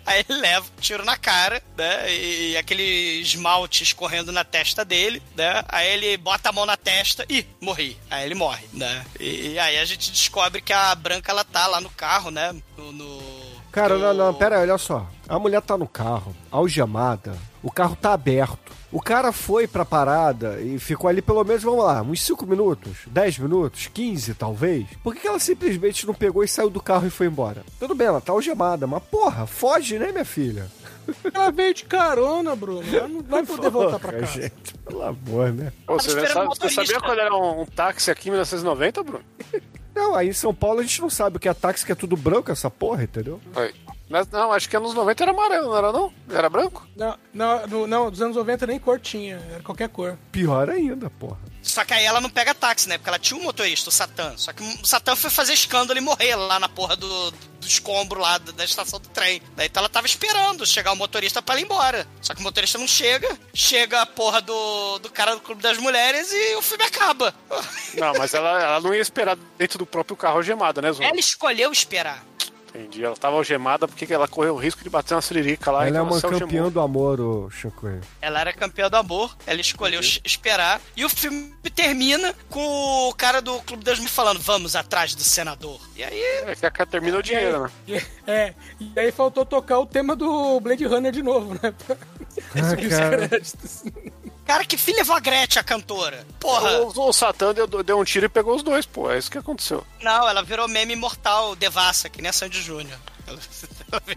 [0.06, 2.14] Aí ele leva um tiro na cara, né?
[2.14, 2.84] E aquele
[3.22, 5.64] esmalte escorrendo na testa dele, né?
[5.70, 7.98] Aí ele bota a mão na testa e morri.
[8.12, 9.06] Aí ele morre, né?
[9.20, 12.54] E, e aí a gente descobre que a Branca ela tá lá no carro, né?
[12.78, 12.92] No.
[12.92, 15.08] no- Cara, no- não, não, pera aí, olha só.
[15.28, 18.72] A mulher tá no carro, algemada, o carro tá aberto.
[18.94, 22.91] O cara foi pra parada e ficou ali pelo menos, vamos lá, uns 5 minutos,
[23.07, 24.86] 10 minutos, 15 talvez.
[25.03, 27.64] Por que, ela simplesmente não pegou e saiu do carro e foi embora?
[27.80, 30.68] Tudo bem, ela tá algemada, mas porra, foge, né, minha filha?
[31.34, 32.84] Ela veio de carona, Bruno.
[32.95, 34.26] Ela não vai poder voltar pra casa.
[34.41, 35.74] gente, pelo amor, né?
[35.88, 39.24] Pô, você, já sabe- você sabia quando era um, um táxi aqui em 1990, Bruno?
[39.95, 41.95] Não, aí em São Paulo a gente não sabe o que é táxi, que é
[41.95, 43.40] tudo branco essa porra, entendeu?
[43.52, 43.74] Foi.
[44.14, 46.14] Mas, não, acho que anos 90 era amarelo, não era não?
[46.30, 46.88] Era branco?
[46.95, 50.19] Não, não, no- não, dos anos 90 nem cor tinha, era qualquer cor.
[50.31, 51.40] Pior ainda, porra.
[51.64, 52.98] Só que aí ela não pega táxi, né?
[52.99, 54.34] Porque ela tinha um motorista, o Satã.
[54.38, 58.19] Só que o Satã foi fazer escândalo e morrer lá na porra do, do escombro
[58.19, 59.41] lá da, da estação do trem.
[59.56, 62.06] Daí então ela tava esperando chegar o motorista pra ela ir embora.
[62.22, 63.35] Só que o motorista não chega.
[63.53, 67.34] Chega a porra do, do cara do Clube das Mulheres e o filme acaba.
[67.98, 71.02] Não, mas ela, ela não ia esperar dentro do próprio carro algemada, né, Zô?
[71.02, 72.23] Ela escolheu esperar.
[72.76, 73.04] Entendi.
[73.04, 75.88] Ela tava algemada porque ela correu o risco de bater uma siririca lá.
[75.88, 76.48] Ela é uma se algemou.
[76.48, 77.88] campeã do amor, o Chico.
[78.22, 80.82] Ela era campeã do amor, ela escolheu es- esperar.
[80.95, 85.24] E o filme termina com o cara do Clube das Mulheres falando: vamos atrás do
[85.24, 85.80] senador.
[85.95, 87.72] E aí É que a cara termina o dinheiro, né?
[87.88, 87.95] E,
[88.32, 91.74] é, e aí faltou tocar o tema do Blade Runner de novo, né?
[92.56, 93.30] Ah, subir os cara.
[94.45, 96.26] Cara, que filho levou a Gretchen, a cantora?
[96.40, 96.82] Porra.
[96.82, 99.10] O, o Satã deu, deu um tiro e pegou os dois, pô.
[99.10, 99.86] É isso que aconteceu.
[100.02, 102.99] Não, ela virou meme imortal, devassa, que nem a Sandy Júnior.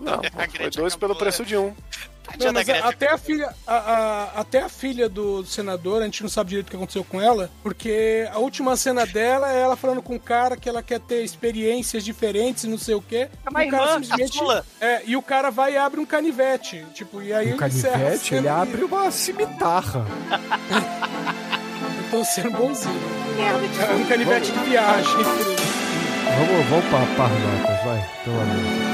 [0.01, 1.75] Não, a foi dois pelo preço de um.
[2.39, 6.23] Não, mas a- até a filha, a, a- até a filha do senador, a gente
[6.23, 9.77] não sabe direito o que aconteceu com ela, porque a última cena dela é ela
[9.77, 13.29] falando com um cara que ela quer ter experiências diferentes e não sei o quê.
[13.45, 14.67] É uma E o cara irmã, caçula.
[14.81, 18.49] é, e o cara vai e abre um canivete, tipo, e aí a canivete, ele
[18.49, 20.05] abre uma cimitarra.
[22.05, 23.01] Eu tô sendo bonzinho.
[23.39, 25.15] É um canivete de viagem.
[25.15, 28.11] Vamos, vamos para par notas, vai.
[28.25, 28.57] Pelo amor.
[28.57, 28.86] Bruno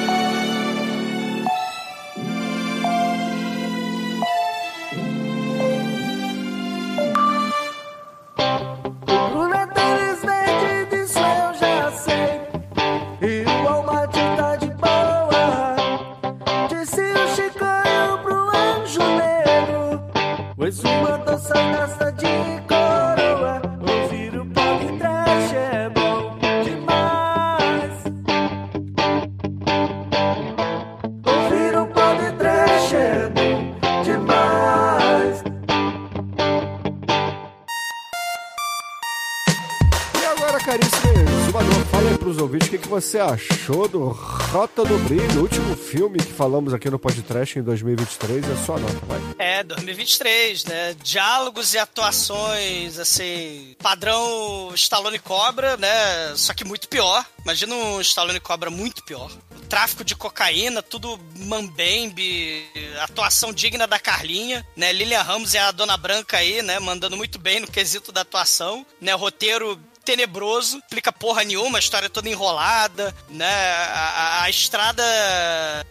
[42.92, 47.62] você achou do Rota do Brilho, o último filme que falamos aqui no podcast em
[47.62, 48.44] 2023.
[48.44, 49.18] É sua nota, vai.
[49.38, 50.94] É, 2023, né?
[51.02, 56.36] Diálogos e atuações, assim, padrão Stallone Cobra, né?
[56.36, 57.24] Só que muito pior.
[57.42, 59.32] Imagina um Stallone Cobra muito pior.
[59.70, 62.62] Tráfico de cocaína, tudo mambembe,
[63.00, 64.92] atuação digna da Carlinha, né?
[64.92, 66.78] Lilian Ramos é a Dona Branca aí, né?
[66.78, 69.14] Mandando muito bem no quesito da atuação, né?
[69.14, 73.72] Roteiro tenebroso, explica porra nenhuma, a história é toda enrolada, né?
[73.74, 75.02] A, a- a estrada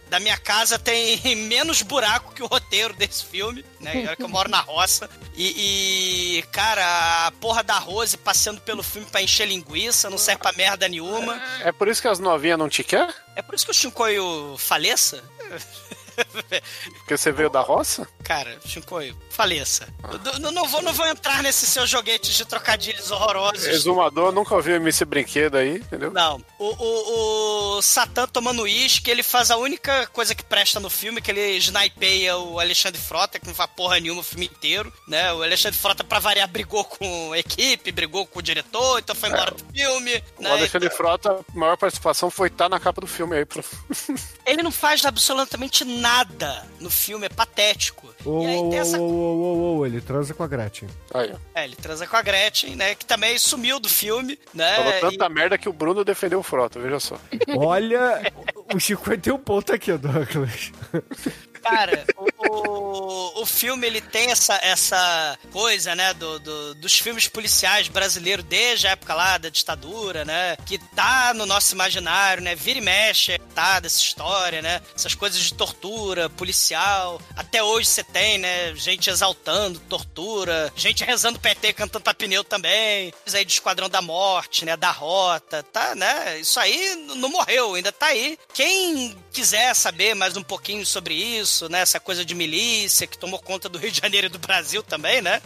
[0.08, 4.04] da minha casa tem menos buraco que o roteiro desse filme, né?
[4.06, 5.08] Olha que eu moro na roça.
[5.34, 10.42] E, e, cara, a porra da Rose passeando pelo filme pra encher linguiça, não serve
[10.42, 11.40] pra merda nenhuma.
[11.64, 13.14] É por isso que as novinhas não te quer?
[13.34, 15.24] É por isso que o Shinkoio faleça?
[16.98, 18.08] Porque você veio da roça?
[18.22, 19.88] Cara, Shinkoio, faleça.
[20.04, 23.66] Eu Não, não vou, não vou entrar nesses seus joguetes de trocadilhos horrorosos.
[23.66, 26.10] Exumador, nunca ouviu esse brinquedo aí, entendeu?
[26.12, 26.42] Não.
[26.58, 31.20] O, o, o Satã tomando uísque, ele faz a única coisa que presta no filme,
[31.20, 35.32] que ele snipeia o Alexandre Frota, que não faz porra nenhuma o filme inteiro, né?
[35.32, 39.30] O Alexandre Frota, pra variar, brigou com a equipe, brigou com o diretor, então foi
[39.30, 40.22] embora do filme.
[40.38, 40.50] O né?
[40.50, 43.44] Alexandre Frota, a maior participação foi estar na capa do filme aí.
[43.44, 43.64] Pro...
[44.46, 46.01] Ele não faz absolutamente nada
[46.80, 48.12] no filme, é patético.
[48.24, 50.88] Ô, E aí tem essa ô, ô, ele transa com a Gretchen.
[51.14, 51.32] Aí.
[51.54, 52.94] É, ele transa com a Gretchen, né?
[52.94, 54.76] Que também sumiu do filme, né?
[54.76, 57.18] Falou e- tanta merda que o Bruno defendeu o Frota, veja só.
[57.56, 58.32] Olha,
[58.74, 60.72] o Chico tem um ponto aqui, Douglas.
[61.62, 62.48] Cara, o,
[63.38, 68.44] o, o filme ele tem essa, essa coisa, né, do, do- dos filmes policiais brasileiros
[68.44, 72.82] desde a época lá da ditadura, né, que tá no nosso imaginário, né, vira e
[72.82, 77.20] mexe, tá, dessa história, né, essas coisas de tortura policial.
[77.36, 83.12] Até hoje você tem, né, gente exaltando tortura, gente rezando PT, cantando pra pneu também,
[83.24, 87.74] isso aí de Esquadrão da Morte, né, da Rota, tá, né, isso aí não morreu,
[87.74, 88.38] ainda tá aí.
[88.52, 93.38] Quem quiser saber mais um pouquinho sobre isso, né, essa coisa de milícia que tomou
[93.38, 95.40] conta do Rio de Janeiro e do Brasil também, né,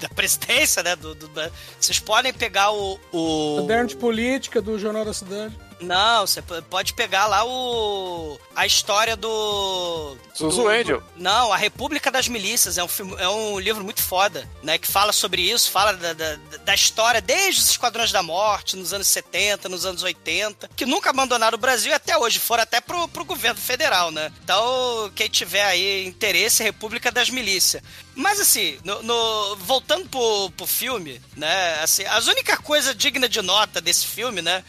[0.00, 1.50] da presidência, né, do, do- da-
[1.80, 2.98] vocês podem pegar o...
[3.12, 3.56] o...
[3.96, 5.56] Política do Jornal da Cidade.
[5.82, 11.02] Não, você pode pegar lá o a história do Zuzu do- Angel.
[11.16, 14.86] não, a República das Milícias é um filme, é um livro muito foda, né, que
[14.86, 19.08] fala sobre isso, fala da, da, da história desde os Esquadrões da Morte nos anos
[19.08, 23.08] 70, nos anos 80, que nunca abandonaram o Brasil e até hoje foram até pro,
[23.08, 24.30] pro governo federal, né?
[24.44, 27.82] Então, quem tiver aí interesse, República das Milícias.
[28.14, 31.80] Mas assim, no, no- voltando pro, pro filme, né?
[31.82, 34.62] Assim, as única coisa digna de nota desse filme, né?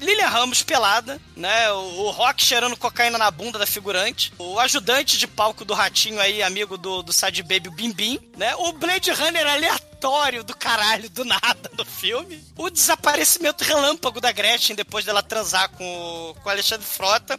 [0.00, 1.70] Lilian Ramos pelada, né?
[1.72, 4.32] O, o Rock cheirando cocaína na bunda da figurante.
[4.38, 8.18] O ajudante de palco do Ratinho aí, amigo do, do Sad Baby, o Bim Bim,
[8.36, 8.54] né?
[8.56, 12.42] O Blade Runner aleatório do caralho, do nada, no filme.
[12.56, 15.84] O desaparecimento relâmpago da Gretchen depois dela transar com,
[16.30, 17.38] o- com Alexandre Frota.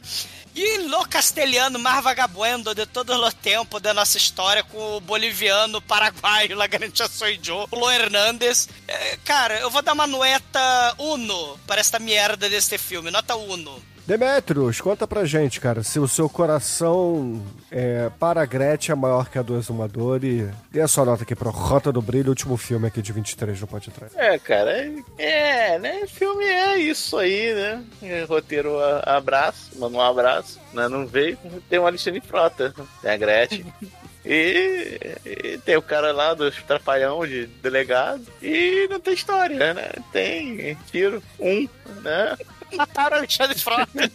[0.56, 5.82] E Lo Castelhano, mais vagabundo de todo o tempo da nossa história com o boliviano,
[5.82, 8.68] paraguaio, La Garantia Soy Joe, o Lo Hernandes.
[8.88, 13.82] É, cara, eu vou dar uma nueta uno para esta merda deste filme, nota uno.
[14.10, 17.40] Demetrius, conta pra gente, cara, se o seu coração
[17.72, 21.22] é, para a Gretchen é maior que a do Exumador e dê a sua nota
[21.22, 24.12] aqui pro Rota do Brilho, último filme aqui de 23 no Pode Trás.
[24.16, 26.08] É, cara, é, é, né?
[26.08, 27.84] Filme é isso aí, né?
[28.02, 30.88] É, roteiro a- abraço, manda um abraço, né?
[30.88, 31.38] Não veio,
[31.70, 32.74] tem o Alexandre Frota,
[33.04, 33.64] tem a Gretchen.
[34.26, 38.22] E, e tem o cara lá dos trapalhão de delegado.
[38.44, 39.92] E não tem história, né?
[40.12, 41.68] Tem tiro, um,
[42.04, 42.38] né?
[42.76, 44.12] Mataram o Alexandre Frota.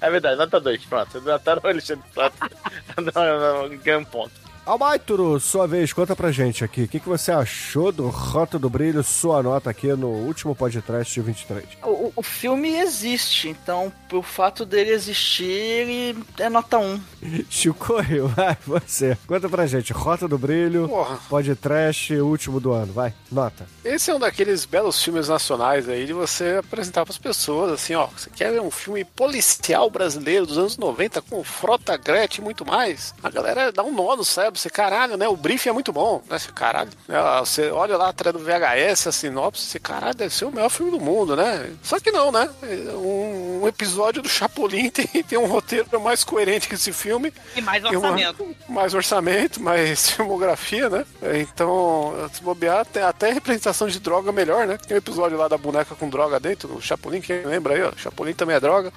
[0.00, 1.22] É verdade, nota dois, pronto.
[1.22, 2.50] Mataram o Alexandre Frota.
[2.98, 4.45] não, não, ganha um ponto.
[4.66, 6.82] Almaituro, sua vez, conta pra gente aqui.
[6.82, 11.14] O que, que você achou do Rota do Brilho, sua nota aqui no último podcast
[11.14, 11.64] de 23?
[11.84, 17.00] O, o- filme existe, então, por fato dele existir, ele é nota 1.
[17.48, 17.94] Chico,
[18.34, 19.16] vai, você.
[19.28, 19.92] Conta pra gente.
[19.92, 21.16] Rota do Brilho, Porra.
[21.28, 22.92] podcast último do ano.
[22.92, 23.66] Vai, nota.
[23.84, 28.06] Esse é um daqueles belos filmes nacionais aí de você apresentar pras pessoas, assim, ó.
[28.08, 32.66] Você quer ver um filme policial brasileiro dos anos 90 com Frota Gretchen e muito
[32.66, 33.14] mais?
[33.22, 35.28] A galera dá um nó no cérebro, você, caralho, né?
[35.28, 36.38] O briefing é muito bom, né?
[36.38, 36.90] Você, caralho.
[37.08, 40.68] né, Você olha lá atrás do VHS, a sinopse, você, caralho, deve ser o melhor
[40.70, 41.70] filme do mundo, né?
[41.82, 42.48] Só que não, né?
[42.94, 47.32] Um, um episódio do Chapolin tem, tem um roteiro mais coerente que esse filme.
[47.54, 48.56] E mais E uma- orçamento.
[48.68, 51.04] mais orçamento, mais filmografia, né?
[51.40, 54.78] Então, se bobear, tem até representação de droga melhor, né?
[54.78, 57.92] Tem um episódio lá da boneca com droga dentro, o Chapolin, quem lembra aí, ó?
[57.96, 58.92] Chapolin também é droga.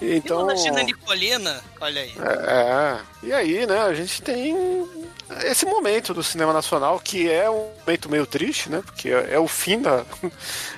[0.00, 0.34] E Então...
[0.34, 0.42] Então.
[0.50, 2.12] Imagina Nicolina, olha aí.
[2.18, 4.52] É, e aí, né, a gente tem
[5.44, 8.82] esse momento do cinema nacional que é um momento meio triste, né?
[8.84, 10.04] Porque é, é o fim da.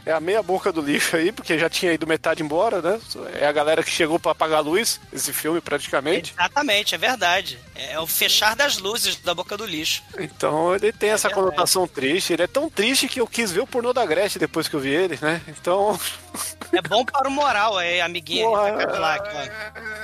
[0.06, 3.00] É a meia boca do lixo aí, porque já tinha ido metade embora, né?
[3.40, 6.32] É a galera que chegou pra apagar a luz, esse filme praticamente.
[6.32, 7.58] Exatamente, é verdade.
[7.74, 10.04] É o fechar das luzes da boca do lixo.
[10.16, 11.48] Então ele tem essa verdade.
[11.48, 12.32] conotação triste.
[12.32, 14.80] Ele é tão triste que eu quis ver o pornô da Gretchen depois que eu
[14.80, 15.42] vi ele, né?
[15.48, 15.98] Então.
[16.72, 18.44] É bom para o moral, é, amiguinha.
[18.44, 19.28] Porra, Cadillac.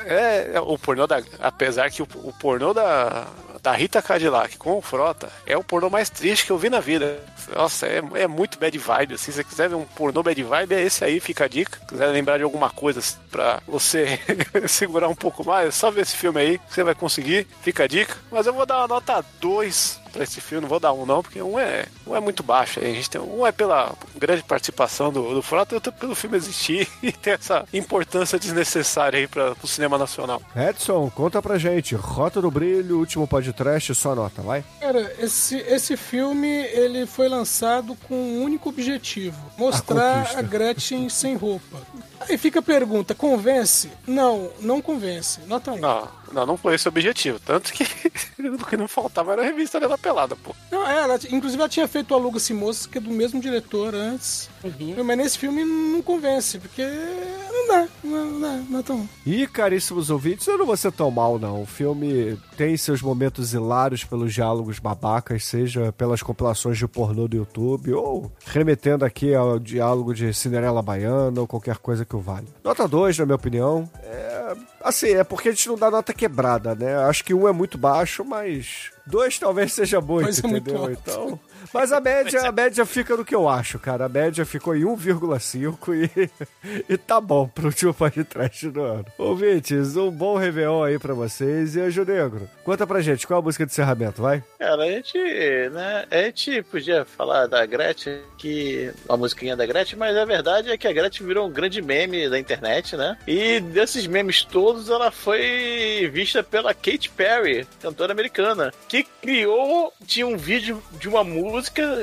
[0.06, 1.22] É, é, o pornô da.
[1.38, 3.28] Apesar que o, o pornô da,
[3.62, 6.80] da Rita Cadillac com o Frota é o pornô mais triste que eu vi na
[6.80, 7.20] vida.
[7.54, 9.14] Nossa, é, é muito bad vibe.
[9.14, 11.78] Assim, se você quiser ver um pornô bad vibe, é esse aí, fica a dica.
[11.78, 14.18] Se quiser lembrar de alguma coisa assim, pra você
[14.66, 17.46] segurar um pouco mais, é só ver esse filme aí, você vai conseguir.
[17.62, 18.16] Fica a dica.
[18.30, 21.22] Mas eu vou dar uma nota 2 pra esse filme, não vou dar um não,
[21.22, 22.80] porque um é, um é muito baixo.
[22.80, 26.36] A gente tem, um é pela grande participação do, do Frota e outro pelo filme
[26.36, 30.42] existir e ter essa importância desnecessária aí para o cinema nacional.
[30.54, 31.94] Edson, conta pra gente.
[31.94, 34.64] Rota do Brilho, último podcast, sua nota, vai.
[34.80, 40.38] Cara, esse, esse filme ele foi lançado com um único objetivo: mostrar conquista.
[40.38, 41.78] a, Gretchen sem roupa.
[42.28, 43.90] Aí fica a pergunta: convence?
[44.06, 45.40] Não, não convence.
[45.46, 45.78] Nota 1.
[45.78, 47.38] Não, não, não foi esse o objetivo.
[47.40, 47.84] Tanto que
[48.38, 50.54] o que não faltava era a revista dela pelada, pô.
[50.70, 53.94] Não, é, ela, inclusive ela tinha feito o Aluga-se Moças, que é do mesmo diretor
[53.94, 54.48] antes.
[55.04, 56.82] Mas nesse filme não convence, porque
[57.72, 59.08] não dá, não, não dá, nota 1.
[59.26, 61.62] E, caríssimos ouvintes, eu não vou ser tão mal, não.
[61.62, 67.36] O filme tem seus momentos hilários pelos diálogos babacas, seja pelas compilações de pornô do
[67.36, 72.46] YouTube, ou remetendo aqui ao diálogo de Cinderela Baiana, ou qualquer coisa que o vale.
[72.62, 73.88] Nota 2, na minha opinião.
[74.02, 74.54] É...
[74.82, 76.96] Assim, é porque a gente não dá nota quebrada, né?
[77.04, 78.90] Acho que um é muito baixo, mas...
[79.06, 80.82] Dois talvez seja muito, é muito entendeu?
[80.82, 80.98] alto.
[81.02, 81.40] então...
[81.72, 84.06] Mas a média, a média fica no que eu acho, cara.
[84.06, 86.30] A média ficou em 1,5 e,
[86.88, 89.06] e tá bom pro último podcast do ano.
[89.18, 91.76] Ouvintes, um bom Réveillon aí pra vocês.
[91.76, 94.42] E Anjo Negro, conta pra gente, qual é a música de encerramento, vai?
[94.58, 95.18] Cara, a gente,
[95.70, 100.70] né, a gente podia falar da Gretchen, que a musiquinha da Gretchen, mas a verdade
[100.70, 103.16] é que a Gretchen virou um grande meme da internet, né?
[103.26, 110.26] E desses memes todos, ela foi vista pela Katy Perry, cantora americana, que criou, tinha
[110.26, 111.51] um vídeo de uma música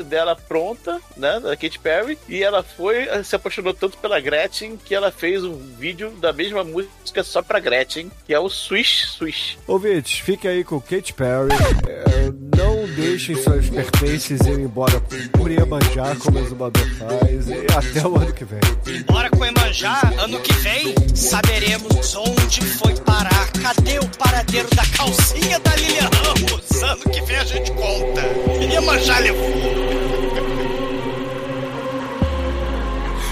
[0.06, 4.94] dela pronta, né, da Katy Perry, e ela foi, se apaixonou tanto pela Gretchen que
[4.94, 9.58] ela fez um vídeo da mesma música só pra Gretchen, que é o Swish Swish.
[9.68, 11.50] Ouvintes, fiquem aí com Katy Perry.
[11.88, 17.48] É, não deixem seus pertences ir embora por Iemanjá, como o Zumbador faz.
[17.48, 18.60] E até o ano que vem.
[19.08, 23.50] Bora com Emanjá, ano que vem saberemos onde foi parar.
[23.62, 26.84] Cadê o paradeiro da calcinha da Lilian Ramos?
[26.84, 28.22] Ano que vem a gente conta.
[28.74, 29.50] Iemanjá levou.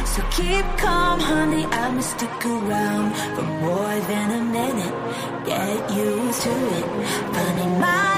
[0.05, 1.65] So keep calm, honey.
[1.65, 4.93] I'ma stick around for more than a minute.
[5.45, 6.85] Get used to it.
[7.33, 8.17] Funny, my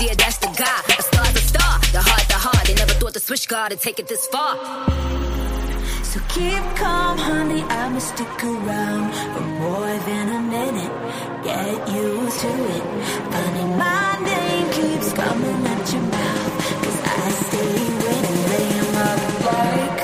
[0.00, 0.80] dear, that's the guy.
[0.98, 2.66] A star's a star, the heart, the heart.
[2.66, 4.56] They never thought the switch guard would take it this far.
[6.10, 7.62] So keep calm, honey.
[7.62, 10.94] I'ma stick around for more than a minute.
[11.44, 12.84] Get used to it.
[13.32, 16.54] Funny, my name keeps coming at your mouth.
[16.82, 20.00] Cause I stay winning, laying up like.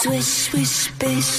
[0.00, 1.34] Swish, swish, bish.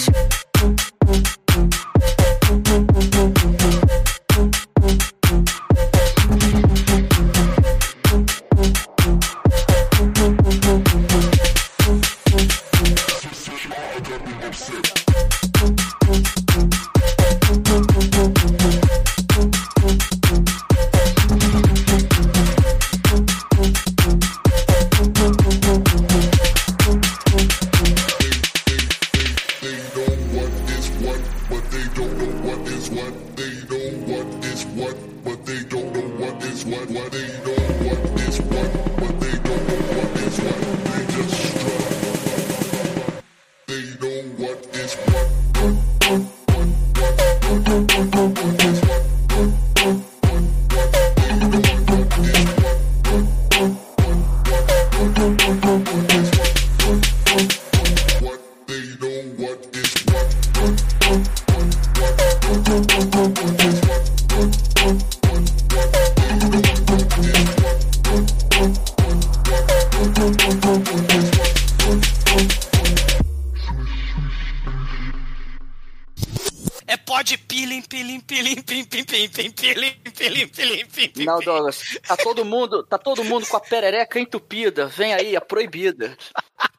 [81.25, 84.87] Não, Douglas, tá todo mundo, tá todo mundo com a perereca entupida.
[84.87, 86.17] Vem aí, a proibida.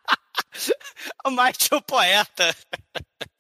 [1.25, 2.57] O Mike o poeta.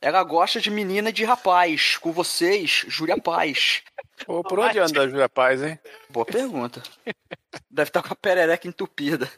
[0.00, 1.96] Ela gosta de menina e de rapaz.
[1.96, 3.82] Com vocês, Júlia Paz.
[4.24, 5.78] Pô, por onde anda a Júlia Paz, hein?
[6.10, 6.82] Boa pergunta.
[7.70, 9.30] Deve estar com a perereca entupida.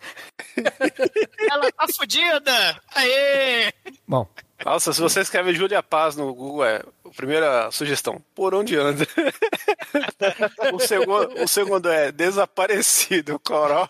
[1.50, 2.82] Ela tá fudida.
[2.94, 3.72] Aê!
[4.06, 4.28] Bom,
[4.64, 8.20] Nossa, se você escreve Júlia Paz no Google, é a primeira sugestão.
[8.34, 9.06] Por onde anda?
[10.72, 13.88] o, segundo, o segundo é desaparecido, corónio.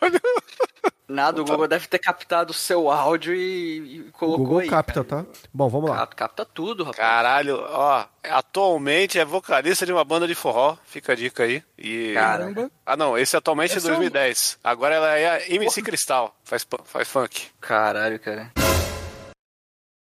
[1.08, 4.68] Nada, o Google deve ter captado o seu áudio e, e o colocou Google aí.
[4.68, 5.24] capta, tá?
[5.54, 5.96] Bom, vamos lá.
[6.00, 6.98] Capta, capta tudo, rapaz.
[6.98, 11.62] Caralho, ó, atualmente é vocalista de uma banda de forró, fica a dica aí.
[11.78, 12.12] E...
[12.12, 12.70] Caramba.
[12.84, 14.58] Ah não, esse atualmente é Esse é um- 2010.
[14.62, 17.46] Agora ela é a MC Cristal, faz, faz funk.
[17.58, 18.52] Caralho, cara.